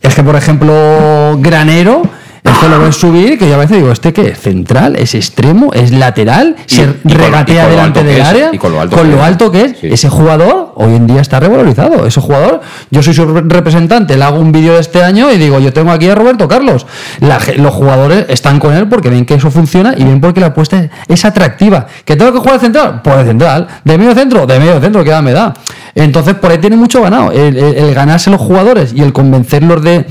Es 0.00 0.14
que, 0.14 0.24
por 0.24 0.34
ejemplo, 0.34 1.38
Granero, 1.38 2.02
es 2.44 2.58
que 2.58 2.68
lo 2.68 2.80
ves 2.80 2.96
subir, 2.96 3.38
que 3.38 3.48
yo 3.48 3.54
a 3.54 3.58
veces 3.58 3.76
digo, 3.76 3.92
¿este 3.92 4.12
qué? 4.12 4.28
¿Es 4.30 4.40
central? 4.40 4.96
¿Es 4.96 5.14
extremo? 5.14 5.72
¿Es 5.72 5.92
lateral? 5.92 6.56
Y- 6.66 6.74
¿Se 6.74 6.82
y 7.04 7.12
regatea 7.14 7.62
con 7.64 7.70
delante 7.70 8.02
del 8.02 8.20
área? 8.20 8.50
y 8.52 8.58
con 8.58 8.72
lo 8.72 8.80
alto 8.80 8.96
con 8.96 9.06
que 9.06 9.12
lo 9.12 9.18
es. 9.18 9.24
alto 9.24 9.52
que 9.52 9.64
es. 9.64 9.78
Sí. 9.80 9.86
Ese 9.92 10.08
jugador 10.08 10.72
hoy 10.74 10.96
en 10.96 11.06
día 11.06 11.20
está 11.20 11.38
revalorizado. 11.38 12.04
Ese 12.04 12.20
jugador, 12.20 12.60
yo 12.90 13.00
soy 13.02 13.14
su 13.14 13.26
re- 13.26 13.42
representante, 13.46 14.16
le 14.16 14.24
hago 14.24 14.40
un 14.40 14.50
vídeo 14.50 14.74
de 14.74 14.80
este 14.80 15.04
año 15.04 15.30
y 15.30 15.38
digo, 15.38 15.60
yo 15.60 15.72
tengo 15.72 15.92
aquí 15.92 16.08
a 16.08 16.16
Roberto 16.16 16.48
Carlos. 16.48 16.84
La 17.20 17.38
los 17.58 17.72
jugadores 17.74 18.26
están 18.28 18.58
con 18.58 18.74
él 18.74 18.88
porque 18.88 19.08
ven 19.08 19.24
que 19.24 19.34
eso 19.34 19.50
funciona 19.52 19.94
y 19.96 20.02
ven 20.02 20.20
porque 20.20 20.40
la 20.40 20.48
apuesta 20.48 20.88
es, 21.08 21.24
atractiva. 21.24 21.86
¿Que 22.04 22.16
tengo 22.16 22.32
que 22.32 22.38
jugar 22.40 22.58
central? 22.58 23.00
Pues 23.04 23.18
de 23.18 23.24
central. 23.26 23.68
¿De 23.84 23.96
medio 23.98 24.14
centro? 24.14 24.46
De 24.46 24.58
medio 24.58 24.80
centro, 24.80 25.04
que 25.04 25.10
edad 25.10 25.22
me 25.22 25.32
da. 25.32 25.54
Entonces, 25.94 26.34
por 26.34 26.50
ahí 26.50 26.58
tiene 26.58 26.74
mucho 26.76 27.02
ganado. 27.02 27.30
El, 27.30 27.56
el- 27.56 27.74
el 27.76 27.94
ganarse 27.94 28.30
los 28.30 28.40
jugadores 28.40 28.92
y 28.94 29.02
el 29.02 29.12
convencerlos 29.12 29.82
de, 29.84 30.06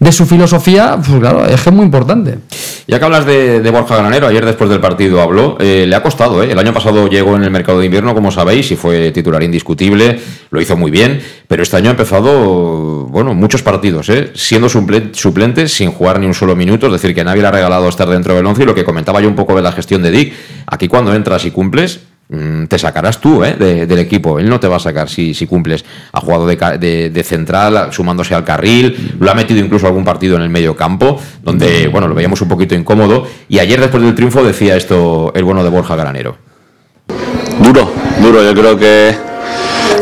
de 0.00 0.12
su 0.12 0.24
filosofía, 0.24 0.96
pues 0.96 1.20
claro, 1.20 1.44
es 1.44 1.60
que 1.60 1.68
es 1.68 1.76
muy 1.76 1.84
importante. 1.84 2.38
Ya 2.88 2.98
que 2.98 3.04
hablas 3.04 3.26
de, 3.26 3.60
Borja 3.70 3.96
Granero, 3.96 4.26
ayer 4.26 4.44
después 4.46 4.70
del 4.70 4.80
partido 4.80 5.20
habló, 5.20 5.58
eh, 5.60 5.84
le 5.86 5.94
ha 5.94 6.02
costado, 6.02 6.42
¿eh? 6.42 6.50
El 6.50 6.58
año 6.58 6.72
pasado 6.72 7.06
llegó 7.06 7.36
en 7.36 7.44
el 7.44 7.50
mercado 7.50 7.78
de 7.78 7.84
invierno, 7.84 8.14
como 8.14 8.30
sabéis, 8.32 8.70
y 8.72 8.76
fue 8.76 9.10
titular 9.12 9.42
indiscutible, 9.42 10.18
lo 10.50 10.60
hizo 10.60 10.74
muy 10.76 10.90
bien, 10.90 11.20
pero 11.46 11.62
este 11.62 11.76
año 11.76 11.88
ha 11.88 11.90
empezado, 11.90 13.06
bueno, 13.08 13.34
muchos 13.34 13.62
partidos, 13.62 14.08
¿eh? 14.08 14.32
Siendo 14.34 14.68
suple- 14.68 15.12
suplente, 15.12 15.68
sin 15.68 15.92
jugar 15.92 16.18
ni 16.18 16.26
un 16.26 16.34
solo 16.34 16.56
minuto, 16.56 16.86
es 16.86 16.92
decir, 16.92 17.14
que 17.14 17.22
nadie 17.22 17.42
le 17.42 17.48
ha 17.48 17.52
regalado 17.52 17.86
estar 17.86 18.08
dentro 18.08 18.34
del 18.34 18.46
once, 18.46 18.62
y 18.62 18.66
lo 18.66 18.74
que 18.74 18.84
comentaba 18.84 19.20
yo 19.20 19.28
un 19.28 19.36
poco 19.36 19.54
de 19.54 19.62
la 19.62 19.70
gestión 19.70 20.02
de 20.02 20.10
Dick, 20.10 20.32
aquí 20.66 20.88
cuando 20.88 21.14
entras 21.14 21.44
y 21.44 21.50
cumples, 21.50 22.00
te 22.68 22.78
sacarás 22.78 23.20
tú 23.20 23.42
¿eh? 23.44 23.56
de- 23.58 23.86
del 23.86 23.98
equipo. 23.98 24.38
Él 24.38 24.48
no 24.48 24.60
te 24.60 24.68
va 24.68 24.76
a 24.76 24.80
sacar 24.80 25.08
si, 25.08 25.34
si 25.34 25.46
cumples. 25.46 25.84
Ha 26.12 26.20
jugado 26.20 26.46
de, 26.46 26.56
de- 26.78 27.10
de 27.10 27.22
central, 27.24 27.88
sumándose 27.92 28.34
al 28.34 28.44
carril. 28.44 29.16
Lo 29.18 29.30
ha 29.30 29.34
metido 29.34 29.58
incluso 29.58 29.86
algún 29.86 30.04
partido 30.04 30.36
en 30.36 30.42
el 30.42 30.48
medio 30.50 30.76
campo, 30.76 31.20
donde 31.42 31.88
bueno, 31.88 32.06
lo 32.06 32.14
veíamos 32.14 32.40
un 32.40 32.48
poquito 32.48 32.74
incómodo. 32.74 33.26
Y 33.48 33.58
ayer, 33.58 33.80
después 33.80 34.02
del 34.02 34.14
triunfo, 34.14 34.44
decía 34.44 34.76
esto 34.76 35.32
el 35.34 35.42
bueno 35.44 35.64
de 35.64 35.70
Borja 35.70 35.96
Granero. 35.96 36.36
Duro, 37.62 37.92
duro. 38.22 38.42
Yo 38.44 38.54
creo 38.54 38.78
que 38.78 39.14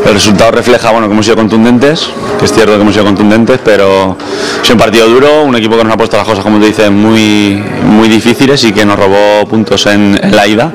el 0.05 0.13
resultado 0.13 0.51
refleja 0.51 0.91
bueno, 0.91 1.07
que 1.07 1.13
hemos 1.13 1.25
sido 1.25 1.37
contundentes, 1.37 2.09
que 2.39 2.45
es 2.45 2.53
cierto 2.53 2.75
que 2.75 2.81
hemos 2.81 2.93
sido 2.93 3.05
contundentes, 3.05 3.59
pero 3.63 4.17
es 4.63 4.69
un 4.69 4.77
partido 4.77 5.07
duro, 5.07 5.43
un 5.43 5.55
equipo 5.55 5.77
que 5.77 5.83
nos 5.83 5.93
ha 5.93 5.97
puesto 5.97 6.17
las 6.17 6.25
cosas, 6.25 6.43
como 6.43 6.59
tú 6.59 6.65
dices, 6.65 6.89
muy, 6.89 7.63
muy 7.83 8.07
difíciles 8.07 8.63
y 8.63 8.71
que 8.71 8.85
nos 8.85 8.97
robó 8.97 9.45
puntos 9.47 9.85
en, 9.87 10.19
la 10.31 10.47
ida. 10.47 10.71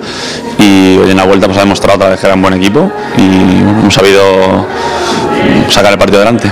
Y 0.58 0.96
hoy 0.98 1.10
en 1.10 1.16
la 1.16 1.24
vuelta 1.24 1.46
pues, 1.46 1.58
ha 1.58 1.62
demostrado 1.62 1.96
otra 1.96 2.10
vez 2.10 2.20
que 2.20 2.26
era 2.26 2.34
un 2.34 2.42
buen 2.42 2.54
equipo 2.54 2.90
y 3.16 3.22
hemos 3.22 3.92
sabido 3.92 4.66
sacar 5.68 5.92
el 5.92 5.98
partido 5.98 6.22
adelante. 6.22 6.50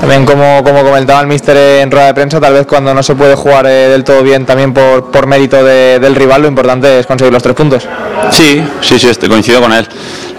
También 0.00 0.24
como, 0.24 0.62
como 0.62 0.82
comentaba 0.84 1.20
el 1.20 1.26
míster 1.26 1.56
en 1.56 1.90
rueda 1.90 2.06
de 2.06 2.14
prensa, 2.14 2.40
tal 2.40 2.52
vez 2.54 2.66
cuando 2.66 2.94
no 2.94 3.02
se 3.02 3.14
puede 3.14 3.34
jugar 3.34 3.66
eh, 3.66 3.88
del 3.88 4.04
todo 4.04 4.22
bien 4.22 4.46
también 4.46 4.72
por, 4.72 5.10
por 5.10 5.26
mérito 5.26 5.62
de- 5.62 5.98
del 5.98 6.14
rival, 6.14 6.42
lo 6.42 6.48
importante 6.48 7.00
es 7.00 7.06
conseguir 7.06 7.32
los 7.32 7.42
tres 7.42 7.54
puntos. 7.56 7.86
Sí, 8.30 8.62
sí, 8.80 8.98
sí, 8.98 9.08
estoy, 9.08 9.28
coincido 9.28 9.60
con 9.60 9.72
él. 9.72 9.86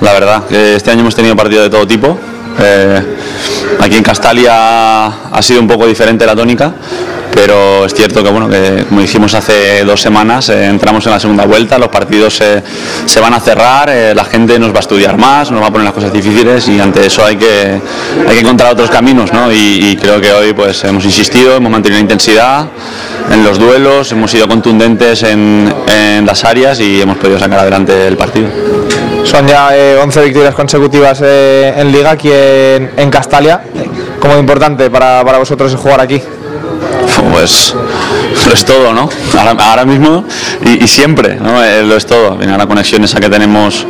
La 0.01 0.13
verdad, 0.13 0.43
que 0.47 0.75
este 0.75 0.91
año 0.91 1.01
hemos 1.01 1.13
tenido 1.15 1.35
partidos 1.35 1.65
de 1.65 1.69
todo 1.69 1.85
tipo. 1.85 2.17
Eh, 2.61 3.01
aquí 3.79 3.95
en 3.97 4.03
Castalia 4.03 5.05
ha 5.05 5.41
sido 5.41 5.59
un 5.61 5.67
poco 5.67 5.85
diferente 5.85 6.25
la 6.25 6.35
tónica, 6.35 6.71
pero 7.33 7.85
es 7.85 7.93
cierto 7.93 8.23
que, 8.23 8.29
bueno, 8.29 8.49
que 8.49 8.85
como 8.87 9.01
dijimos 9.01 9.33
hace 9.33 9.83
dos 9.85 10.01
semanas, 10.01 10.49
eh, 10.49 10.65
entramos 10.65 11.05
en 11.05 11.11
la 11.13 11.19
segunda 11.19 11.45
vuelta, 11.45 11.77
los 11.77 11.89
partidos 11.89 12.35
se- 12.35 13.19
van 13.19 13.33
a 13.33 13.39
cerrar, 13.39 13.89
eh, 13.89 14.13
la 14.15 14.23
gente 14.23 14.57
nos 14.57 14.71
va 14.71 14.77
a 14.77 14.79
estudiar 14.79 15.17
más, 15.17 15.51
nos 15.51 15.61
va 15.61 15.67
a 15.67 15.71
poner 15.71 15.85
las 15.85 15.93
cosas 15.93 16.13
difíciles 16.13 16.67
y 16.69 16.79
ante 16.79 17.05
eso 17.05 17.25
hay 17.25 17.35
que, 17.35 17.81
hay 18.27 18.33
que 18.33 18.39
encontrar 18.39 18.71
otros 18.71 18.89
caminos, 18.89 19.33
¿no? 19.33 19.51
Y, 19.51 19.97
creo 20.01 20.21
que 20.21 20.31
hoy 20.31 20.53
pues 20.53 20.83
hemos 20.85 21.03
insistido, 21.03 21.57
hemos 21.57 21.71
mantenido 21.71 21.97
la 21.97 22.01
intensidad 22.03 22.67
en 23.31 23.43
los 23.43 23.59
duelos, 23.59 24.11
hemos 24.13 24.31
sido 24.31 24.47
contundentes 24.47 25.23
en, 25.23 25.73
las 26.25 26.43
áreas 26.45 26.79
y 26.79 27.01
hemos 27.01 27.17
podido 27.17 27.39
sacar 27.39 27.59
adelante 27.59 28.07
el 28.07 28.15
partido. 28.15 28.47
Son 29.23 29.45
ya 29.47 29.75
eh, 29.75 29.97
11 30.01 30.21
victorias 30.23 30.55
consecutivas 30.55 31.19
eh, 31.23 31.73
en 31.75 31.91
Liga 31.91 32.11
aquí 32.11 32.29
en, 32.31 33.09
Castalia. 33.09 33.61
¿Cómo 34.19 34.37
importante 34.37 34.89
para, 34.89 35.23
para 35.25 35.37
vosotros 35.37 35.75
jugar 35.75 36.01
aquí? 36.01 36.21
Pues 37.31 37.73
lo 38.47 38.53
es 38.53 38.65
todo, 38.65 38.93
¿no? 38.93 39.09
Ahora, 39.59 39.85
mismo 39.85 40.23
y, 40.65 40.87
siempre, 40.87 41.35
¿no? 41.35 41.63
Eh, 41.63 41.83
lo 41.83 41.95
es 41.95 42.05
todo. 42.05 42.37
La 42.39 42.67
conexión 42.67 43.03
esa 43.03 43.19
que 43.19 43.29
tenemos 43.29 43.85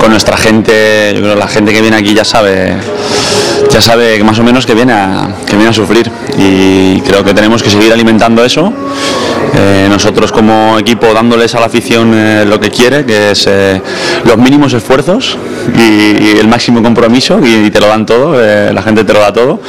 con 0.00 0.10
nuestra 0.10 0.36
gente, 0.36 1.12
yo 1.14 1.20
creo 1.20 1.34
que 1.34 1.40
la 1.40 1.48
gente 1.48 1.72
que 1.72 1.80
viene 1.80 1.96
aquí 1.96 2.14
ya 2.14 2.24
sabe, 2.24 2.76
ya 3.70 3.80
sabe 3.80 4.18
que 4.18 4.24
más 4.24 4.38
o 4.38 4.42
menos 4.42 4.66
que 4.66 4.74
viene 4.74 4.92
a, 4.92 5.28
que 5.46 5.56
viene 5.56 5.70
a 5.70 5.74
sufrir 5.74 6.10
y 6.36 7.00
creo 7.02 7.24
que 7.24 7.34
tenemos 7.34 7.62
que 7.62 7.70
seguir 7.70 7.92
alimentando 7.92 8.44
eso. 8.44 8.72
Eh, 9.54 9.86
nosotros 9.88 10.30
como 10.30 10.78
equipo 10.78 11.12
dándoles 11.12 11.54
a 11.54 11.60
la 11.60 11.66
afición 11.66 12.12
eh, 12.14 12.44
lo 12.46 12.60
que 12.60 12.70
quiere, 12.70 13.04
que 13.04 13.32
es 13.32 13.48
los 14.24 14.36
mínimos 14.36 14.72
esfuerzos 14.72 15.36
y, 15.76 16.38
el 16.38 16.48
máximo 16.48 16.82
compromiso 16.82 17.40
y, 17.44 17.70
te 17.70 17.80
lo 17.80 17.86
dan 17.88 18.06
todo, 18.06 18.42
eh, 18.42 18.72
la 18.72 18.82
gente 18.82 19.04
te 19.04 19.12
lo 19.12 19.20
da 19.20 19.32
todo 19.32 19.60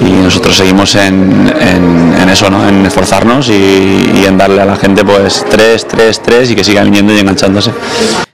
y 0.00 0.10
nosotros 0.10 0.56
seguimos 0.56 0.94
en, 0.96 1.52
eso, 2.30 2.50
¿no? 2.50 2.68
en 2.68 2.84
esforzarnos 2.86 3.48
y, 3.48 4.24
en 4.26 4.38
darle 4.38 4.62
a 4.62 4.66
la 4.66 4.76
gente 4.76 5.04
pues 5.04 5.44
3, 5.48 5.86
3, 5.88 6.22
3 6.22 6.50
y 6.50 6.54
que 6.56 6.64
sigan 6.64 6.86
viniendo 6.86 7.14
y 7.14 7.18
enganchándose. 7.18 7.70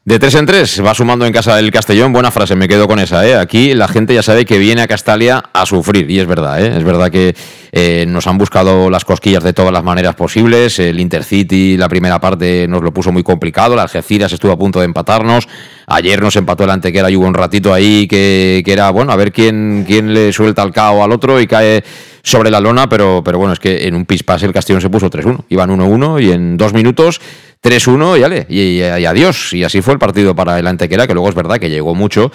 De 0.04 0.18
tres 0.18 0.34
en 0.34 0.46
tres, 0.46 0.82
va 0.84 0.94
sumando 0.94 1.24
en 1.26 1.32
casa 1.32 1.54
del 1.54 1.70
Castellón. 1.70 2.12
Buena 2.12 2.32
frase, 2.32 2.56
me 2.56 2.66
quedo 2.66 2.88
con 2.88 2.98
esa. 2.98 3.24
¿eh? 3.24 3.36
Aquí 3.36 3.72
la 3.72 3.86
gente 3.86 4.12
ya 4.12 4.22
sabe 4.24 4.44
que 4.44 4.58
viene 4.58 4.82
a 4.82 4.88
Castalia 4.88 5.44
a 5.52 5.64
sufrir, 5.64 6.10
y 6.10 6.18
es 6.18 6.26
verdad. 6.26 6.60
¿eh? 6.60 6.76
Es 6.76 6.82
verdad 6.82 7.08
que 7.08 7.36
eh, 7.70 8.04
nos 8.08 8.26
han 8.26 8.36
buscado 8.36 8.90
las 8.90 9.04
cosquillas 9.04 9.44
de 9.44 9.52
todas 9.52 9.72
las 9.72 9.84
maneras 9.84 10.16
posibles. 10.16 10.80
El 10.80 10.98
Intercity, 10.98 11.76
la 11.76 11.88
primera 11.88 12.20
parte, 12.20 12.66
nos 12.66 12.82
lo 12.82 12.92
puso 12.92 13.12
muy 13.12 13.22
complicado. 13.22 13.76
La 13.76 13.82
Algeciras 13.82 14.32
estuvo 14.32 14.50
a 14.50 14.58
punto 14.58 14.80
de 14.80 14.86
empatarnos. 14.86 15.46
Ayer 15.86 16.20
nos 16.20 16.34
empató 16.34 16.64
el 16.64 16.70
Antequera 16.70 17.08
y 17.08 17.14
hubo 17.14 17.26
un 17.28 17.34
ratito 17.34 17.72
ahí 17.72 18.08
que, 18.08 18.60
que 18.64 18.72
era, 18.72 18.90
bueno, 18.90 19.12
a 19.12 19.16
ver 19.16 19.30
quién, 19.30 19.84
quién 19.86 20.12
le 20.12 20.32
suelta 20.32 20.64
el 20.64 20.72
cao 20.72 21.04
al 21.04 21.12
otro 21.12 21.40
y 21.40 21.46
cae 21.46 21.84
sobre 22.24 22.50
la 22.50 22.60
lona, 22.60 22.88
pero, 22.88 23.22
pero 23.24 23.38
bueno, 23.38 23.52
es 23.52 23.60
que 23.60 23.86
en 23.86 23.94
un 23.94 24.04
pispás 24.04 24.42
el 24.42 24.52
Castellón 24.52 24.80
se 24.80 24.90
puso 24.90 25.08
3-1. 25.08 25.44
Iban 25.48 25.70
1-1 25.70 26.22
y 26.24 26.32
en 26.32 26.56
dos 26.56 26.72
minutos 26.72 27.20
3-1 27.62 28.46
y, 28.48 28.56
y 28.58 28.82
adiós. 28.82 29.52
Y 29.52 29.64
así 29.64 29.82
fue 29.82 29.94
el 29.94 29.98
partido 29.98 30.34
para 30.34 30.58
el 30.58 30.66
Antequera, 30.66 31.06
que 31.06 31.14
luego 31.14 31.28
es 31.28 31.34
verdad 31.34 31.58
que 31.58 31.70
llegó 31.70 31.94
mucho, 31.94 32.32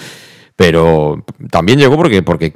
pero 0.58 1.24
también 1.52 1.80
llegó 1.80 1.96
porque, 1.96 2.24
porque 2.24 2.56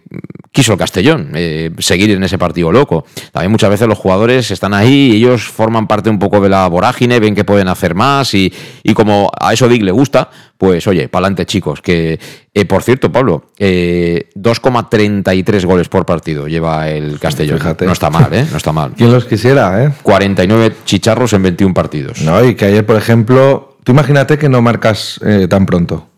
quiso 0.51 0.73
el 0.73 0.79
Castellón 0.79 1.31
eh, 1.35 1.71
seguir 1.77 2.09
en 2.11 2.23
ese 2.23 2.37
partido 2.37 2.71
loco. 2.71 3.05
También 3.31 3.51
muchas 3.51 3.69
veces 3.69 3.87
los 3.87 3.97
jugadores 3.97 4.51
están 4.51 4.73
ahí, 4.73 5.11
ellos 5.15 5.43
forman 5.43 5.87
parte 5.87 6.09
un 6.09 6.19
poco 6.19 6.41
de 6.41 6.49
la 6.49 6.67
vorágine, 6.67 7.19
ven 7.19 7.35
que 7.35 7.45
pueden 7.45 7.67
hacer 7.67 7.95
más 7.95 8.33
y, 8.33 8.51
y 8.83 8.93
como 8.93 9.31
a 9.39 9.53
eso 9.53 9.69
Dick 9.69 9.83
le 9.83 9.91
gusta, 9.91 10.29
pues 10.57 10.85
oye, 10.87 11.07
pa'lante 11.09 11.45
chicos, 11.45 11.81
que 11.81 12.19
eh, 12.53 12.65
por 12.65 12.83
cierto, 12.83 13.11
Pablo, 13.11 13.45
eh, 13.57 14.29
2,33 14.35 15.65
goles 15.65 15.87
por 15.87 16.05
partido 16.05 16.47
lleva 16.47 16.89
el 16.89 17.17
Castellón. 17.19 17.59
Fíjate. 17.59 17.85
No 17.85 17.93
está 17.93 18.09
mal, 18.09 18.33
¿eh? 18.33 18.45
No 18.49 18.57
está 18.57 18.73
mal. 18.73 18.93
¿Quién 18.97 19.11
los 19.11 19.25
quisiera, 19.25 19.83
eh? 19.85 19.93
49 20.03 20.75
chicharros 20.83 21.31
en 21.33 21.43
21 21.43 21.73
partidos. 21.73 22.21
No, 22.23 22.43
y 22.43 22.55
que 22.55 22.65
ayer, 22.65 22.85
por 22.85 22.97
ejemplo, 22.97 23.77
tú 23.83 23.93
imagínate 23.93 24.37
que 24.37 24.49
no 24.49 24.61
marcas 24.61 25.19
eh, 25.23 25.47
tan 25.47 25.65
pronto. 25.65 26.10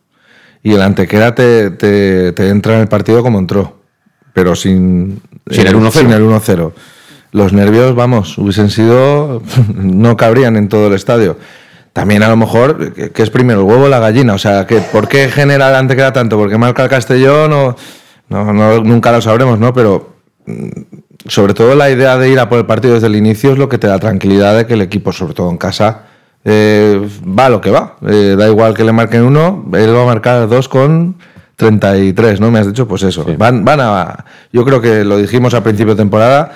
Y 0.63 0.73
el 0.73 0.81
antequera 0.81 1.35
te, 1.35 1.71
te, 1.71 2.31
te 2.31 2.49
entra 2.49 2.75
en 2.75 2.81
el 2.81 2.87
partido 2.87 3.21
como 3.21 3.37
entró. 3.37 3.81
Pero 4.33 4.55
sin, 4.55 5.21
Sin 5.49 5.67
el 5.67 5.75
1-0. 5.75 5.91
Sin 5.91 6.11
el 6.11 6.23
1-0. 6.23 6.71
Los 7.31 7.53
nervios, 7.53 7.93
vamos, 7.95 8.37
hubiesen 8.37 8.69
sido. 8.69 9.41
no 9.75 10.17
cabrían 10.17 10.55
en 10.55 10.69
todo 10.69 10.87
el 10.87 10.93
estadio. 10.93 11.37
También 11.91 12.23
a 12.23 12.29
lo 12.29 12.37
mejor, 12.37 12.93
que, 12.93 13.11
que 13.11 13.21
es 13.21 13.29
primero 13.29 13.59
el 13.59 13.67
huevo 13.67 13.83
o 13.85 13.89
la 13.89 13.99
gallina. 13.99 14.33
O 14.33 14.39
sea, 14.39 14.65
que 14.65 14.77
¿por 14.77 15.07
qué 15.07 15.29
genera 15.29 15.69
el 15.69 15.75
antequera 15.75 16.13
tanto? 16.13 16.37
¿Porque 16.37 16.57
marca 16.57 16.83
el 16.83 16.89
Castellón 16.89 17.53
o.? 17.53 17.75
No, 18.29 18.51
no, 18.53 18.83
nunca 18.83 19.11
lo 19.11 19.21
sabremos, 19.21 19.59
¿no? 19.59 19.73
Pero 19.73 20.15
mm, 20.45 20.69
sobre 21.27 21.53
todo 21.53 21.75
la 21.75 21.89
idea 21.91 22.17
de 22.17 22.29
ir 22.29 22.39
a 22.39 22.49
por 22.49 22.57
el 22.57 22.65
partido 22.65 22.95
desde 22.95 23.07
el 23.07 23.15
inicio 23.15 23.51
es 23.51 23.57
lo 23.57 23.69
que 23.69 23.77
te 23.77 23.87
da 23.87 23.99
tranquilidad 23.99 24.57
de 24.57 24.65
que 24.65 24.73
el 24.73 24.81
equipo, 24.81 25.11
sobre 25.11 25.33
todo 25.33 25.49
en 25.51 25.57
casa, 25.57 26.05
eh, 26.45 27.01
va 27.27 27.49
lo 27.49 27.61
que 27.61 27.71
va. 27.71 27.95
Eh, 28.07 28.35
da 28.37 28.47
igual 28.47 28.73
que 28.73 28.83
le 28.83 28.91
marquen 28.91 29.23
uno, 29.23 29.65
él 29.73 29.95
va 29.95 30.03
a 30.03 30.05
marcar 30.05 30.47
dos 30.47 30.67
con 30.67 31.15
33, 31.55 32.39
¿no? 32.39 32.51
Me 32.51 32.59
has 32.59 32.67
dicho, 32.67 32.87
pues 32.87 33.03
eso. 33.03 33.25
Van, 33.37 33.63
van 33.63 33.79
a. 33.81 34.25
Yo 34.51 34.65
creo 34.65 34.81
que 34.81 35.03
lo 35.03 35.17
dijimos 35.17 35.53
a 35.53 35.63
principio 35.63 35.95
de 35.95 36.01
temporada. 36.01 36.51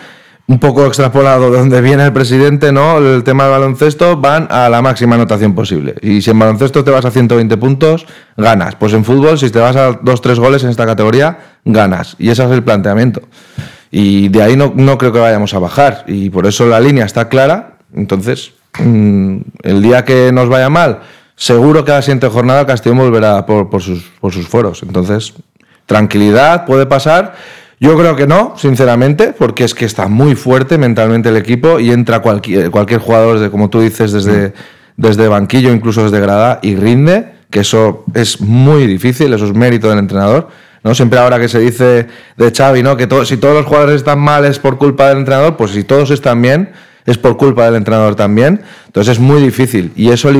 Un 0.49 0.59
poco 0.59 0.85
extrapolado 0.85 1.51
de 1.51 1.57
donde 1.57 1.81
viene 1.81 2.05
el 2.05 2.13
presidente, 2.13 2.71
¿no? 2.71 2.99
El 2.99 3.21
tema 3.25 3.43
del 3.43 3.51
baloncesto, 3.51 4.15
van 4.15 4.47
a 4.49 4.69
la 4.69 4.81
máxima 4.81 5.15
anotación 5.15 5.53
posible. 5.53 5.95
Y 6.01 6.21
si 6.21 6.31
en 6.31 6.39
baloncesto 6.39 6.85
te 6.85 6.91
vas 6.91 7.03
a 7.03 7.11
120 7.11 7.57
puntos, 7.57 8.05
ganas. 8.37 8.75
Pues 8.75 8.93
en 8.93 9.03
fútbol, 9.03 9.37
si 9.37 9.49
te 9.49 9.59
vas 9.59 9.75
a 9.75 9.99
2-3 9.99 10.39
goles 10.39 10.63
en 10.63 10.69
esta 10.69 10.85
categoría, 10.85 11.37
ganas. 11.65 12.15
Y 12.17 12.29
ese 12.29 12.45
es 12.45 12.51
el 12.51 12.63
planteamiento. 12.63 13.23
Y 13.91 14.29
de 14.29 14.41
ahí 14.41 14.55
no, 14.55 14.71
no 14.73 14.97
creo 14.97 15.11
que 15.11 15.19
vayamos 15.19 15.53
a 15.53 15.59
bajar. 15.59 16.05
Y 16.07 16.29
por 16.29 16.47
eso 16.47 16.65
la 16.65 16.79
línea 16.79 17.03
está 17.03 17.27
clara. 17.27 17.79
Entonces, 17.93 18.53
mm, 18.79 19.37
el 19.63 19.81
día 19.81 20.03
que 20.05 20.31
nos 20.31 20.49
vaya 20.49 20.69
mal, 20.69 20.99
seguro 21.35 21.83
que 21.85 21.91
a 21.91 21.95
la 21.95 22.01
siguiente 22.01 22.27
jornada 22.29 22.65
Castellón 22.65 22.97
volverá 22.99 23.45
por, 23.45 23.69
por 23.69 23.81
sus, 23.81 24.03
por 24.19 24.33
sus 24.33 24.47
fueros. 24.47 24.83
Entonces, 24.83 25.33
tranquilidad, 25.85 26.65
puede 26.65 26.85
pasar. 26.85 27.35
Yo 27.79 27.95
creo 27.97 28.15
que 28.15 28.25
no, 28.25 28.53
sinceramente, 28.57 29.33
porque 29.37 29.63
es 29.63 29.75
que 29.75 29.85
está 29.85 30.07
muy 30.07 30.35
fuerte 30.35 30.77
mentalmente 30.77 31.29
el 31.29 31.37
equipo 31.37 31.79
y 31.79 31.91
entra 31.91 32.21
cualquier, 32.21 32.71
cualquier 32.71 32.99
jugador, 32.99 33.37
desde, 33.37 33.51
como 33.51 33.69
tú 33.69 33.81
dices, 33.81 34.11
desde, 34.11 34.53
desde 34.95 35.27
banquillo, 35.27 35.71
incluso 35.71 36.03
desde 36.03 36.19
grada, 36.19 36.59
y 36.63 36.75
rinde, 36.75 37.33
que 37.51 37.59
eso 37.59 38.03
es 38.15 38.41
muy 38.41 38.87
difícil, 38.87 39.31
eso 39.33 39.45
es 39.45 39.53
mérito 39.53 39.89
del 39.89 39.99
entrenador. 39.99 40.47
¿no? 40.83 40.95
Siempre 40.95 41.19
ahora 41.19 41.39
que 41.39 41.47
se 41.47 41.59
dice 41.59 42.07
de 42.35 42.51
Xavi, 42.51 42.81
¿no? 42.81 42.97
que 42.97 43.05
to- 43.05 43.25
si 43.25 43.37
todos 43.37 43.53
los 43.55 43.65
jugadores 43.67 43.97
están 43.97 44.19
mal 44.19 44.43
es 44.45 44.57
por 44.57 44.79
culpa 44.79 45.09
del 45.09 45.19
entrenador, 45.19 45.55
pues 45.55 45.71
si 45.71 45.83
todos 45.83 46.09
están 46.09 46.41
bien 46.41 46.71
es 47.07 47.17
por 47.17 47.37
culpa 47.37 47.65
del 47.65 47.75
entrenador 47.75 48.15
también. 48.15 48.61
Entonces 48.85 49.13
es 49.13 49.19
muy 49.19 49.41
difícil. 49.41 49.91
Y 49.95 50.09
eso 50.09 50.29
el 50.29 50.37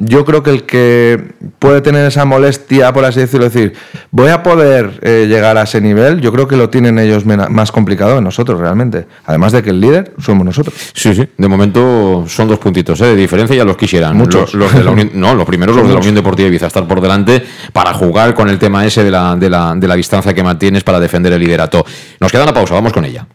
yo 0.00 0.24
creo 0.24 0.44
que 0.44 0.50
el 0.50 0.62
que 0.62 1.32
puede 1.58 1.80
tener 1.80 2.06
esa 2.06 2.24
molestia, 2.24 2.92
por 2.92 3.04
así 3.04 3.18
decirlo, 3.18 3.46
decir, 3.46 3.72
voy 4.12 4.28
a 4.30 4.44
poder 4.44 5.00
eh, 5.02 5.26
llegar 5.28 5.58
a 5.58 5.62
ese 5.62 5.80
nivel, 5.80 6.20
yo 6.20 6.30
creo 6.32 6.46
que 6.46 6.56
lo 6.56 6.70
tienen 6.70 7.00
ellos 7.00 7.24
más 7.26 7.72
complicado 7.72 8.14
que 8.14 8.22
nosotros 8.22 8.60
realmente. 8.60 9.06
Además 9.26 9.50
de 9.52 9.62
que 9.62 9.70
el 9.70 9.80
líder 9.80 10.14
somos 10.18 10.44
nosotros. 10.44 10.74
Sí, 10.94 11.14
sí. 11.14 11.28
De 11.36 11.48
momento 11.48 12.24
son 12.28 12.46
dos 12.46 12.60
puntitos 12.60 13.00
¿eh? 13.00 13.06
de 13.06 13.16
diferencia, 13.16 13.56
ya 13.56 13.64
los 13.64 13.76
quisieran. 13.76 14.16
Muchos. 14.16 14.54
Los, 14.54 14.72
los 14.72 14.74
de 14.74 14.84
la 14.84 14.90
Unión- 14.92 15.10
no, 15.14 15.34
los 15.34 15.44
primeros 15.46 15.74
los 15.74 15.88
de 15.88 15.92
la. 15.94 15.98
Unión 15.98 16.14
Deportiva 16.14 16.48
Ibiza, 16.48 16.68
estar 16.68 16.86
por 16.86 17.00
delante 17.00 17.44
para 17.72 17.92
jugar 17.92 18.34
con 18.34 18.48
el 18.48 18.58
tema 18.58 18.86
ese 18.86 19.02
de 19.02 19.10
la, 19.10 19.34
de 19.34 19.50
la, 19.50 19.74
de 19.74 19.88
la 19.88 19.96
distancia 19.96 20.32
que 20.32 20.44
mantienes 20.44 20.84
para 20.84 21.00
defender 21.00 21.32
el 21.32 21.40
liderato. 21.40 21.84
Nos 22.20 22.30
queda 22.30 22.44
una 22.44 22.54
pausa, 22.54 22.74
vamos 22.74 22.92
con 22.92 23.04
ella. 23.04 23.26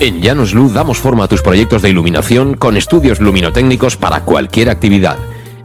En 0.00 0.22
Llanos 0.22 0.54
Luz 0.54 0.72
damos 0.72 0.96
forma 0.98 1.24
a 1.24 1.28
tus 1.28 1.42
proyectos 1.42 1.82
de 1.82 1.90
iluminación 1.90 2.54
con 2.54 2.76
estudios 2.76 3.20
luminotécnicos 3.20 3.96
para 3.96 4.20
cualquier 4.20 4.70
actividad. 4.70 5.18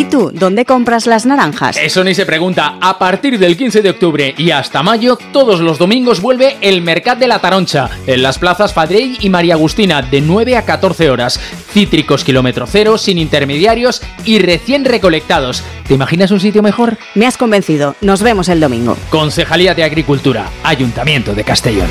¿Y 0.00 0.04
tú, 0.04 0.30
dónde 0.32 0.64
compras 0.64 1.06
las 1.06 1.26
naranjas? 1.26 1.76
Eso 1.76 2.02
ni 2.02 2.14
se 2.14 2.24
pregunta. 2.24 2.78
A 2.80 2.98
partir 2.98 3.38
del 3.38 3.54
15 3.54 3.82
de 3.82 3.90
octubre 3.90 4.34
y 4.38 4.50
hasta 4.50 4.82
mayo, 4.82 5.18
todos 5.30 5.60
los 5.60 5.76
domingos 5.76 6.22
vuelve 6.22 6.56
el 6.62 6.80
Mercat 6.80 7.18
de 7.18 7.26
la 7.26 7.38
Taroncha, 7.38 7.90
en 8.06 8.22
las 8.22 8.38
plazas 8.38 8.72
Fadrey 8.72 9.18
y 9.20 9.28
María 9.28 9.56
Agustina, 9.56 10.00
de 10.00 10.22
9 10.22 10.56
a 10.56 10.64
14 10.64 11.10
horas. 11.10 11.38
Cítricos 11.74 12.24
kilómetro 12.24 12.66
cero, 12.66 12.96
sin 12.96 13.18
intermediarios 13.18 14.00
y 14.24 14.38
recién 14.38 14.86
recolectados. 14.86 15.62
¿Te 15.86 15.92
imaginas 15.92 16.30
un 16.30 16.40
sitio 16.40 16.62
mejor? 16.62 16.96
Me 17.14 17.26
has 17.26 17.36
convencido. 17.36 17.94
Nos 18.00 18.22
vemos 18.22 18.48
el 18.48 18.58
domingo. 18.58 18.96
Concejalía 19.10 19.74
de 19.74 19.84
Agricultura, 19.84 20.48
Ayuntamiento 20.64 21.34
de 21.34 21.44
Castellón. 21.44 21.90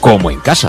como 0.00 0.30
en 0.30 0.40
casa. 0.40 0.68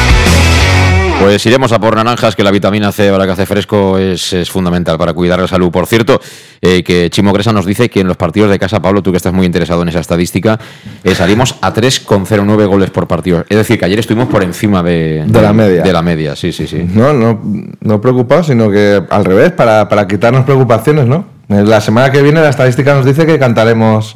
Pues 1.21 1.45
iremos 1.45 1.71
a 1.71 1.79
por 1.79 1.95
naranjas, 1.95 2.35
que 2.35 2.43
la 2.43 2.49
vitamina 2.49 2.91
C 2.91 3.07
ahora 3.09 3.27
que 3.27 3.33
hace 3.33 3.45
fresco 3.45 3.99
es, 3.99 4.33
es 4.33 4.49
fundamental 4.49 4.97
para 4.97 5.13
cuidar 5.13 5.39
la 5.39 5.47
salud. 5.47 5.69
Por 5.69 5.85
cierto, 5.85 6.19
eh, 6.61 6.81
que 6.81 7.11
Chimo 7.11 7.31
Gresa 7.31 7.53
nos 7.53 7.67
dice 7.67 7.89
que 7.89 7.99
en 7.99 8.07
los 8.07 8.17
partidos 8.17 8.49
de 8.49 8.57
casa, 8.57 8.81
Pablo, 8.81 9.03
tú 9.03 9.11
que 9.11 9.17
estás 9.17 9.31
muy 9.31 9.45
interesado 9.45 9.83
en 9.83 9.89
esa 9.89 9.99
estadística, 9.99 10.59
eh, 11.03 11.13
salimos 11.13 11.57
a 11.61 11.75
3,09 11.75 12.65
goles 12.65 12.89
por 12.89 13.07
partido. 13.07 13.45
Es 13.47 13.55
decir, 13.55 13.77
que 13.77 13.85
ayer 13.85 13.99
estuvimos 13.99 14.29
por 14.29 14.41
encima 14.41 14.81
de, 14.81 15.23
De 15.27 15.41
la 15.43 15.53
media. 15.53 15.83
De 15.83 15.93
la 15.93 16.01
media, 16.01 16.35
sí, 16.35 16.51
sí, 16.51 16.65
sí. 16.65 16.87
No, 16.91 17.13
no, 17.13 17.39
no 17.81 18.01
preocupados, 18.01 18.47
sino 18.47 18.71
que 18.71 19.03
al 19.07 19.23
revés, 19.23 19.51
para, 19.51 19.87
para 19.87 20.07
quitarnos 20.07 20.43
preocupaciones, 20.43 21.05
¿no? 21.05 21.25
La 21.49 21.81
semana 21.81 22.11
que 22.11 22.23
viene 22.23 22.41
la 22.41 22.49
estadística 22.49 22.95
nos 22.95 23.05
dice 23.05 23.27
que 23.27 23.37
cantaremos 23.37 24.15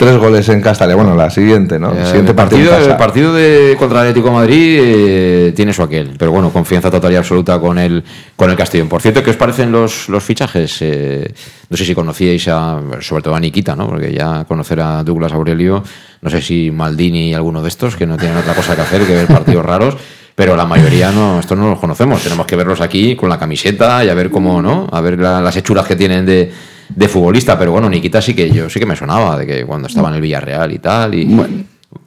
tres 0.00 0.16
goles 0.16 0.48
en 0.48 0.62
Castalia. 0.62 0.96
Bueno, 0.96 1.14
la 1.14 1.28
siguiente, 1.28 1.78
¿no? 1.78 1.92
Eh, 1.92 2.06
siguiente 2.06 2.30
el 2.30 2.34
partido, 2.34 2.72
en 2.72 2.78
casa. 2.78 2.90
el 2.92 2.96
partido 2.96 3.34
de 3.34 3.76
contra 3.78 4.00
el 4.00 4.08
Atlético 4.08 4.28
de 4.28 4.34
Madrid 4.34 4.80
eh, 4.82 5.52
tiene 5.54 5.74
su 5.74 5.82
aquel, 5.82 6.14
pero 6.18 6.32
bueno, 6.32 6.50
confianza 6.50 6.90
total 6.90 7.12
y 7.12 7.16
absoluta 7.16 7.60
con 7.60 7.78
el 7.78 8.02
con 8.34 8.48
el 8.48 8.56
Castellón. 8.56 8.88
Por 8.88 9.02
cierto, 9.02 9.22
¿qué 9.22 9.28
os 9.28 9.36
parecen 9.36 9.70
los, 9.70 10.08
los 10.08 10.24
fichajes? 10.24 10.78
Eh, 10.80 11.30
no 11.68 11.76
sé 11.76 11.84
si 11.84 11.94
conocíais 11.94 12.48
a, 12.48 12.80
sobre 13.00 13.22
todo 13.22 13.34
a 13.34 13.40
Nikita, 13.40 13.76
¿no? 13.76 13.88
Porque 13.88 14.10
ya 14.10 14.44
conocer 14.44 14.80
a 14.80 15.04
Douglas 15.04 15.32
Aurelio, 15.32 15.84
no 16.22 16.30
sé 16.30 16.40
si 16.40 16.70
Maldini 16.70 17.28
y 17.28 17.34
alguno 17.34 17.60
de 17.60 17.68
estos 17.68 17.94
que 17.94 18.06
no 18.06 18.16
tienen 18.16 18.38
otra 18.38 18.54
cosa 18.54 18.74
que 18.74 18.80
hacer 18.80 19.02
que 19.02 19.14
ver 19.14 19.26
partidos 19.26 19.66
raros. 19.66 19.96
Pero 20.40 20.56
la 20.56 20.64
mayoría 20.64 21.12
no, 21.12 21.38
estos 21.38 21.58
no 21.58 21.68
los 21.68 21.78
conocemos. 21.78 22.22
Tenemos 22.22 22.46
que 22.46 22.56
verlos 22.56 22.80
aquí 22.80 23.14
con 23.14 23.28
la 23.28 23.38
camiseta 23.38 24.02
y 24.02 24.08
a 24.08 24.14
ver 24.14 24.30
cómo, 24.30 24.62
¿no? 24.62 24.86
A 24.90 25.02
ver 25.02 25.18
la- 25.20 25.38
las 25.42 25.54
hechuras 25.54 25.86
que 25.86 25.96
tienen 25.96 26.24
de, 26.24 26.50
de 26.88 27.08
futbolista. 27.08 27.58
Pero 27.58 27.72
bueno, 27.72 27.90
Nikita 27.90 28.22
sí 28.22 28.32
que 28.32 28.48
yo 28.50 28.70
sí 28.70 28.80
que 28.80 28.86
me 28.86 28.96
sonaba 28.96 29.36
de 29.36 29.46
que 29.46 29.66
cuando 29.66 29.86
estaba 29.88 30.08
en 30.08 30.14
el 30.14 30.22
Villarreal 30.22 30.72
y 30.72 30.78
tal. 30.78 31.14
Y 31.14 31.26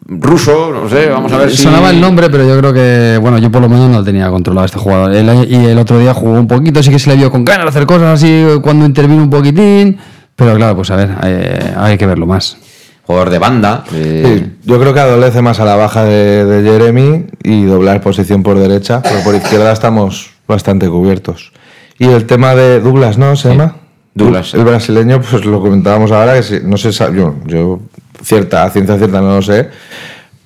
ruso, 0.08 0.72
no 0.74 0.90
sé, 0.90 1.10
vamos 1.10 1.32
a 1.32 1.38
ver 1.38 1.52
si. 1.52 1.58
Sonaba 1.58 1.92
el 1.92 2.02
nombre, 2.02 2.28
pero 2.32 2.48
yo 2.48 2.58
creo 2.58 2.74
que, 2.74 3.20
bueno, 3.22 3.38
yo 3.38 3.52
por 3.52 3.62
lo 3.62 3.70
menos 3.70 3.88
no 3.92 4.00
lo 4.00 4.04
tenía 4.04 4.28
controlado 4.32 4.66
este 4.66 4.80
jugador. 4.80 5.14
Él- 5.14 5.48
y 5.48 5.66
el 5.68 5.78
otro 5.78 6.00
día 6.00 6.16
jugó 6.16 6.32
un 6.34 6.48
poquito, 6.48 6.82
sí 6.82 6.90
que 6.90 6.98
se 6.98 7.12
le 7.12 7.16
vio 7.18 7.30
con 7.30 7.46
ganas 7.46 7.66
de 7.66 7.70
hacer 7.70 7.86
cosas 7.86 8.20
así 8.20 8.44
cuando 8.64 8.84
intervino 8.84 9.22
un 9.22 9.30
poquitín. 9.30 9.96
Pero 10.36 10.56
claro, 10.56 10.76
pues 10.76 10.90
a 10.90 10.96
ver, 10.96 11.12
eh, 11.24 11.74
hay 11.78 12.00
que 12.00 12.08
verlo 12.08 12.26
más. 12.26 12.58
Jugador 13.06 13.30
de 13.30 13.40
banda. 13.40 13.84
eh, 13.94 14.24
Sí, 14.44 14.52
yo 14.64 14.80
creo 14.80 14.94
que 14.94 15.00
adolece 15.00 15.42
más 15.42 15.60
a 15.60 15.66
la 15.66 15.76
baja 15.76 16.04
de, 16.06 16.46
de 16.46 16.70
Jeremy 16.70 17.26
y 17.44 17.64
doblar 17.66 18.02
posición 18.02 18.44
por 18.44 18.58
derecha, 18.58 19.02
pero 19.02 19.20
por 19.24 19.36
izquierda 19.36 19.72
estamos 19.72 20.32
bastante 20.48 20.88
cubiertos. 20.88 21.52
Y 22.00 22.06
el 22.08 22.26
tema 22.26 22.56
de 22.56 22.80
Douglas, 22.80 23.18
¿no? 23.18 23.36
¿Se 23.36 23.50
llama? 23.50 23.78
Douglas. 24.16 24.54
El 24.54 24.64
brasileño, 24.64 25.22
pues 25.22 25.44
lo 25.46 25.60
comentábamos 25.62 26.12
ahora, 26.12 26.36
que 26.36 26.44
si- 26.44 26.60
no 26.64 26.78
sé, 26.78 26.92
yo, 26.92 27.36
yo 27.46 27.80
cierta, 28.24 28.70
ciencia 28.70 28.98
cierta 28.98 29.22
no 29.22 29.36
lo 29.36 29.42
sé, 29.42 29.70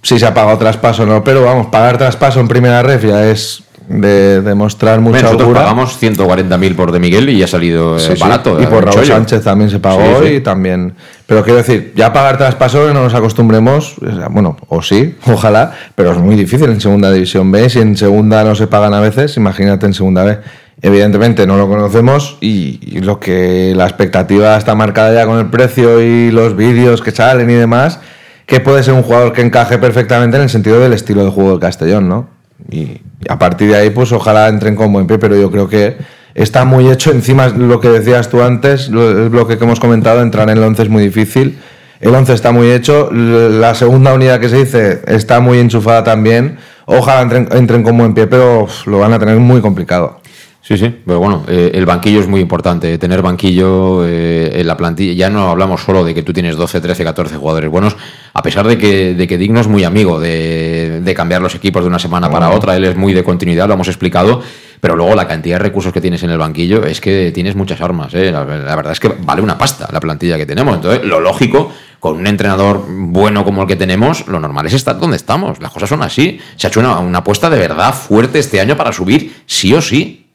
si 0.02 0.18
se 0.18 0.26
ha 0.26 0.34
pagado 0.34 0.58
traspaso 0.58 1.04
o 1.04 1.06
no, 1.06 1.24
pero 1.24 1.44
vamos, 1.44 1.68
pagar 1.68 1.98
traspaso 1.98 2.40
en 2.40 2.48
primera 2.48 2.82
ref 2.82 3.04
ya 3.06 3.26
es 3.30 3.64
de 3.88 4.42
demostrar 4.42 5.00
mucha 5.00 5.22
nosotros 5.22 5.54
pagamos 5.54 6.02
140.000 6.02 6.76
por 6.76 6.92
De 6.92 7.00
Miguel 7.00 7.30
y 7.30 7.42
ha 7.42 7.48
salido 7.48 7.96
eh, 7.98 8.00
sí. 8.00 8.14
barato. 8.20 8.62
Y 8.62 8.66
por 8.66 8.84
Raúl 8.84 8.96
chollo. 8.96 9.14
Sánchez 9.16 9.44
también 9.44 9.70
se 9.70 9.80
pagó 9.80 10.22
Sí, 10.24 10.36
y 10.36 10.40
también. 10.42 10.94
Pero 11.26 11.44
quiero 11.44 11.58
decir, 11.58 11.94
ya 11.96 12.12
pagar 12.12 12.38
traspaso 12.38 12.88
que 12.88 12.94
no 12.94 13.04
nos 13.04 13.14
acostumbremos, 13.14 13.96
bueno, 14.30 14.58
o 14.68 14.82
sí, 14.82 15.16
ojalá, 15.28 15.74
pero 15.96 16.12
es 16.12 16.18
muy 16.18 16.36
difícil 16.36 16.70
en 16.70 16.82
segunda 16.82 17.12
división 17.12 17.52
B. 17.52 17.70
Si 17.70 17.80
en 17.80 17.96
segunda 17.96 18.44
no 18.44 18.56
se 18.56 18.68
pagan 18.68 18.94
a 18.94 19.00
veces, 19.00 19.38
imagínate 19.38 19.86
en 19.86 19.94
segunda 19.94 20.24
B. 20.24 20.38
Evidentemente 20.82 21.48
no 21.48 21.58
lo 21.58 21.68
conocemos 21.68 22.38
y, 22.40 22.80
y 22.82 23.00
lo 23.00 23.20
que 23.20 23.74
la 23.76 23.86
expectativa 23.86 24.56
está 24.58 24.76
marcada 24.76 25.14
ya 25.14 25.26
con 25.26 25.40
el 25.40 25.48
precio 25.48 26.02
y 26.02 26.30
los 26.30 26.56
vídeos 26.56 27.02
que 27.02 27.12
salen 27.12 27.50
y 27.50 27.54
demás, 27.54 28.00
que 28.46 28.60
puede 28.60 28.84
ser 28.84 28.94
un 28.94 29.02
jugador 29.02 29.34
que 29.34 29.42
encaje 29.42 29.80
perfectamente 29.80 30.38
en 30.38 30.44
el 30.44 30.50
sentido 30.50 30.80
del 30.80 30.94
estilo 30.94 31.26
de 31.26 31.32
juego 31.32 31.52
del 31.52 31.60
Castellón, 31.60 32.08
¿no? 32.08 32.37
Y, 32.72 33.02
a 33.30 33.40
partir 33.40 33.70
de 33.70 33.78
ahí, 33.78 33.90
pues 33.90 34.12
ojalá 34.12 34.48
entren 34.48 34.76
con 34.76 34.94
buen 34.94 35.08
pie, 35.08 35.18
pero 35.18 35.36
yo 35.36 35.52
creo 35.52 35.68
que 35.68 35.98
está 36.34 36.66
muy 36.66 36.90
hecho. 36.90 37.12
Encima, 37.12 37.48
lo 37.48 37.80
que 37.80 37.90
decías 37.90 38.30
tú 38.30 38.42
antes, 38.42 38.88
el 38.88 39.30
bloque 39.30 39.58
que 39.58 39.64
hemos 39.64 39.80
comentado, 39.80 40.22
entrar 40.22 40.50
en 40.50 40.58
el 40.58 40.64
11 40.64 40.84
es 40.84 40.90
muy 40.90 41.04
difícil. 41.04 41.60
El 42.00 42.14
11 42.14 42.34
está 42.34 42.52
muy 42.52 42.70
hecho. 42.72 43.10
La 43.12 43.74
segunda 43.74 44.14
unidad 44.14 44.40
que 44.40 44.50
se 44.50 44.58
dice 44.58 45.02
está 45.08 45.40
muy 45.40 45.60
enchufada 45.60 46.04
también. 46.04 46.58
Ojalá 46.86 47.22
entren, 47.22 47.50
entren 47.52 47.84
con 47.84 47.98
buen 47.98 48.14
pie, 48.14 48.28
pero 48.28 48.68
lo 48.86 49.00
van 49.00 49.14
a 49.14 49.20
tener 49.20 49.38
muy 49.38 49.62
complicado. 49.62 50.22
Sí, 50.68 50.78
sí, 50.78 50.94
pero 51.06 51.20
bueno, 51.20 51.46
eh, 51.48 51.72
el 51.76 51.86
banquillo 51.86 52.20
es 52.20 52.28
muy 52.28 52.42
importante. 52.42 52.98
Tener 52.98 53.22
banquillo 53.22 54.06
eh, 54.06 54.52
en 54.54 54.68
la 54.68 54.76
plantilla. 54.76 55.14
Ya 55.14 55.30
no 55.30 55.50
hablamos 55.50 55.80
solo 55.80 56.04
de 56.04 56.14
que 56.14 56.24
tú 56.24 56.34
tienes 56.34 56.58
12, 56.58 56.82
13, 56.82 57.06
14 57.06 57.38
jugadores 57.38 57.70
buenos, 57.70 57.96
a 58.34 58.44
pesar 58.44 58.68
de 58.68 58.78
que, 58.78 59.14
de 59.14 59.28
que 59.28 59.38
Digno 59.38 59.62
es 59.62 59.68
muy 59.70 59.86
amigo 59.86 60.20
de, 60.20 61.00
de 61.00 61.14
cambiar 61.14 61.42
los 61.42 61.56
equipos 61.56 61.84
de 61.84 61.88
una 61.88 62.00
semana 62.00 62.30
para 62.30 62.50
otra. 62.50 62.76
Él 62.76 62.84
es 62.84 62.98
muy 62.98 63.14
de 63.14 63.24
continuidad, 63.24 63.70
lo 63.70 63.76
hemos 63.76 63.88
explicado. 63.88 64.42
Pero 64.82 64.98
luego 64.98 65.16
la 65.16 65.26
cantidad 65.26 65.56
de 65.56 65.64
recursos 65.64 65.94
que 65.94 66.02
tienes 66.02 66.22
en 66.24 66.32
el 66.32 66.38
banquillo 66.38 66.84
es 66.84 67.00
que 67.00 67.32
tienes 67.34 67.56
muchas 67.56 67.80
armas. 67.80 68.14
¿eh? 68.14 68.30
La, 68.30 68.44
la 68.44 68.76
verdad 68.76 68.92
es 68.92 69.00
que 69.00 69.08
vale 69.08 69.42
una 69.42 69.58
pasta 69.58 69.88
la 69.90 70.02
plantilla 70.02 70.36
que 70.36 70.46
tenemos. 70.46 70.76
Entonces, 70.76 71.02
lo 71.06 71.22
lógico, 71.22 71.72
con 72.02 72.18
un 72.18 72.28
entrenador 72.28 72.84
bueno 72.90 73.46
como 73.46 73.62
el 73.62 73.70
que 73.70 73.78
tenemos, 73.78 74.28
lo 74.28 74.42
normal 74.42 74.66
es 74.66 74.74
estar 74.74 75.00
donde 75.00 75.16
estamos. 75.16 75.62
Las 75.62 75.72
cosas 75.72 75.88
son 75.88 76.04
así. 76.04 76.42
Se 76.58 76.68
ha 76.68 76.70
hecho 76.70 76.82
una, 76.82 77.00
una 77.00 77.20
apuesta 77.20 77.50
de 77.50 77.58
verdad 77.58 77.94
fuerte 77.94 78.40
este 78.40 78.60
año 78.60 78.76
para 78.76 78.92
subir, 78.92 79.34
sí 79.46 79.74
o 79.74 79.82
sí. 79.82 80.27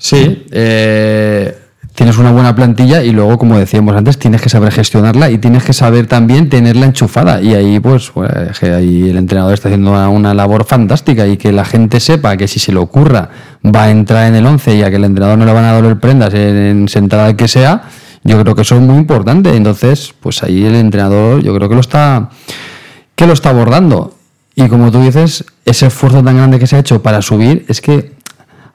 Sí, 0.00 0.46
eh, 0.50 1.58
tienes 1.94 2.16
una 2.16 2.32
buena 2.32 2.54
plantilla 2.54 3.02
y 3.02 3.12
luego, 3.12 3.36
como 3.36 3.58
decíamos 3.58 3.94
antes, 3.94 4.18
tienes 4.18 4.40
que 4.40 4.48
saber 4.48 4.72
gestionarla 4.72 5.30
y 5.30 5.36
tienes 5.36 5.62
que 5.62 5.74
saber 5.74 6.06
también 6.06 6.48
tenerla 6.48 6.86
enchufada. 6.86 7.42
Y 7.42 7.52
ahí, 7.52 7.78
pues, 7.80 8.10
pues, 8.10 8.62
ahí 8.62 9.10
el 9.10 9.18
entrenador 9.18 9.52
está 9.52 9.68
haciendo 9.68 9.92
una, 10.10 10.32
labor 10.32 10.64
fantástica 10.64 11.26
y 11.26 11.36
que 11.36 11.52
la 11.52 11.66
gente 11.66 12.00
sepa 12.00 12.38
que 12.38 12.48
si 12.48 12.58
se 12.58 12.72
le 12.72 12.78
ocurra 12.78 13.28
va 13.62 13.84
a 13.84 13.90
entrar 13.90 14.26
en 14.26 14.36
el 14.36 14.46
11 14.46 14.74
y 14.76 14.82
a 14.82 14.88
que 14.88 14.96
el 14.96 15.04
entrenador 15.04 15.36
no 15.36 15.44
le 15.44 15.52
van 15.52 15.66
a 15.66 15.74
doler 15.74 16.00
prendas 16.00 16.32
en, 16.32 16.56
en 16.56 16.88
sentada 16.88 17.36
que 17.36 17.46
sea, 17.46 17.82
yo 18.24 18.40
creo 18.40 18.54
que 18.54 18.62
eso 18.62 18.76
es 18.76 18.80
muy 18.80 18.96
importante. 18.96 19.54
Entonces, 19.54 20.14
pues 20.18 20.42
ahí 20.42 20.64
el 20.64 20.76
entrenador, 20.76 21.42
yo 21.42 21.54
creo 21.54 21.68
que 21.68 21.74
lo 21.74 21.82
está, 21.82 22.30
que 23.14 23.26
lo 23.26 23.34
está 23.34 23.50
abordando. 23.50 24.14
Y 24.54 24.66
como 24.68 24.90
tú 24.90 25.02
dices, 25.02 25.44
ese 25.66 25.88
esfuerzo 25.88 26.22
tan 26.22 26.38
grande 26.38 26.58
que 26.58 26.66
se 26.66 26.76
ha 26.76 26.78
hecho 26.78 27.02
para 27.02 27.20
subir 27.20 27.66
es 27.68 27.82
que 27.82 28.18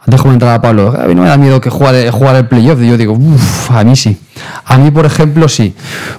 antes 0.06 0.22
comentaba 0.22 0.62
Pablo, 0.62 0.94
a 0.98 1.06
mí 1.08 1.16
no 1.16 1.24
me 1.24 1.30
da 1.30 1.38
miedo 1.38 1.60
que 1.60 1.70
jugar, 1.70 1.96
jugar 2.12 2.36
el 2.36 2.48
playoff. 2.48 2.80
Y 2.82 2.88
yo 2.90 2.98
digo, 2.98 3.14
uff, 3.14 3.72
a 3.72 3.84
mí 3.84 3.96
sí. 3.96 4.18
A 4.66 4.78
mí, 4.78 4.92
por 4.92 5.06
ejemplo, 5.06 5.48
sí. 5.50 5.74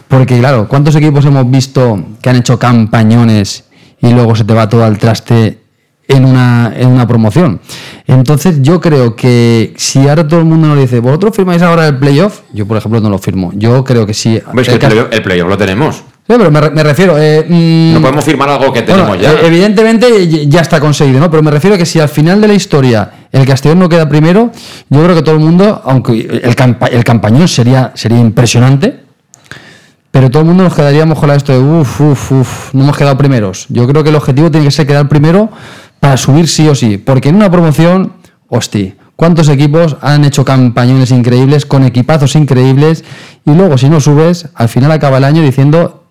Porque, 0.09 0.39
claro, 0.39 0.66
¿cuántos 0.68 0.95
equipos 0.97 1.24
hemos 1.24 1.49
visto 1.51 1.99
que 2.20 2.30
han 2.30 2.37
hecho 2.37 2.59
campañones 2.59 3.64
y 4.03 4.11
luego 4.11 4.34
se 4.34 4.45
te 4.45 4.55
va 4.55 4.68
todo 4.68 4.84
al 4.84 4.99
traste 4.99 5.61
en 6.09 6.24
una, 6.24 6.72
en 6.76 6.89
una 6.89 7.07
promoción? 7.07 7.61
Entonces, 8.09 8.62
yo 8.62 8.80
creo 8.80 9.14
que 9.14 9.72
si 9.76 10.09
ahora 10.09 10.26
todo 10.26 10.41
el 10.41 10.47
mundo 10.47 10.68
nos 10.68 10.78
dice, 10.78 10.99
vosotros 11.01 11.34
firmáis 11.37 11.62
ahora 11.62 11.87
el 11.87 11.99
playoff, 11.99 12.41
yo, 12.53 12.66
por 12.66 12.76
ejemplo, 12.78 13.01
no 13.01 13.11
lo 13.11 13.18
firmo. 13.18 13.53
Yo 13.55 13.84
creo 13.84 14.05
que 14.07 14.14
sí. 14.14 14.41
Hombre, 14.47 14.62
es 14.62 14.68
que 14.68 14.74
el 14.74 15.22
playoff, 15.22 15.45
el 15.45 15.49
lo 15.51 15.57
tenemos. 15.59 15.97
Sí, 16.28 16.34
pero 16.37 16.51
me, 16.51 16.61
re- 16.61 16.70
me 16.70 16.82
refiero. 16.82 17.16
eh, 17.18 17.47
mm, 17.49 17.95
No 17.95 18.01
podemos 18.01 18.24
firmar 18.24 18.49
algo 18.49 18.72
que 18.72 18.82
bueno, 18.82 19.05
tenemos 19.05 19.20
ya. 19.20 19.32
eh, 19.32 19.47
Evidentemente 19.47 20.49
ya 20.49 20.61
está 20.61 20.80
conseguido, 20.80 21.20
¿no? 21.20 21.30
Pero 21.30 21.41
me 21.45 21.53
refiero 21.53 21.76
a 21.76 21.78
que 21.78 21.87
si 21.87 22.01
al 22.01 22.09
final 22.09 22.41
de 22.41 22.49
la 22.49 22.55
historia 22.55 23.11
el 23.32 23.44
Castellón 23.46 23.78
no 23.80 23.88
queda 23.88 24.08
primero, 24.08 24.50
yo 24.88 25.02
creo 25.02 25.14
que 25.14 25.22
todo 25.22 25.34
el 25.34 25.40
mundo, 25.40 25.82
aunque 25.84 26.40
el, 26.42 26.54
campa- 26.56 26.88
el 26.90 27.04
campañón 27.04 27.48
sería, 27.48 27.92
sería 27.94 28.18
impresionante, 28.18 29.00
pero 30.10 30.30
todo 30.30 30.42
el 30.42 30.48
mundo 30.48 30.64
nos 30.64 30.74
quedaríamos 30.74 31.18
con 31.18 31.30
esto 31.30 31.52
de 31.52 31.58
uff, 31.58 32.00
uff, 32.00 32.32
uff, 32.32 32.74
no 32.74 32.84
hemos 32.84 32.96
quedado 32.96 33.18
primeros. 33.18 33.66
Yo 33.68 33.86
creo 33.86 34.02
que 34.02 34.08
el 34.10 34.16
objetivo 34.16 34.50
tiene 34.50 34.66
que 34.66 34.70
ser 34.72 34.86
quedar 34.86 35.08
primero 35.08 35.50
para 36.00 36.16
subir 36.16 36.48
sí 36.48 36.66
o 36.68 36.74
sí, 36.74 36.96
porque 36.96 37.28
en 37.28 37.36
una 37.36 37.50
promoción, 37.50 38.14
hostia, 38.48 38.94
¿cuántos 39.16 39.48
equipos 39.48 39.96
han 40.00 40.24
hecho 40.24 40.44
campañones 40.44 41.10
increíbles 41.10 41.66
con 41.66 41.84
equipazos 41.84 42.34
increíbles 42.36 43.04
y 43.44 43.50
luego 43.52 43.76
si 43.76 43.88
no 43.90 44.00
subes, 44.00 44.48
al 44.54 44.68
final 44.68 44.90
acaba 44.92 45.18
el 45.18 45.24
año 45.24 45.42
diciendo 45.42 46.04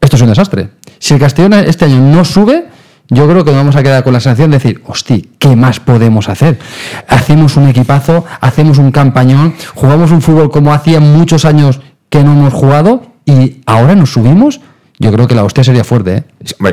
esto 0.00 0.16
es 0.16 0.22
un 0.22 0.28
desastre. 0.28 0.70
Si 0.98 1.14
el 1.14 1.20
Castellón 1.20 1.54
este 1.54 1.84
año 1.84 2.00
no 2.00 2.24
sube, 2.24 2.66
yo 3.08 3.28
creo 3.28 3.44
que 3.44 3.50
nos 3.50 3.60
vamos 3.60 3.76
a 3.76 3.82
quedar 3.82 4.02
con 4.04 4.12
la 4.12 4.20
sensación 4.20 4.50
de 4.50 4.56
decir, 4.58 4.82
hostia, 4.86 5.18
¿qué 5.38 5.54
más 5.56 5.80
podemos 5.80 6.28
hacer? 6.28 6.58
Hacemos 7.08 7.56
un 7.56 7.68
equipazo, 7.68 8.24
hacemos 8.40 8.78
un 8.78 8.90
campañón, 8.92 9.54
jugamos 9.74 10.10
un 10.12 10.22
fútbol 10.22 10.50
como 10.50 10.72
hacía 10.72 11.00
muchos 11.00 11.44
años 11.44 11.80
que 12.08 12.22
no 12.24 12.32
hemos 12.32 12.54
jugado 12.54 13.02
y 13.26 13.60
ahora 13.66 13.94
nos 13.94 14.12
subimos. 14.12 14.60
Yo 14.98 15.10
creo 15.12 15.26
que 15.26 15.34
la 15.34 15.42
hostia 15.44 15.64
sería 15.64 15.82
fuerte, 15.84 16.16
¿eh? 16.18 16.24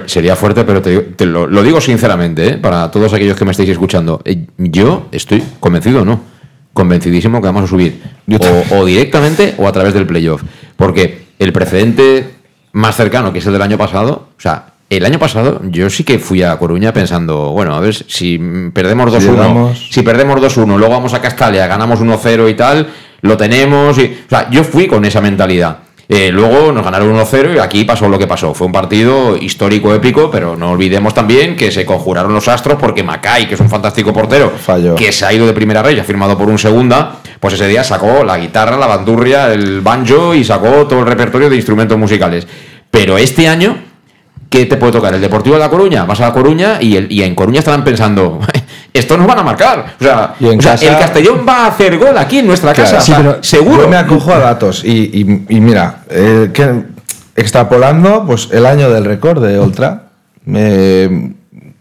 Sería 0.05 0.35
fuerte, 0.35 0.63
pero 0.63 0.81
te, 0.81 0.91
digo- 0.91 1.03
te 1.15 1.25
lo, 1.25 1.47
lo 1.47 1.63
digo 1.63 1.81
sinceramente, 1.81 2.47
¿eh? 2.49 2.57
para 2.57 2.91
todos 2.91 3.11
aquellos 3.13 3.35
que 3.35 3.43
me 3.43 3.51
estéis 3.51 3.69
escuchando. 3.69 4.21
Eh, 4.23 4.45
Yo 4.57 5.07
estoy 5.11 5.43
convencido, 5.59 6.05
no, 6.05 6.21
convencidísimo 6.73 7.41
que 7.41 7.47
vamos 7.47 7.63
a 7.63 7.67
subir. 7.67 8.01
O, 8.71 8.75
o 8.81 8.85
directamente 8.85 9.55
o 9.57 9.67
a 9.67 9.71
través 9.71 9.93
del 9.95 10.05
playoff. 10.05 10.43
Porque 10.75 11.25
el 11.39 11.51
precedente 11.51 12.29
más 12.73 12.95
cercano, 12.95 13.33
que 13.33 13.39
es 13.39 13.45
el 13.47 13.53
del 13.53 13.61
año 13.63 13.77
pasado, 13.79 14.27
o 14.37 14.39
sea, 14.41 14.73
el 14.89 15.05
año 15.05 15.19
pasado 15.19 15.61
yo 15.65 15.89
sí 15.89 16.03
que 16.03 16.17
fui 16.17 16.41
a 16.41 16.57
Coruña 16.57 16.91
pensando, 16.91 17.51
bueno, 17.51 17.75
a 17.75 17.79
ver 17.79 17.93
si 17.93 18.39
perdemos 18.73 19.13
2-1, 19.13 19.89
Si 19.91 20.01
perdemos 20.01 20.41
2-1, 20.41 20.77
luego 20.77 20.93
vamos 20.93 21.13
a 21.13 21.21
Castalia, 21.21 21.67
ganamos 21.67 22.01
1-0 22.01 22.49
y 22.49 22.53
tal, 22.55 22.87
lo 23.21 23.37
tenemos. 23.37 23.97
Y, 23.99 24.17
o 24.25 24.29
sea, 24.29 24.49
yo 24.49 24.63
fui 24.63 24.87
con 24.87 25.05
esa 25.05 25.21
mentalidad. 25.21 25.79
Eh, 26.11 26.31
luego 26.31 26.71
nos 26.71 26.83
ganaron 26.83 27.15
1-0 27.15 27.55
y 27.55 27.59
aquí 27.59 27.83
pasó 27.83 28.09
lo 28.09 28.17
que 28.17 28.25
pasó. 28.25 28.55
Fue 28.55 28.65
un 28.65 28.73
partido 28.73 29.37
histórico, 29.37 29.93
épico, 29.93 30.31
pero 30.31 30.55
no 30.55 30.71
olvidemos 30.71 31.13
también 31.13 31.55
que 31.55 31.71
se 31.71 31.85
conjuraron 31.85 32.33
los 32.33 32.47
astros 32.47 32.79
porque 32.79 33.03
Macay, 33.03 33.47
que 33.47 33.53
es 33.53 33.59
un 33.59 33.69
fantástico 33.69 34.11
portero, 34.11 34.51
que 34.97 35.11
se 35.11 35.23
ha 35.23 35.31
ido 35.31 35.45
de 35.45 35.53
primera 35.53 35.83
red 35.83 35.95
y 35.95 35.99
ha 35.99 36.03
firmado 36.03 36.35
por 36.35 36.49
un 36.49 36.57
segunda, 36.57 37.17
pues 37.39 37.53
ese 37.53 37.67
día 37.67 37.83
sacó 37.83 38.23
la 38.23 38.39
guitarra, 38.39 38.75
la 38.75 38.87
bandurria, 38.87 39.53
el 39.53 39.81
banjo 39.81 40.33
y 40.33 40.43
sacó 40.43 40.87
todo 40.87 41.01
el 41.01 41.05
repertorio 41.05 41.47
de 41.47 41.57
instrumentos 41.57 41.95
musicales. 41.95 42.47
Pero 42.89 43.19
este 43.19 43.47
año, 43.47 43.77
¿qué 44.49 44.65
te 44.65 44.77
puede 44.77 44.91
tocar? 44.93 45.13
¿El 45.13 45.21
Deportivo 45.21 45.55
de 45.55 45.59
La 45.61 45.69
Coruña? 45.69 46.05
Vas 46.05 46.19
a 46.21 46.27
La 46.27 46.33
Coruña 46.33 46.77
y, 46.81 46.95
el, 46.97 47.11
y 47.11 47.21
en 47.23 47.35
Coruña 47.35 47.59
estarán 47.59 47.83
pensando, 47.83 48.39
esto 48.93 49.17
nos 49.17 49.27
van 49.27 49.39
a 49.39 49.43
marcar. 49.43 49.95
O 49.99 50.03
sea, 50.03 50.33
Y 50.39 50.47
en 50.49 50.59
o 50.59 50.61
sea, 50.61 50.71
casa- 50.73 50.87
el 50.91 50.97
Castellón 50.97 51.45
va 51.47 51.65
a 51.65 51.67
hacer 51.67 51.97
gol 51.97 52.17
aquí 52.17 52.39
en 52.39 52.47
nuestra 52.47 52.73
Claro, 52.73 52.89
casa. 52.91 53.01
sí, 53.01 53.13
pero 53.15 53.37
seguro. 53.43 53.83
Yo 53.83 53.87
me 53.89 53.97
acojo 53.97 54.33
a 54.33 54.39
datos 54.39 54.83
y, 54.83 54.89
y- 54.89 55.45
y 55.55 55.59
mira, 55.61 55.99
eh, 56.09 56.49
que, 56.53 56.83
extrapolando 57.35 58.25
pues 58.25 58.49
el 58.51 58.65
año 58.65 58.89
del 58.89 59.05
récord 59.05 59.43
de 59.45 59.59
Ultra, 59.59 60.03
eh, 60.53 61.31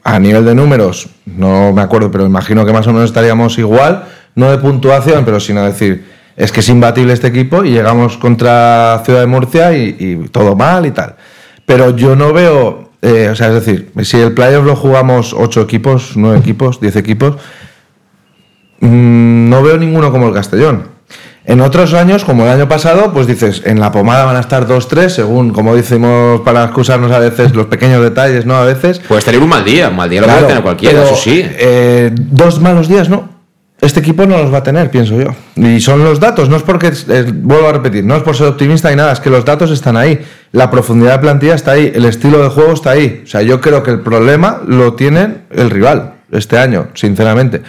a 0.05 0.19
nivel 0.19 0.45
de 0.45 0.55
números, 0.55 1.09
no 1.27 1.73
me 1.73 1.83
acuerdo, 1.83 2.11
pero 2.11 2.25
imagino 2.25 2.65
que 2.65 2.73
más 2.73 2.87
o 2.87 2.93
menos 2.93 3.11
estaríamos 3.11 3.59
igual, 3.59 4.05
no 4.35 4.51
de 4.51 4.59
puntuación, 4.59 5.25
pero 5.25 5.41
sino 5.41 5.65
decir, 5.65 6.07
es 6.37 6.53
que 6.53 6.61
es 6.61 6.69
imbatible 6.69 7.13
este 7.13 7.27
equipo 7.27 7.65
y 7.65 7.71
llegamos 7.73 8.17
contra 8.17 9.03
Ciudad 9.05 9.21
de 9.21 9.27
Murcia 9.27 9.77
y, 9.77 9.97
y 9.99 10.29
todo 10.29 10.55
mal 10.55 10.87
y 10.87 10.93
tal. 10.93 11.17
Pero 11.69 11.95
yo 11.95 12.17
no 12.17 12.33
veo, 12.33 12.91
eh, 13.03 13.29
o 13.31 13.37
sea, 13.37 13.49
es 13.49 13.55
decir, 13.63 13.93
si 14.03 14.17
el 14.17 14.33
playoff 14.33 14.65
lo 14.65 14.75
jugamos 14.75 15.35
8 15.39 15.61
equipos, 15.61 16.13
9 16.17 16.39
equipos, 16.39 16.81
10 16.81 16.97
equipos, 16.97 17.37
Mm, 18.81 19.49
no 19.51 19.61
veo 19.63 19.77
ninguno 19.77 20.13
como 20.13 20.29
el 20.29 20.35
Castellón. 20.35 20.85
En 21.45 21.61
otros 21.61 21.95
años, 21.95 22.25
como 22.25 22.45
el 22.45 22.51
año 22.51 22.69
pasado, 22.69 23.13
pues 23.13 23.27
dices, 23.27 23.63
en 23.65 23.81
la 23.81 23.91
pomada 23.91 24.25
van 24.25 24.37
a 24.37 24.41
estar 24.41 24.67
dos, 24.67 24.87
tres, 24.87 25.15
según, 25.15 25.51
como 25.53 25.75
decimos 25.75 26.43
para 26.43 26.63
excusarnos 26.65 27.11
a 27.11 27.19
veces, 27.19 27.55
los 27.57 27.67
pequeños 27.67 28.03
detalles, 28.03 28.47
¿no? 28.47 28.55
A 28.57 28.65
veces. 28.65 29.01
Puedes 29.09 29.25
tener 29.25 29.41
un 29.41 29.49
mal 29.49 29.65
día, 29.65 29.89
un 29.89 29.97
mal 29.97 30.09
día 30.11 30.21
lo 30.21 30.27
puede 30.27 30.39
Claro, 30.39 30.49
tener 30.49 30.63
cualquiera, 30.63 31.01
pero, 31.01 31.07
eso 31.13 31.17
sí. 31.17 31.43
eh, 31.45 32.11
dos 32.15 32.61
malos 32.61 32.87
días, 32.87 33.09
¿no? 33.09 33.31
Este 33.81 34.01
equipo 34.01 34.27
no 34.27 34.39
los 34.39 34.53
va 34.53 34.59
a 34.59 34.63
tener, 34.63 34.91
pienso 34.91 35.21
yo. 35.21 35.35
Y 35.55 35.81
son 35.81 36.03
los 36.03 36.19
datos, 36.19 36.49
no 36.49 36.57
es 36.57 36.63
porque, 36.63 36.89
eh, 37.09 37.33
vuelvo 37.33 37.69
a 37.69 37.73
repetir, 37.73 38.05
no 38.05 38.17
es 38.17 38.23
por 38.23 38.35
ser 38.37 38.49
optimista 38.49 38.91
ni 38.91 38.97
nada, 38.97 39.13
es 39.13 39.21
que 39.21 39.31
los 39.31 39.45
datos 39.45 39.71
están 39.71 39.97
ahí, 39.97 40.21
la 40.51 40.71
profundidad 40.71 41.13
de 41.13 41.19
plantilla 41.21 41.55
está 41.55 41.73
ahí, 41.73 41.93
el 41.95 42.05
estilo 42.05 42.43
de 42.43 42.49
juego 42.49 42.73
está 42.73 42.91
ahí. 42.91 43.23
O 43.25 43.27
sea, 43.29 43.43
yo 43.43 43.61
creo 43.61 43.83
que 43.85 43.93
el 43.93 44.01
problema 44.01 44.63
lo 44.67 44.95
tiene 44.95 45.43
el 45.51 45.71
rival 45.71 46.15
este 46.33 46.59
año, 46.59 46.89
sinceramente. 46.95 47.63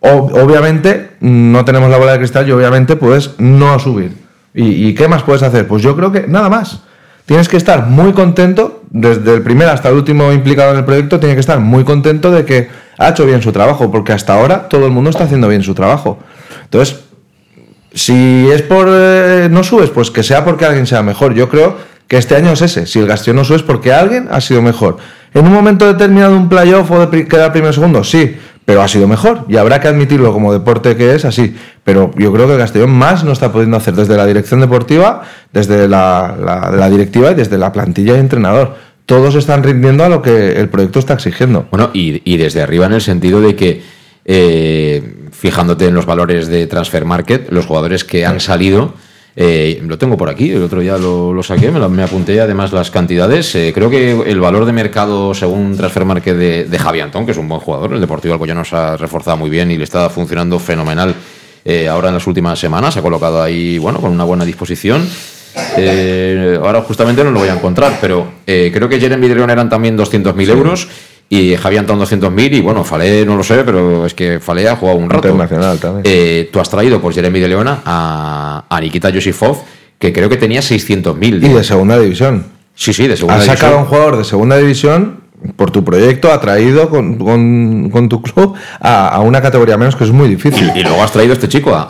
Obviamente, 0.00 1.12
no 1.20 1.64
tenemos 1.64 1.90
la 1.90 1.96
bola 1.96 2.12
de 2.12 2.18
cristal 2.18 2.46
y 2.46 2.52
obviamente 2.52 2.96
puedes 2.96 3.40
no 3.40 3.78
subir. 3.78 4.12
¿Y, 4.54 4.88
y 4.88 4.94
qué 4.94 5.08
más 5.08 5.22
puedes 5.22 5.42
hacer? 5.42 5.66
Pues 5.66 5.82
yo 5.82 5.96
creo 5.96 6.12
que 6.12 6.26
nada 6.28 6.48
más. 6.48 6.82
Tienes 7.26 7.48
que 7.48 7.56
estar 7.56 7.86
muy 7.86 8.12
contento, 8.12 8.82
desde 8.90 9.34
el 9.34 9.42
primer 9.42 9.68
hasta 9.68 9.88
el 9.88 9.96
último 9.96 10.32
implicado 10.32 10.70
en 10.70 10.78
el 10.78 10.84
proyecto, 10.84 11.18
tiene 11.18 11.34
que 11.34 11.40
estar 11.40 11.58
muy 11.58 11.84
contento 11.84 12.30
de 12.30 12.44
que 12.44 12.68
ha 12.98 13.08
hecho 13.08 13.26
bien 13.26 13.42
su 13.42 13.52
trabajo, 13.52 13.90
porque 13.90 14.12
hasta 14.12 14.34
ahora 14.34 14.68
todo 14.68 14.86
el 14.86 14.92
mundo 14.92 15.10
está 15.10 15.24
haciendo 15.24 15.48
bien 15.48 15.64
su 15.64 15.74
trabajo. 15.74 16.18
Entonces, 16.64 17.00
si 17.92 18.48
es 18.50 18.62
por 18.62 18.86
eh, 18.88 19.48
no 19.50 19.64
subes, 19.64 19.90
pues 19.90 20.10
que 20.10 20.22
sea 20.22 20.44
porque 20.44 20.66
alguien 20.66 20.86
sea 20.86 21.02
mejor. 21.02 21.34
Yo 21.34 21.48
creo 21.48 21.76
que 22.06 22.16
este 22.16 22.36
año 22.36 22.52
es 22.52 22.62
ese. 22.62 22.86
Si 22.86 23.00
el 23.00 23.08
Castellón 23.08 23.36
no 23.36 23.44
sube 23.44 23.56
es 23.56 23.62
porque 23.62 23.92
alguien 23.92 24.28
ha 24.30 24.40
sido 24.40 24.62
mejor. 24.62 24.98
En 25.34 25.44
un 25.44 25.52
momento 25.52 25.86
determinado 25.86 26.32
de 26.32 26.38
un 26.38 26.48
playoff 26.48 26.90
o 26.90 27.06
de 27.06 27.26
quedar 27.26 27.52
primero 27.52 27.72
segundo, 27.72 28.04
sí, 28.04 28.36
pero 28.66 28.82
ha 28.82 28.88
sido 28.88 29.08
mejor. 29.08 29.46
Y 29.48 29.56
habrá 29.56 29.80
que 29.80 29.88
admitirlo 29.88 30.32
como 30.34 30.52
deporte 30.52 30.94
que 30.96 31.14
es 31.14 31.24
así. 31.24 31.56
Pero 31.84 32.10
yo 32.18 32.30
creo 32.32 32.46
que 32.46 32.52
el 32.52 32.58
Castellón 32.58 32.90
más 32.90 33.24
no 33.24 33.32
está 33.32 33.50
pudiendo 33.50 33.78
hacer 33.78 33.94
desde 33.94 34.16
la 34.16 34.26
dirección 34.26 34.60
deportiva, 34.60 35.22
desde 35.54 35.88
la, 35.88 36.36
la- 36.38 36.70
la 36.76 36.90
directiva 36.90 37.30
y 37.30 37.34
desde 37.34 37.56
la 37.56 37.72
plantilla 37.72 38.14
y 38.16 38.18
entrenador. 38.18 38.74
Todos 39.06 39.34
están 39.36 39.62
rindiendo 39.62 40.04
a 40.04 40.08
lo 40.10 40.20
que 40.20 40.60
el 40.60 40.68
proyecto 40.68 40.98
está 40.98 41.14
exigiendo. 41.14 41.66
Bueno, 41.70 41.90
y, 41.94 42.20
y 42.30 42.36
desde 42.38 42.60
arriba 42.60 42.86
en 42.86 42.92
el 42.92 43.00
sentido 43.00 43.40
de 43.40 43.54
que, 43.54 43.82
eh, 44.24 45.28
fijándote 45.30 45.86
en 45.86 45.94
los 45.94 46.04
valores 46.06 46.48
de 46.48 46.66
Transfer 46.66 47.04
Market, 47.04 47.50
los 47.52 47.66
jugadores 47.66 48.02
que 48.04 48.26
han 48.26 48.40
salido, 48.40 48.94
eh, 49.38 49.82
lo 49.86 49.98
tengo 49.98 50.16
por 50.16 50.28
aquí, 50.30 50.50
el 50.50 50.62
otro 50.62 50.80
día 50.80 50.96
lo, 50.96 51.32
lo 51.34 51.42
saqué, 51.42 51.70
me, 51.70 51.78
lo- 51.78 51.90
me 51.90 52.02
apunté 52.02 52.40
además 52.40 52.72
las 52.72 52.90
cantidades. 52.90 53.54
eh, 53.54 53.72
creo 53.74 53.90
que 53.90 54.12
el 54.30 54.40
valor 54.40 54.64
de 54.64 54.72
mercado 54.72 55.34
según 55.34 55.76
Transfer 55.76 56.04
Market 56.06 56.36
de, 56.36 56.64
de 56.64 56.78
Javi 56.78 57.00
Antón, 57.00 57.26
que 57.26 57.32
es 57.32 57.38
un 57.38 57.48
buen 57.48 57.60
jugador, 57.60 57.92
el 57.92 58.00
Deportivo 58.00 58.32
Alcoyano 58.34 58.64
se 58.64 58.74
ha 58.76 58.96
reforzado 58.96 59.36
muy 59.36 59.50
bien 59.50 59.70
y 59.70 59.76
le 59.76 59.84
está 59.84 60.08
funcionando 60.08 60.58
fenomenal 60.58 61.14
eh, 61.64 61.86
ahora 61.88 62.08
en 62.08 62.14
las 62.14 62.26
últimas 62.26 62.58
semanas, 62.58 62.94
se 62.94 63.00
ha 63.00 63.02
colocado 63.02 63.42
ahí, 63.42 63.76
bueno, 63.78 64.00
con 64.00 64.10
una 64.10 64.24
buena 64.24 64.44
disposición. 64.44 65.06
Eh, 65.76 66.58
ahora 66.62 66.82
justamente 66.82 67.24
no 67.24 67.30
lo 67.30 67.40
voy 67.40 67.48
a 67.48 67.54
encontrar, 67.54 67.98
pero 68.00 68.26
eh, 68.46 68.70
creo 68.72 68.88
que 68.88 69.00
Jeremy 69.00 69.28
León 69.28 69.50
eran 69.50 69.68
también 69.68 69.96
200.000 69.96 70.48
euros 70.50 70.88
y 71.28 71.56
Javi 71.56 71.76
Antón 71.76 71.98
200.000 72.00 72.52
y 72.54 72.60
bueno, 72.60 72.84
Falé 72.84 73.26
no 73.26 73.36
lo 73.36 73.42
sé, 73.42 73.64
pero 73.64 74.06
es 74.06 74.14
que 74.14 74.38
Falé 74.40 74.68
ha 74.68 74.76
jugado 74.76 74.98
un 74.98 75.10
rato. 75.10 75.28
Internacional 75.28 75.78
también. 75.78 76.02
Eh, 76.06 76.48
tú 76.52 76.60
has 76.60 76.70
traído 76.70 77.00
por 77.00 77.12
Jeremy 77.12 77.40
de 77.40 77.48
Leona 77.48 77.82
a, 77.84 78.64
a 78.68 78.80
Nikita 78.80 79.10
Yosifov, 79.10 79.58
que 79.98 80.12
creo 80.12 80.28
que 80.28 80.36
tenía 80.36 80.60
600.000. 80.60 81.44
Y 81.44 81.48
de 81.52 81.64
segunda 81.64 81.98
división. 81.98 82.46
Sí, 82.74 82.92
sí, 82.92 83.08
de 83.08 83.16
segunda 83.16 83.38
Has 83.38 83.46
sacado 83.46 83.74
a 83.74 83.78
división. 83.78 83.82
un 83.82 83.88
jugador 83.88 84.18
de 84.18 84.24
segunda 84.24 84.56
división 84.58 85.26
por 85.56 85.70
tu 85.70 85.84
proyecto, 85.84 86.32
atraído 86.32 86.88
con, 86.88 87.18
con, 87.18 87.90
con 87.90 88.08
tu 88.08 88.22
club 88.22 88.54
a, 88.80 89.08
a 89.08 89.20
una 89.20 89.40
categoría 89.42 89.76
menos 89.76 89.94
que 89.96 90.04
es 90.04 90.10
muy 90.10 90.28
difícil. 90.28 90.72
Y 90.74 90.82
luego 90.82 91.02
has 91.02 91.12
traído 91.12 91.32
a 91.32 91.34
este 91.34 91.48
chico 91.48 91.72
a, 91.74 91.86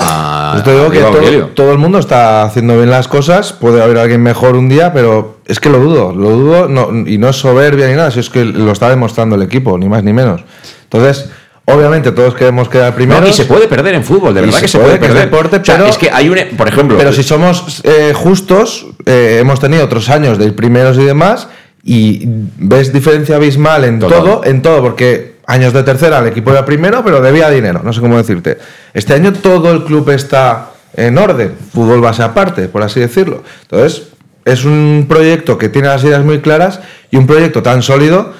a, 0.53 0.57
Yo 0.57 0.63
te 0.63 0.73
digo 0.73 0.87
a 0.87 0.91
que 0.91 1.45
todo, 1.55 1.73
el 1.73 1.79
mundo 1.79 1.99
está 1.99 2.43
haciendo 2.45 2.77
bien 2.77 2.91
las 2.91 3.09
cosas, 3.09 3.53
puede 3.53 3.83
haber 3.83 3.99
alguien 3.99 4.23
mejor 4.23 4.57
un 4.57 4.69
día, 4.69 4.93
pero 4.93 5.39
es 5.47 5.61
que 5.61 5.69
lo 5.71 5.79
dudo, 5.79 6.15
lo 6.15 6.31
dudo, 6.31 6.69
no- 6.69 6.91
y 7.09 7.19
no 7.19 7.29
es 7.29 7.37
soberbia 7.37 7.87
ni 7.89 7.95
nada, 7.95 8.11
si 8.11 8.21
es 8.21 8.31
que 8.31 8.45
lo 8.45 8.73
está 8.73 8.89
demostrando 8.91 9.37
el 9.37 9.43
equipo, 9.43 9.77
ni 9.79 9.89
más 9.89 10.03
ni 10.05 10.13
menos. 10.13 10.43
Entonces, 10.85 11.31
obviamente 11.65 12.13
todos 12.13 12.35
queremos 12.35 12.69
quedar 12.69 12.95
primero. 12.95 13.21
No, 13.21 13.29
y 13.29 13.33
se 13.33 13.45
puede 13.45 13.67
perder 13.69 13.95
en 13.95 14.05
fútbol, 14.05 14.33
de 14.35 14.41
verdad 14.43 14.57
se 14.57 14.63
que 14.63 14.69
se 14.69 14.79
puede, 14.79 14.99
perder. 14.99 15.25
deporte, 15.25 15.57
O 15.57 15.65
sea, 15.65 15.77
pero- 15.77 15.89
es 15.89 15.99
que 15.99 16.11
hay 16.13 16.29
un, 16.29 16.39
por 16.57 16.69
ejemplo, 16.69 16.97
Pero 16.99 17.13
si 17.13 17.23
somos 17.23 17.81
eh, 17.85 18.13
justos, 18.15 18.87
eh, 19.05 19.39
hemos 19.41 19.61
tenido 19.61 19.85
otros 19.85 20.09
años 20.11 20.39
de 20.39 20.53
primeros 20.53 20.97
y 20.99 21.05
demás, 21.05 21.49
y 21.89 22.23
ves 22.27 22.93
diferencia 22.93 23.37
abismal 23.37 23.85
en 23.85 24.01
Total. 24.01 24.19
todo, 24.21 24.41
en 24.45 24.61
todo, 24.63 24.83
porque 24.83 25.36
años 25.47 25.73
de 25.73 25.83
tercera 25.83 26.19
el 26.19 26.27
equipo 26.27 26.51
era 26.51 26.65
primero, 26.65 27.03
pero 27.05 27.21
debía 27.21 27.49
dinero, 27.51 27.81
no 27.85 27.93
sé 27.93 28.01
cómo 28.01 28.17
decirte. 28.17 28.59
Este 28.95 29.15
año 29.15 29.33
todo 29.33 29.71
el 29.73 29.85
club 29.85 30.09
está 30.11 30.71
en 30.95 31.17
orden, 31.19 31.55
fútbol 31.73 32.01
base 32.01 32.23
aparte, 32.23 32.69
por 32.69 32.83
así 32.83 33.01
decirlo. 33.01 33.43
Entonces, 33.63 34.09
es 34.45 34.65
un 34.65 35.07
proyecto 35.09 35.59
que 35.59 35.69
tiene 35.69 35.89
las 35.89 36.03
ideas 36.05 36.25
muy 36.25 36.41
claras 36.41 36.81
y 37.11 37.17
un 37.17 37.27
proyecto 37.27 37.63
tan 37.63 37.83
sólido 37.83 38.33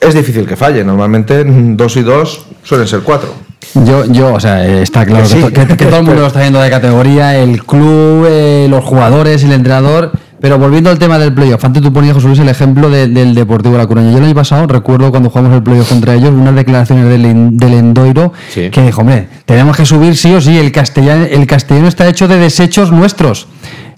es 0.00 0.14
difícil 0.14 0.46
que 0.46 0.56
falle. 0.56 0.84
Normalmente 0.84 1.44
mm, 1.44 1.76
dos 1.76 1.96
y 1.96 2.02
dos 2.02 2.46
suelen 2.62 2.86
ser 2.88 3.00
cuatro. 3.00 3.34
Yo, 3.74 4.04
yo, 4.06 4.34
o 4.34 4.40
sea, 4.40 4.66
eh, 4.66 4.82
está 4.82 5.04
claro 5.04 5.24
Que 5.28 5.34
que, 5.34 5.34
sí. 5.34 5.40
to- 5.42 5.52
que- 5.68 5.76
que 5.76 5.86
todo 5.86 5.98
el 5.98 6.04
mundo 6.04 6.20
lo 6.22 6.26
está 6.28 6.40
viendo 6.40 6.60
de 6.60 6.70
categoría, 6.70 7.36
el 7.36 7.64
club, 7.64 8.26
eh, 8.28 8.66
los 8.70 8.84
jugadores, 8.84 9.42
el 9.44 9.52
entrenador. 9.52 10.12
Pero 10.40 10.58
volviendo 10.58 10.88
al 10.90 10.98
tema 10.98 11.18
del 11.18 11.34
playoff, 11.34 11.62
antes 11.64 11.82
tú 11.82 11.92
ponías, 11.92 12.14
José 12.14 12.26
Luis, 12.28 12.38
el 12.38 12.48
ejemplo 12.48 12.88
de- 12.88 13.08
del 13.08 13.34
Deportivo 13.34 13.76
La 13.76 13.86
Coruña. 13.86 14.10
Yo 14.10 14.18
el 14.18 14.24
año 14.24 14.34
pasado 14.34 14.66
recuerdo 14.66 15.10
cuando 15.10 15.28
jugamos 15.28 15.54
el 15.54 15.62
playoff 15.62 15.88
contra 15.88 16.14
ellos, 16.14 16.30
unas 16.30 16.54
declaraciones 16.54 17.08
del, 17.08 17.56
del 17.58 17.72
Endoiro 17.74 18.32
Sí. 18.52 18.70
que 18.70 18.82
dijo, 18.82 19.02
hombre, 19.02 19.28
tenemos 19.44 19.76
que 19.76 19.84
subir 19.84 20.16
sí 20.16 20.32
o 20.32 20.40
sí, 20.40 20.56
el 20.56 20.72
castellano, 20.72 21.26
el 21.30 21.46
castellano 21.46 21.88
está 21.88 22.08
hecho 22.08 22.26
de 22.26 22.38
desechos 22.38 22.90
nuestros. 22.90 23.48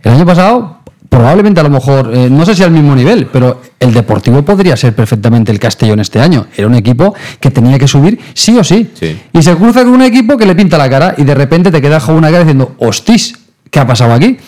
El 0.03 0.13
año 0.15 0.27
pasado, 0.27 0.79
probablemente 1.09 1.61
a 1.61 1.63
lo 1.63 1.71
mejor, 1.71 2.11
eh, 2.13 2.29
no 2.29 2.45
sé 2.45 2.57
si 2.57 2.63
al 2.65 2.73
mismo 2.73 2.97
nivel, 2.97 3.27
pero 3.33 3.61
el 3.79 3.93
Deportivo 3.95 4.43
podría 4.43 4.77
ser 4.77 4.95
perfectamente 4.97 5.53
el 5.53 5.61
Castellón 5.61 6.01
este 6.01 6.19
año. 6.21 6.47
Era 6.57 6.67
un 6.67 6.75
equipo 6.75 7.15
que 7.39 7.51
tenía 7.51 7.79
que 7.79 7.87
subir 7.87 8.19
sí 8.35 8.57
o 8.59 8.65
sí. 8.65 8.91
Sí. 8.95 9.17
Y 9.33 9.43
se 9.43 9.55
cruza 9.55 9.85
con 9.85 9.93
un 9.93 10.03
equipo 10.03 10.37
que 10.37 10.47
le 10.47 10.55
pinta 10.57 10.77
la 10.79 10.89
cara 10.91 11.15
y 11.17 11.23
de 11.25 11.35
repente 11.37 11.71
te 11.71 11.81
quedas 11.81 12.03
con 12.03 12.17
una 12.17 12.29
cara 12.29 12.41
diciendo, 12.41 12.75
hostis, 12.79 13.35
¿qué 13.71 13.79
ha 13.79 13.87
pasado 13.87 14.13
aquí? 14.15 14.39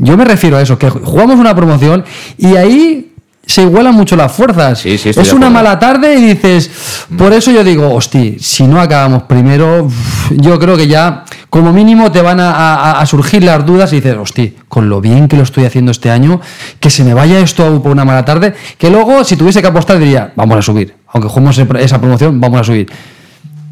Yo 0.00 0.16
me 0.16 0.24
refiero 0.24 0.56
a 0.56 0.62
eso, 0.62 0.78
que 0.78 0.88
jugamos 0.90 1.38
una 1.38 1.54
promoción 1.54 2.04
y 2.38 2.54
ahí 2.56 3.12
se 3.44 3.62
igualan 3.62 3.94
mucho 3.94 4.14
las 4.14 4.30
fuerzas. 4.30 4.78
Sí, 5.12 5.20
es 5.22 5.32
una 5.36 5.46
mala 5.54 5.78
tarde 5.78 6.14
y 6.16 6.20
dices, 6.34 6.70
por 7.16 7.32
eso 7.32 7.50
yo 7.50 7.64
digo, 7.64 7.92
hosti, 7.94 8.36
si 8.38 8.64
no 8.66 8.80
acabamos 8.80 9.22
primero, 9.24 9.88
yo 10.30 10.58
creo 10.58 10.76
que 10.76 10.86
ya 10.86 11.24
como 11.50 11.72
mínimo 11.72 12.12
te 12.12 12.20
van 12.22 12.40
a, 12.40 12.50
a- 12.52 13.00
a 13.00 13.06
surgir 13.06 13.42
las 13.42 13.64
dudas 13.64 13.90
y 13.92 13.96
dices, 13.96 14.16
hosti, 14.20 14.54
con 14.68 14.88
lo 14.90 15.00
bien 15.00 15.26
que 15.28 15.36
lo 15.36 15.42
estoy 15.44 15.64
haciendo 15.64 15.90
este 15.90 16.10
año, 16.10 16.40
que 16.78 16.90
se 16.90 17.02
me 17.04 17.14
vaya 17.14 17.40
esto 17.40 17.82
por 17.82 17.90
una 17.90 18.04
mala 18.04 18.24
tarde, 18.24 18.54
que 18.76 18.90
luego 18.90 19.24
si 19.24 19.34
tuviese 19.36 19.62
que 19.62 19.68
apostar 19.68 19.98
diría, 19.98 20.32
vamos 20.36 20.58
a 20.58 20.62
subir, 20.62 20.94
aunque 21.08 21.28
juguemos 21.28 21.56
esa 21.58 21.98
promoción, 22.00 22.38
vamos 22.40 22.60
a 22.60 22.64
subir. 22.64 22.88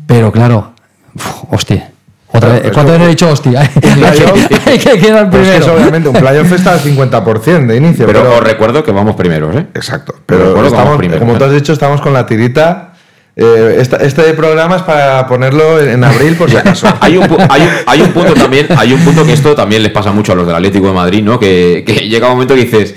Pero 0.07 0.33
claro, 0.33 0.72
uf, 1.14 1.27
hostia. 1.53 1.91
Otra 2.37 2.49
vez, 2.53 2.61
Pero 2.62 2.74
¿Cuántas 2.74 2.95
eso- 2.97 3.05
veces 3.05 3.07
he 3.07 3.11
dicho 3.11 3.28
hostia? 3.30 3.61
Hay 3.61 3.68
que- 3.80 3.80
playoff- 3.89 4.66
hay 4.66 4.78
que 4.78 4.99
quedar 5.01 5.24
es 5.24 5.30
primero. 5.30 5.74
obviamente 5.74 6.09
un 6.09 6.16
playoff 6.16 6.53
está 6.53 6.72
al 6.72 6.80
50% 6.80 7.66
de 7.66 7.76
inicio. 7.76 8.07
pero, 8.07 8.22
pero 8.22 8.34
os 8.37 8.43
recuerdo 8.43 8.82
que 8.84 8.93
vamos 8.93 9.14
primeros, 9.16 9.55
¿eh? 9.57 9.66
Exacto. 9.74 10.14
Pero 10.26 10.49
estamos, 10.51 10.72
vamos 10.72 10.97
primero, 10.99 11.20
como 11.20 11.34
¿eh? 11.34 11.39
tú 11.39 11.45
has 11.45 11.53
dicho, 11.53 11.72
estamos 11.72 12.01
con 12.01 12.12
la 12.12 12.26
tirita. 12.26 12.93
Eh, 13.39 13.76
esta- 13.80 13.99
este 13.99 14.22
programa 14.32 14.76
es 14.76 14.82
para 14.82 15.26
ponerlo 15.26 15.78
en, 15.78 15.91
en 15.91 16.05
abril 16.05 16.37
por 16.37 16.51
si 16.51 16.57
acaso. 16.57 16.89
hay, 17.01 17.18
un, 17.18 17.24
hay, 17.51 17.61
un, 17.62 17.68
hay 17.87 18.01
un 18.01 18.09
punto 18.12 18.32
también, 18.32 18.66
hay 18.76 18.95
un 18.95 19.01
punto 19.01 19.26
que 19.26 19.34
esto 19.34 19.55
también 19.55 19.82
les 19.82 19.93
pasa 19.93 20.11
mucho 20.11 20.32
a 20.32 20.34
los 20.37 20.47
del 20.47 20.57
Atlético 20.57 20.87
de 20.87 20.93
Madrid, 20.95 21.22
¿no? 21.22 21.39
Que, 21.39 21.84
que 21.87 22.09
llega 22.09 22.28
un 22.28 22.32
momento 22.34 22.55
que 22.55 22.62
dices, 22.62 22.95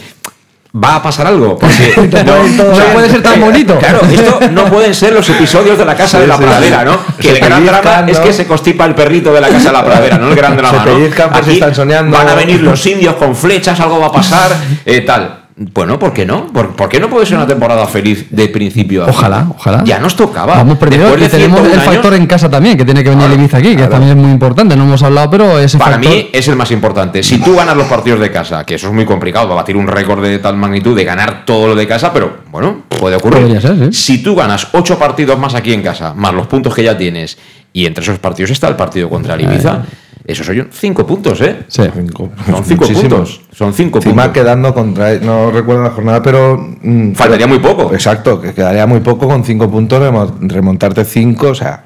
va 0.76 0.96
a 0.96 1.04
pasar 1.04 1.28
algo. 1.28 1.58
Porque 1.58 1.94
No 2.26 2.94
puede 2.94 3.10
ser 3.10 3.24
tan 3.24 3.40
bonito. 3.42 3.78
Claro, 3.80 4.02
esto 4.12 4.40
no 4.52 4.66
pueden 4.66 4.94
ser 4.94 5.14
los 5.14 5.28
episodios 5.30 5.78
de 5.78 5.86
la 5.86 5.96
casa 5.96 6.18
Sí, 6.18 6.22
de 6.22 6.28
la 6.28 6.38
sí, 6.38 6.44
pradera. 6.44 6.86
¿no? 6.86 6.98
Que 7.20 7.32
el 7.32 7.40
gran 7.40 7.66
drama 7.66 8.06
es 8.08 8.20
que 8.20 8.34
se 8.34 8.46
constipa 8.46 8.86
el 8.86 8.96
perrito 8.96 9.34
de 9.34 9.42
la 9.42 9.50
casa 9.50 9.70
de 9.70 9.74
la 9.74 9.86
pradera, 9.86 10.18
no 10.18 10.30
el 10.30 10.36
gran 10.36 10.56
drama, 10.56 10.84
Se 10.84 10.90
¿no? 10.92 11.16
si 11.16 11.22
Aquí 11.22 11.52
están 11.54 11.76
soñando. 11.76 12.18
Van 12.18 12.30
a 12.30 12.36
venir 12.36 12.62
los 12.62 12.86
indios 12.86 13.16
con 13.16 13.36
flechas, 13.36 13.80
algo 13.80 14.00
va 14.00 14.08
a 14.08 14.12
pasar, 14.12 14.52
eh, 14.86 15.02
tal. 15.02 15.39
Bueno, 15.62 16.00
¿por 16.00 16.14
qué 16.14 16.26
no? 16.26 16.48
¿Por, 16.48 16.70
por 16.70 16.88
qué 16.88 17.02
no 17.02 17.10
puede 17.10 17.26
ser 17.26 17.36
una 17.36 17.46
temporada 17.46 17.86
feliz 17.86 18.28
de 18.30 18.48
principio 18.48 19.04
a 19.04 19.08
fin? 19.08 19.16
Ojalá, 19.16 19.48
ojalá. 19.54 19.84
Ya 19.84 20.00
nos 20.00 20.16
tocaba. 20.16 20.56
Vamos 20.56 20.78
primero 20.78 21.18
de 21.18 21.28
tenemos 21.28 21.60
el 21.60 21.66
101 21.66 21.82
factor 21.82 22.14
años, 22.14 22.22
en 22.22 22.28
casa 22.28 22.50
también, 22.50 22.78
que 22.78 22.86
tiene 22.86 23.04
que 23.04 23.10
venir 23.10 23.30
Ibiza 23.30 23.58
aquí, 23.58 23.76
que 23.76 23.88
también 23.88 24.18
es 24.18 24.24
muy 24.24 24.32
importante. 24.32 24.78
No 24.78 24.84
hemos 24.86 25.04
hablado, 25.04 25.30
pero 25.30 25.60
ese 25.60 25.78
Para 25.78 25.96
factor... 25.96 26.14
mí 26.14 26.30
es 26.32 26.48
el 26.48 26.56
más 26.56 26.72
importante. 26.72 27.24
Si 27.24 27.40
tú 27.40 27.58
ganas 27.58 27.76
los 27.76 27.88
partidos 27.88 28.22
de 28.22 28.32
casa, 28.32 28.64
que 28.64 28.76
eso 28.76 28.88
es 28.88 28.94
muy 28.94 29.04
complicado, 29.04 29.50
va 29.50 29.56
a 29.56 29.58
batir 29.58 29.76
un 29.76 29.88
récord 29.88 30.24
de 30.24 30.40
tal 30.40 30.56
magnitud 30.56 30.96
de 30.96 31.04
ganar 31.04 31.44
todo 31.46 31.68
lo 31.68 31.76
de 31.76 31.86
casa, 31.86 32.14
pero 32.14 32.38
bueno, 32.50 32.84
puede 32.88 33.18
ocurrir. 33.18 33.42
Podría 33.42 33.60
ser, 33.60 33.92
sí. 33.92 33.92
Si 33.92 34.24
tú 34.24 34.36
ganas 34.36 34.70
ocho 34.72 34.98
partidos 34.98 35.38
más 35.38 35.56
aquí 35.56 35.74
en 35.74 35.82
casa, 35.82 36.14
más 36.14 36.34
los 36.34 36.48
puntos 36.48 36.74
que 36.74 36.84
ya 36.84 36.98
tienes, 36.98 37.38
y 37.74 37.86
entre 37.86 38.02
esos 38.02 38.18
partidos 38.20 38.52
está 38.52 38.70
el 38.70 38.78
partido 38.78 39.10
contra 39.10 39.36
el 39.36 39.42
Ibiza, 39.42 39.84
esos 40.32 40.46
son 40.46 40.68
cinco 40.72 41.06
puntos, 41.06 41.40
¿eh? 41.42 41.64
Sí. 41.68 41.84
Cinco. 41.94 42.30
Son 42.46 42.64
cinco 42.66 42.82
Muchísimos. 42.86 43.02
puntos. 43.14 43.42
Son 43.54 43.74
cinco 43.74 43.98
Encima 44.00 44.24
puntos. 44.24 44.34
quedando 44.34 44.74
contra. 44.74 45.16
No 45.16 45.52
recuerdo 45.52 45.84
la 45.84 45.90
jornada, 45.92 46.22
pero. 46.22 46.58
mm, 46.82 47.14
Faltaría 47.14 47.48
muy 47.48 47.60
poco. 47.60 47.94
Exacto, 47.94 48.40
que 48.42 48.54
quedaría 48.54 48.86
muy 48.86 49.00
poco 49.00 49.28
con 49.28 49.44
cinco 49.44 49.70
puntos, 49.70 50.02
remo- 50.02 50.36
remontarte 50.42 51.06
cinco. 51.06 51.50
O 51.50 51.56
sea, 51.56 51.84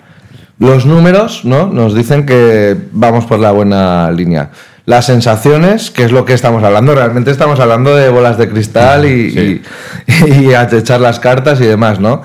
los 0.60 0.86
números 0.86 1.46
¿no? 1.46 1.68
nos 1.68 1.96
dicen 1.96 2.26
que 2.26 2.76
vamos 2.92 3.26
por 3.26 3.40
la 3.40 3.52
buena 3.52 4.12
línea. 4.12 4.50
Las 4.86 5.06
sensaciones, 5.06 5.92
que 5.92 6.04
es 6.04 6.12
lo 6.12 6.26
que 6.26 6.34
estamos 6.34 6.62
hablando, 6.62 6.94
realmente 6.94 7.32
estamos 7.32 7.60
hablando 7.62 7.96
de 7.96 8.10
bolas 8.10 8.38
de 8.38 8.50
cristal 8.50 9.06
y, 9.06 9.62
y, 10.28 10.34
y 10.50 10.54
a 10.54 10.64
echar 10.72 11.00
las 11.00 11.20
cartas 11.22 11.62
y 11.62 11.66
demás, 11.66 12.00
¿no? 12.02 12.22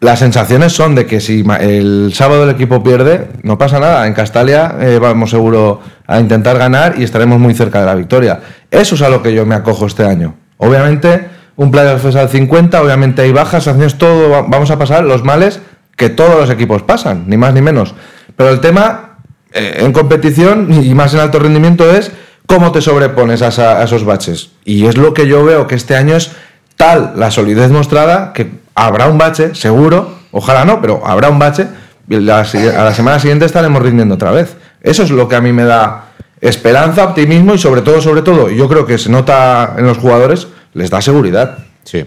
Las 0.00 0.20
sensaciones 0.20 0.72
son 0.72 0.94
de 0.94 1.06
que 1.06 1.20
si 1.20 1.44
el 1.60 2.12
sábado 2.14 2.44
el 2.44 2.50
equipo 2.50 2.82
pierde, 2.84 3.28
no 3.42 3.58
pasa 3.58 3.80
nada. 3.80 4.06
En 4.06 4.14
Castalia 4.14 4.76
eh, 4.80 4.98
vamos 5.00 5.30
seguro 5.30 5.80
a 6.06 6.20
intentar 6.20 6.56
ganar 6.56 6.94
y 6.98 7.02
estaremos 7.02 7.40
muy 7.40 7.52
cerca 7.54 7.80
de 7.80 7.86
la 7.86 7.94
victoria. 7.96 8.40
Eso 8.70 8.94
es 8.94 9.02
a 9.02 9.08
lo 9.08 9.22
que 9.22 9.34
yo 9.34 9.44
me 9.44 9.56
acojo 9.56 9.86
este 9.86 10.04
año. 10.04 10.34
Obviamente, 10.58 11.26
un 11.56 11.72
playoff 11.72 12.04
es 12.04 12.14
al 12.16 12.28
50, 12.28 12.80
obviamente 12.80 13.22
hay 13.22 13.32
bajas, 13.32 13.64
sanciones, 13.64 13.98
todo. 13.98 14.30
va- 14.30 14.42
Vamos 14.42 14.70
a 14.70 14.78
pasar 14.78 15.02
los 15.02 15.24
males 15.24 15.60
que 15.96 16.10
todos 16.10 16.38
los 16.38 16.50
equipos 16.50 16.82
pasan, 16.82 17.24
ni 17.26 17.36
más 17.36 17.52
ni 17.54 17.60
menos. 17.62 17.94
Pero 18.36 18.50
el 18.50 18.60
tema 18.60 19.18
eh, 19.52 19.78
en 19.80 19.92
competición 19.92 20.72
y 20.72 20.94
más 20.94 21.12
en 21.14 21.20
alto 21.20 21.40
rendimiento 21.40 21.90
es 21.90 22.12
cómo 22.46 22.70
te 22.70 22.80
sobrepones 22.80 23.42
a 23.42 23.82
esos 23.82 24.04
baches. 24.04 24.50
Y 24.64 24.86
es 24.86 24.96
lo 24.96 25.12
que 25.12 25.26
yo 25.26 25.44
veo 25.44 25.66
que 25.66 25.74
este 25.74 25.96
año 25.96 26.14
es 26.14 26.30
tal 26.76 27.14
la 27.16 27.32
solidez 27.32 27.70
mostrada 27.72 28.32
que 28.32 28.48
habrá 28.86 29.06
un 29.08 29.18
bache, 29.18 29.54
seguro, 29.54 30.18
ojalá 30.30 30.64
no, 30.64 30.80
pero 30.80 31.02
habrá 31.04 31.28
un 31.28 31.38
bache 31.38 31.66
la 32.08 32.40
a 32.40 32.84
la 32.84 32.94
semana 32.94 33.18
siguiente 33.18 33.44
estaremos 33.44 33.82
rindiendo 33.82 34.14
otra 34.14 34.30
vez. 34.30 34.56
Eso 34.82 35.02
es 35.02 35.10
lo 35.10 35.28
que 35.28 35.36
a 35.36 35.40
mí 35.40 35.52
me 35.52 35.64
da 35.64 36.12
esperanza, 36.40 37.04
optimismo 37.04 37.54
y 37.54 37.58
sobre 37.58 37.82
todo, 37.82 38.00
sobre 38.00 38.22
todo, 38.22 38.48
yo 38.48 38.68
creo 38.68 38.86
que 38.86 38.96
se 38.96 39.10
nota 39.10 39.74
en 39.76 39.86
los 39.86 39.98
jugadores, 39.98 40.48
les 40.74 40.90
da 40.90 41.00
seguridad. 41.00 41.58
Sí. 41.84 42.04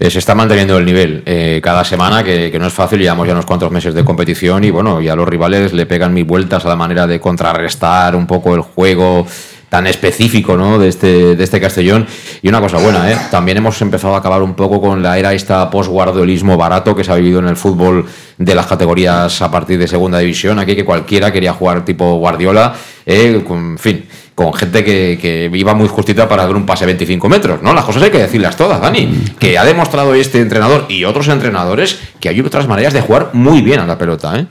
Eh, 0.00 0.10
se 0.10 0.18
está 0.18 0.34
manteniendo 0.34 0.76
el 0.78 0.84
nivel 0.84 1.22
eh, 1.26 1.60
cada 1.62 1.84
semana, 1.84 2.24
que, 2.24 2.50
que 2.50 2.58
no 2.58 2.66
es 2.66 2.72
fácil, 2.72 2.98
llevamos 2.98 3.26
ya 3.26 3.34
unos 3.34 3.46
cuantos 3.46 3.70
meses 3.70 3.94
de 3.94 4.04
competición 4.04 4.64
y 4.64 4.70
bueno, 4.70 5.00
ya 5.00 5.14
los 5.14 5.28
rivales 5.28 5.72
le 5.72 5.86
pegan 5.86 6.12
mil 6.12 6.24
vueltas 6.24 6.64
a 6.64 6.68
la 6.68 6.76
manera 6.76 7.06
de 7.06 7.20
contrarrestar 7.20 8.16
un 8.16 8.26
poco 8.26 8.54
el 8.54 8.62
juego 8.62 9.26
tan 9.72 9.86
específico 9.86 10.54
¿no? 10.54 10.78
de, 10.78 10.88
este, 10.88 11.34
de 11.34 11.42
este 11.42 11.58
Castellón. 11.58 12.06
Y 12.42 12.48
una 12.50 12.60
cosa 12.60 12.76
buena, 12.76 13.10
¿eh? 13.10 13.16
también 13.30 13.56
hemos 13.56 13.80
empezado 13.80 14.14
a 14.14 14.18
acabar 14.18 14.42
un 14.42 14.52
poco 14.52 14.82
con 14.82 15.02
la 15.02 15.18
era 15.18 15.32
esta 15.32 15.70
post-guardiolismo 15.70 16.58
barato 16.58 16.94
que 16.94 17.02
se 17.02 17.10
ha 17.10 17.14
vivido 17.14 17.38
en 17.38 17.48
el 17.48 17.56
fútbol 17.56 18.04
de 18.36 18.54
las 18.54 18.66
categorías 18.66 19.40
a 19.40 19.50
partir 19.50 19.78
de 19.78 19.88
segunda 19.88 20.18
división. 20.18 20.58
Aquí 20.58 20.76
que 20.76 20.84
cualquiera 20.84 21.32
quería 21.32 21.54
jugar 21.54 21.86
tipo 21.86 22.16
Guardiola, 22.16 22.74
eh, 23.06 23.42
con, 23.48 23.70
en 23.70 23.78
fin, 23.78 24.04
con 24.34 24.52
gente 24.52 24.84
que, 24.84 25.18
que 25.18 25.50
iba 25.54 25.72
muy 25.72 25.88
justita 25.88 26.28
para 26.28 26.44
dar 26.44 26.54
un 26.54 26.66
pase 26.66 26.84
25 26.84 27.26
metros, 27.30 27.62
¿no? 27.62 27.72
Las 27.72 27.86
cosas 27.86 28.02
hay 28.02 28.10
que 28.10 28.18
decirlas 28.18 28.58
todas, 28.58 28.78
Dani. 28.78 29.24
Que 29.38 29.56
ha 29.56 29.64
demostrado 29.64 30.12
este 30.12 30.42
entrenador 30.42 30.84
y 30.90 31.04
otros 31.04 31.28
entrenadores 31.28 31.98
que 32.20 32.28
hay 32.28 32.38
otras 32.42 32.68
maneras 32.68 32.92
de 32.92 33.00
jugar 33.00 33.30
muy 33.32 33.62
bien 33.62 33.80
a 33.80 33.86
la 33.86 33.96
pelota, 33.96 34.38
¿eh? 34.38 34.44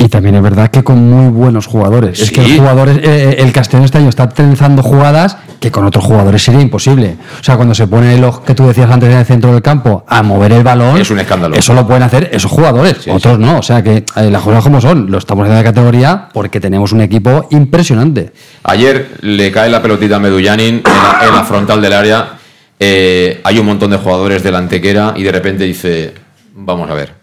Y 0.00 0.08
también 0.08 0.36
es 0.36 0.42
verdad 0.42 0.70
que 0.70 0.84
con 0.84 1.10
muy 1.10 1.28
buenos 1.32 1.66
jugadores. 1.66 2.20
Es 2.20 2.30
que 2.30 2.40
Sí. 2.42 2.50
los 2.50 2.58
jugadores, 2.60 2.98
eh, 3.02 3.36
el 3.40 3.50
Castellón 3.52 3.84
este 3.84 3.98
año 3.98 4.08
está 4.08 4.28
trenzando 4.28 4.80
jugadas 4.80 5.36
que 5.58 5.72
con 5.72 5.84
otros 5.84 6.04
jugadores 6.04 6.40
sería 6.40 6.60
imposible. 6.60 7.16
O 7.40 7.42
sea, 7.42 7.56
cuando 7.56 7.74
se 7.74 7.88
pone 7.88 8.16
los 8.16 8.38
que 8.40 8.54
tú 8.54 8.64
decías 8.68 8.88
antes 8.88 9.10
en 9.10 9.18
el 9.18 9.26
centro 9.26 9.52
del 9.52 9.60
campo 9.60 10.04
a 10.06 10.22
mover 10.22 10.52
el 10.52 10.62
balón, 10.62 11.00
Es 11.00 11.10
un 11.10 11.18
escándalo. 11.18 11.56
Eso 11.56 11.74
lo 11.74 11.84
pueden 11.84 12.04
hacer 12.04 12.30
esos 12.32 12.48
jugadores, 12.48 13.08
otros 13.08 13.40
no. 13.40 13.58
O 13.58 13.62
sea 13.62 13.82
que 13.82 14.04
eh, 14.14 14.30
las 14.30 14.42
cosas 14.42 14.62
como 14.62 14.80
son, 14.80 15.10
lo 15.10 15.18
estamos 15.18 15.42
haciendo 15.42 15.58
de 15.58 15.64
categoría 15.64 16.28
porque 16.32 16.60
tenemos 16.60 16.92
un 16.92 17.00
equipo 17.00 17.48
impresionante. 17.50 18.32
Ayer 18.62 19.16
le 19.22 19.50
cae 19.50 19.68
la 19.68 19.82
pelotita 19.82 20.16
a 20.16 20.20
Medullanin 20.20 20.76
en 20.76 20.82
la, 20.84 21.26
en 21.26 21.34
la 21.34 21.42
frontal 21.42 21.82
del 21.82 21.92
área. 21.92 22.34
Eh, 22.78 23.40
hay 23.42 23.58
un 23.58 23.66
montón 23.66 23.90
de 23.90 23.96
jugadores 23.96 24.44
de 24.44 24.52
la 24.52 24.58
antequera 24.58 25.12
y 25.16 25.24
de 25.24 25.32
repente 25.32 25.64
dice, 25.64 26.14
vamos 26.54 26.88
a 26.88 26.94
ver. 26.94 27.17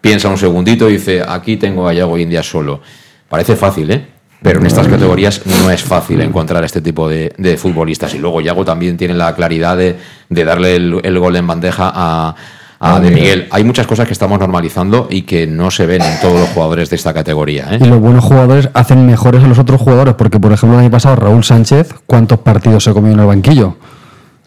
Piensa 0.00 0.28
un 0.28 0.38
segundito 0.38 0.88
y 0.88 0.94
dice, 0.94 1.22
aquí 1.26 1.56
tengo 1.56 1.86
a 1.86 1.92
Yago 1.92 2.16
India 2.18 2.42
solo. 2.42 2.80
Parece 3.28 3.56
fácil, 3.56 3.90
¿eh? 3.90 4.06
Pero 4.42 4.60
en 4.60 4.66
estas 4.66 4.88
categorías 4.88 5.42
no 5.44 5.70
es 5.70 5.82
fácil 5.82 6.20
encontrar 6.22 6.64
este 6.64 6.80
tipo 6.80 7.08
de, 7.08 7.34
de 7.36 7.58
futbolistas. 7.58 8.14
Y 8.14 8.18
luego 8.18 8.40
Yago 8.40 8.64
también 8.64 8.96
tiene 8.96 9.12
la 9.12 9.34
claridad 9.34 9.76
de, 9.76 9.96
de 10.30 10.44
darle 10.44 10.76
el, 10.76 10.98
el 11.02 11.18
gol 11.18 11.36
en 11.36 11.46
bandeja 11.46 11.92
a, 11.94 12.34
a 12.80 13.00
De 13.00 13.10
Miguel. 13.10 13.48
Hay 13.50 13.64
muchas 13.64 13.86
cosas 13.86 14.06
que 14.06 14.14
estamos 14.14 14.38
normalizando 14.38 15.08
y 15.10 15.22
que 15.22 15.46
no 15.46 15.70
se 15.70 15.84
ven 15.84 16.00
en 16.00 16.18
todos 16.22 16.40
los 16.40 16.48
jugadores 16.48 16.88
de 16.88 16.96
esta 16.96 17.12
categoría. 17.12 17.68
¿eh? 17.70 17.80
Y 17.82 17.84
los 17.84 18.00
buenos 18.00 18.24
jugadores 18.24 18.70
hacen 18.72 19.04
mejores 19.04 19.44
a 19.44 19.46
los 19.46 19.58
otros 19.58 19.78
jugadores, 19.78 20.14
porque 20.14 20.40
por 20.40 20.50
ejemplo 20.52 20.78
el 20.78 20.84
año 20.86 20.90
pasado 20.90 21.16
Raúl 21.16 21.44
Sánchez, 21.44 21.94
¿cuántos 22.06 22.38
partidos 22.38 22.82
se 22.82 22.94
comió 22.94 23.12
en 23.12 23.20
el 23.20 23.26
banquillo? 23.26 23.76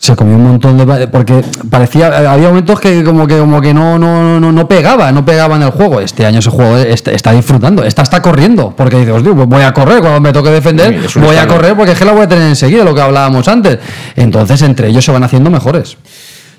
Se 0.04 0.18
comió 0.18 0.36
un 0.36 0.43
montón 0.43 0.78
de 0.78 1.08
porque 1.08 1.41
parecía 1.70 2.08
había 2.30 2.49
momentos 2.49 2.78
que 2.78 3.06
como 3.06 3.26
que 3.26 3.38
como 3.38 3.62
que 3.62 3.74
no 3.74 3.97
no 3.97 4.38
no, 4.38 4.51
no 4.51 4.68
pegaba, 4.68 5.14
no 5.14 5.24
pegaba 5.24 5.56
en 5.56 5.62
el 5.62 5.70
juego. 5.70 6.01
Este 6.01 6.26
año 6.26 6.39
ese 6.39 6.49
jugador 6.49 6.86
está, 6.88 7.12
está 7.12 7.32
disfrutando, 7.32 7.86
está 7.86 8.01
está 8.01 8.22
corriendo, 8.22 8.74
porque 8.76 8.97
dice, 8.97 9.12
"Hostia, 9.14 9.34
pues 9.34 9.47
voy 9.47 9.62
a 9.62 9.72
correr 9.72 10.01
cuando 10.01 10.20
me 10.20 10.34
toque 10.34 10.49
defender, 10.49 10.99
voy 11.22 11.38
a 11.38 11.47
correr 11.47 11.74
porque 11.78 11.93
es 11.93 11.97
que 11.97 12.04
la 12.04 12.12
voy 12.12 12.24
a 12.24 12.28
tener 12.28 12.49
enseguida 12.49 12.84
lo 12.84 12.93
que 12.93 12.99
hablábamos 12.99 13.47
antes." 13.47 13.80
Entonces, 14.18 14.62
entre 14.64 14.89
ellos 14.89 15.06
se 15.06 15.14
van 15.14 15.24
haciendo 15.24 15.49
mejores. 15.49 15.95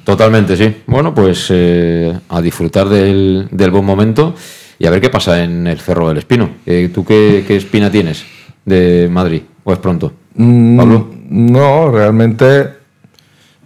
Totalmente, 0.04 0.56
sí. 0.56 0.76
Bueno, 0.86 1.14
pues 1.14 1.48
eh, 1.50 2.18
a 2.30 2.40
disfrutar 2.40 2.88
del, 2.88 3.48
del 3.50 3.70
buen 3.70 3.84
momento 3.84 4.34
y 4.78 4.86
a 4.86 4.90
ver 4.90 5.02
qué 5.02 5.10
pasa 5.10 5.44
en 5.44 5.66
el 5.66 5.78
Cerro 5.80 6.08
del 6.08 6.16
Espino. 6.16 6.48
Eh, 6.64 6.90
¿Tú 6.94 7.04
qué, 7.04 7.44
qué 7.46 7.56
espina 7.56 7.90
tienes 7.90 8.24
de 8.64 9.06
Madrid? 9.12 9.42
¿O 9.64 9.70
es 9.74 9.78
pronto? 9.80 10.14
Mm, 10.34 10.78
Pablo. 10.78 11.10
No, 11.28 11.90
realmente. 11.90 12.83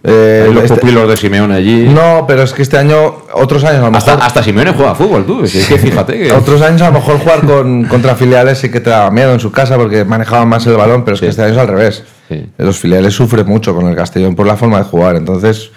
Eh, 0.03 0.45
Hay 0.47 0.53
los 0.53 0.63
este- 0.63 0.75
pupilos 0.79 1.09
de 1.09 1.17
Simeone 1.17 1.55
allí. 1.55 1.89
no, 1.89 2.25
pero 2.27 2.43
es 2.43 2.53
que 2.53 2.61
este 2.61 2.77
año, 2.77 3.15
otros 3.33 3.63
años 3.65 3.83
a 3.83 3.89
lo 3.89 3.97
hasta, 3.97 4.11
mejor. 4.11 4.27
hasta 4.27 4.43
Simeone 4.43 4.71
juega 4.73 4.91
a 4.91 4.95
fútbol, 4.95 5.25
tú. 5.25 5.43
Es 5.43 5.51
que 5.67 5.77
fíjate 5.77 6.17
que... 6.17 6.31
Otros 6.31 6.61
años 6.61 6.81
a 6.81 6.87
lo 6.87 6.93
mejor 6.93 7.19
jugar 7.19 7.41
con, 7.45 7.83
contra 7.85 8.15
filiales 8.15 8.59
sí 8.59 8.69
que 8.71 8.79
te 8.79 8.89
daba 8.89 9.11
miedo 9.11 9.33
en 9.33 9.39
su 9.39 9.51
casa 9.51 9.75
porque 9.75 10.05
manejaban 10.05 10.47
más 10.47 10.65
el 10.67 10.75
balón, 10.77 11.03
pero 11.03 11.15
es 11.15 11.21
que 11.21 11.27
este 11.27 11.41
año 11.43 11.53
es 11.53 11.57
al 11.59 11.67
revés. 11.67 12.03
Los 12.57 12.77
filiales 12.77 13.13
sufren 13.13 13.45
mucho 13.47 13.73
con 13.75 13.87
el 13.87 13.95
Castellón 13.95 14.35
por 14.35 14.45
la 14.47 14.55
forma 14.55 14.77
de 14.77 14.83
jugar. 14.85 15.15
Entonces, 15.15 15.71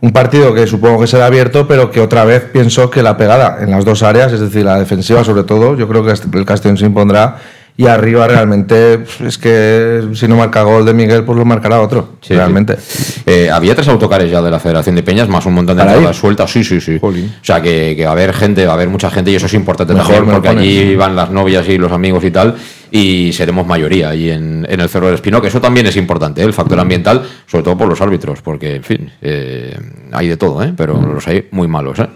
un 0.00 0.12
partido 0.12 0.54
que 0.54 0.66
supongo 0.66 1.00
que 1.00 1.06
será 1.06 1.26
abierto, 1.26 1.66
pero 1.66 1.90
que 1.90 2.00
otra 2.00 2.24
vez 2.24 2.44
pienso 2.52 2.90
que 2.90 3.02
la 3.02 3.16
pegada 3.16 3.58
en 3.60 3.70
las 3.72 3.84
dos 3.84 4.02
áreas, 4.02 4.32
es 4.32 4.40
decir, 4.40 4.64
la 4.64 4.78
defensiva 4.78 5.24
sobre 5.24 5.42
todo, 5.42 5.76
yo 5.76 5.88
creo 5.88 6.04
que 6.04 6.12
el 6.38 6.44
Castellón 6.44 6.76
se 6.78 6.86
impondrá. 6.86 7.38
Y 7.78 7.86
arriba 7.86 8.26
realmente 8.26 9.04
es 9.24 9.36
que 9.36 10.08
si 10.14 10.26
no 10.26 10.36
marca 10.36 10.62
gol 10.62 10.86
de 10.86 10.94
Miguel, 10.94 11.24
pues 11.24 11.36
lo 11.36 11.44
marcará 11.44 11.80
otro. 11.82 12.14
Sí, 12.22 12.34
realmente. 12.34 12.76
sí. 12.80 13.20
Eh, 13.26 13.50
había 13.50 13.74
tres 13.74 13.88
autocares 13.88 14.30
ya 14.30 14.40
de 14.40 14.50
la 14.50 14.58
Federación 14.58 14.94
de 14.94 15.02
Peñas, 15.02 15.28
más 15.28 15.44
un 15.44 15.54
montón 15.54 15.76
de 15.76 15.82
¿Para 15.82 15.94
entradas 15.94 16.16
sueltas. 16.16 16.50
Sí, 16.50 16.64
sí, 16.64 16.80
sí. 16.80 16.98
O 17.02 17.12
sea, 17.42 17.60
que, 17.60 17.94
que 17.94 18.04
va 18.04 18.10
a 18.10 18.12
haber 18.12 18.32
gente, 18.32 18.64
va 18.64 18.72
a 18.72 18.74
haber 18.76 18.88
mucha 18.88 19.10
gente 19.10 19.30
y 19.30 19.34
eso 19.34 19.44
es 19.44 19.52
importante 19.52 19.92
Mejor 19.92 20.14
también, 20.14 20.34
porque 20.34 20.48
pones. 20.48 20.62
allí 20.62 20.96
van 20.96 21.14
las 21.14 21.30
novias 21.30 21.68
y 21.68 21.76
los 21.76 21.92
amigos 21.92 22.24
y 22.24 22.30
tal, 22.30 22.54
y 22.90 23.32
seremos 23.34 23.66
mayoría 23.66 24.08
ahí 24.08 24.30
en, 24.30 24.66
en 24.68 24.80
el 24.80 24.88
Cerro 24.88 25.06
del 25.06 25.16
Espino, 25.16 25.42
que 25.42 25.48
eso 25.48 25.60
también 25.60 25.86
es 25.86 25.96
importante, 25.96 26.40
¿eh? 26.40 26.44
el 26.44 26.54
factor 26.54 26.80
ambiental, 26.80 27.22
sobre 27.46 27.64
todo 27.64 27.76
por 27.76 27.88
los 27.88 28.00
árbitros, 28.00 28.40
porque, 28.40 28.76
en 28.76 28.84
fin, 28.84 29.12
eh, 29.20 29.76
hay 30.12 30.28
de 30.28 30.36
todo, 30.38 30.62
¿eh? 30.62 30.72
pero 30.74 30.98
los 31.00 31.28
hay 31.28 31.46
muy 31.50 31.68
malos. 31.68 31.98
¿eh? 31.98 32.08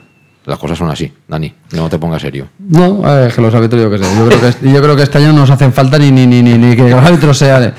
Las 0.47 0.59
cosas 0.59 0.79
son 0.79 0.91
así, 0.91 1.13
Dani, 1.29 1.53
no 1.73 1.89
te 1.89 1.99
pongas 1.99 2.23
serio. 2.23 2.49
No, 2.59 3.03
a 3.05 3.15
ver, 3.15 3.29
es 3.29 3.35
que 3.35 3.43
los 3.43 3.55
árbitros 3.55 3.83
yo 3.83 3.91
qué 3.91 3.99
sé. 3.99 4.05
Yo 4.17 4.27
creo 4.27 4.41
que, 4.41 4.73
yo 4.73 4.83
creo 4.83 4.97
que 4.97 5.03
este 5.03 5.19
año 5.19 5.33
no 5.33 5.41
nos 5.41 5.51
hacen 5.51 5.73
falta 5.73 5.99
ni, 5.99 6.11
ni, 6.11 6.27
ni, 6.27 6.43
ni, 6.43 6.57
ni 6.57 6.75
que 6.77 6.89
los 6.89 7.05
árbitros 7.05 7.37
sean. 7.37 7.73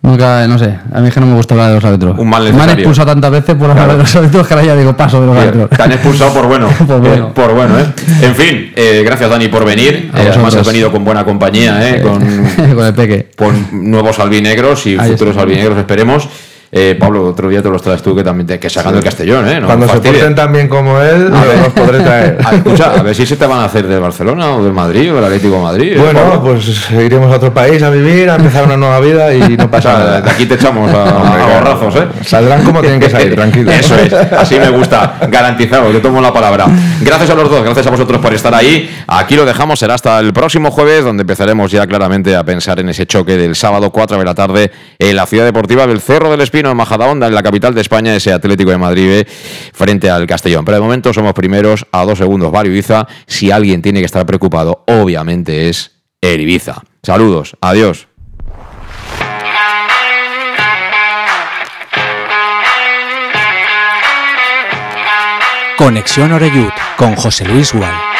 Nunca, 0.00 0.46
no 0.46 0.58
sé, 0.58 0.78
a 0.92 1.00
mí 1.00 1.08
es 1.08 1.14
que 1.14 1.20
no 1.20 1.24
me 1.26 1.34
gusta 1.34 1.54
hablar 1.54 1.68
de 1.70 1.74
los 1.76 1.84
árbitros. 1.84 2.18
Un 2.18 2.28
mal 2.28 2.52
me 2.52 2.62
han 2.62 2.70
expulsado 2.70 3.06
tantas 3.12 3.30
veces 3.30 3.54
por 3.54 3.70
hablar 3.70 3.92
de 3.92 3.96
los 3.98 4.14
árbitros 4.16 4.46
que 4.46 4.52
ahora 4.54 4.66
ya 4.66 4.76
digo 4.76 4.94
paso 4.94 5.18
de 5.18 5.26
los 5.28 5.36
árbitros. 5.36 5.70
Te 5.70 5.82
han 5.82 5.92
expulsado 5.92 6.32
por 6.34 6.46
bueno. 6.46 6.68
Por 6.86 7.00
bueno. 7.00 7.28
Eh, 7.28 7.32
por 7.34 7.54
bueno, 7.54 7.80
¿eh? 7.80 7.86
En 8.20 8.34
fin, 8.34 8.72
eh, 8.76 9.02
gracias 9.02 9.30
Dani 9.30 9.48
por 9.48 9.64
venir. 9.64 10.10
Eh, 10.14 10.28
además 10.30 10.54
has 10.54 10.66
venido 10.66 10.92
con 10.92 11.06
buena 11.06 11.24
compañía, 11.24 11.88
¿eh? 11.88 12.02
con, 12.02 12.20
Con 12.74 12.84
el 12.84 12.92
peque. 12.94 13.30
con 13.34 13.90
nuevos 13.90 14.18
albinegros 14.18 14.86
y 14.86 14.98
Ahí 14.98 15.12
futuros 15.12 15.30
está. 15.32 15.42
albinegros, 15.42 15.78
esperemos. 15.78 16.28
Eh, 16.76 16.96
Pablo, 16.98 17.24
otro 17.28 17.48
día 17.48 17.62
te 17.62 17.70
los 17.70 17.80
traes 17.80 18.02
tú 18.02 18.16
que 18.16 18.24
también 18.24 18.48
te, 18.48 18.58
que 18.58 18.66
hagan 18.80 18.96
el 18.96 19.04
Castellón, 19.04 19.46
¿eh? 19.48 19.60
No 19.60 19.68
Cuando 19.68 19.86
se 19.86 20.00
porten 20.00 20.34
tan 20.34 20.52
bien 20.52 20.66
como 20.68 20.98
él, 21.00 21.30
A 21.32 21.44
ver. 21.44 21.58
los 21.58 21.68
podré 21.72 22.00
traer. 22.00 22.38
Ah, 22.44 22.54
Escucha, 22.56 22.94
a 22.98 23.02
ver 23.04 23.14
si 23.14 23.24
se 23.24 23.36
te 23.36 23.46
van 23.46 23.60
a 23.60 23.66
hacer 23.66 23.86
del 23.86 24.00
Barcelona 24.00 24.50
o 24.56 24.64
del 24.64 24.72
Madrid 24.72 25.12
o 25.12 25.14
del 25.14 25.24
Atlético 25.24 25.54
de 25.54 25.62
Madrid. 25.62 25.92
¿eh, 25.92 25.98
Bueno, 26.00 26.42
pues 26.42 26.90
iremos 26.90 27.32
a 27.32 27.36
otro 27.36 27.54
país 27.54 27.80
a 27.82 27.90
vivir, 27.90 28.28
a 28.28 28.34
empezar 28.34 28.64
una 28.64 28.76
nueva 28.76 28.98
vida 28.98 29.32
y 29.32 29.56
no 29.56 29.64
O 29.66 29.70
pasa 29.70 29.90
sea, 29.90 29.98
nada. 30.00 30.20
de 30.20 30.30
aquí 30.32 30.46
te 30.46 30.54
echamos 30.54 30.90
a, 30.92 31.04
gorrazos, 31.54 31.94
¿eh? 31.94 32.06
Saldrán 32.24 32.64
como 32.64 32.80
tienen 32.80 32.98
que 32.98 33.08
salir, 33.08 33.36
tranquilo. 33.36 33.70
Eso 33.70 33.94
es, 33.94 34.12
así 34.12 34.58
me 34.58 34.70
gusta, 34.70 35.14
garantizado, 35.30 35.92
yo 35.92 36.02
tomo 36.02 36.20
la 36.20 36.32
palabra. 36.32 36.66
Gracias 37.02 37.30
a 37.30 37.34
los 37.36 37.48
dos, 37.48 37.62
gracias 37.62 37.86
a 37.86 37.90
vosotros 37.90 38.20
por 38.20 38.34
estar 38.34 38.52
ahí. 38.52 38.90
Aquí 39.06 39.36
lo 39.36 39.44
dejamos, 39.44 39.78
será 39.78 39.94
hasta 39.94 40.18
el 40.18 40.32
próximo 40.32 40.72
jueves, 40.72 41.04
donde 41.04 41.20
empezaremos 41.22 41.70
ya 41.70 41.86
claramente 41.86 42.34
a 42.34 42.42
pensar 42.42 42.80
en 42.80 42.88
ese 42.88 43.06
choque 43.06 43.36
del 43.36 43.54
sábado 43.54 43.90
4 43.90 44.18
de 44.18 44.24
la 44.24 44.34
tarde 44.34 44.72
en 44.98 45.14
la 45.14 45.24
ciudad 45.26 45.44
deportiva 45.44 45.86
del 45.86 46.00
Cerro 46.00 46.30
del 46.30 46.40
Espino, 46.40 46.63
en 46.70 46.76
Majadahonda, 46.76 47.26
en 47.26 47.34
la 47.34 47.42
capital 47.42 47.74
de 47.74 47.80
España, 47.80 48.14
ese 48.14 48.32
Atlético 48.32 48.70
de 48.70 48.78
Madrid 48.78 49.26
frente 49.72 50.10
al 50.10 50.26
Castellón. 50.26 50.64
Pero 50.64 50.76
de 50.76 50.82
momento 50.82 51.12
somos 51.12 51.32
primeros 51.32 51.86
a 51.92 52.04
dos 52.04 52.18
segundos, 52.18 52.50
Vario 52.52 52.72
Ibiza. 52.72 53.06
Si 53.26 53.50
alguien 53.50 53.82
tiene 53.82 54.00
que 54.00 54.06
estar 54.06 54.24
preocupado, 54.26 54.84
obviamente 54.86 55.68
es 55.68 55.92
el. 56.20 56.60
Saludos, 57.02 57.56
adiós. 57.60 58.08
Conexión 65.76 66.32
Oreyud 66.32 66.70
con 66.96 67.16
José 67.16 67.44
Luis 67.44 67.72
Gual. 67.72 68.13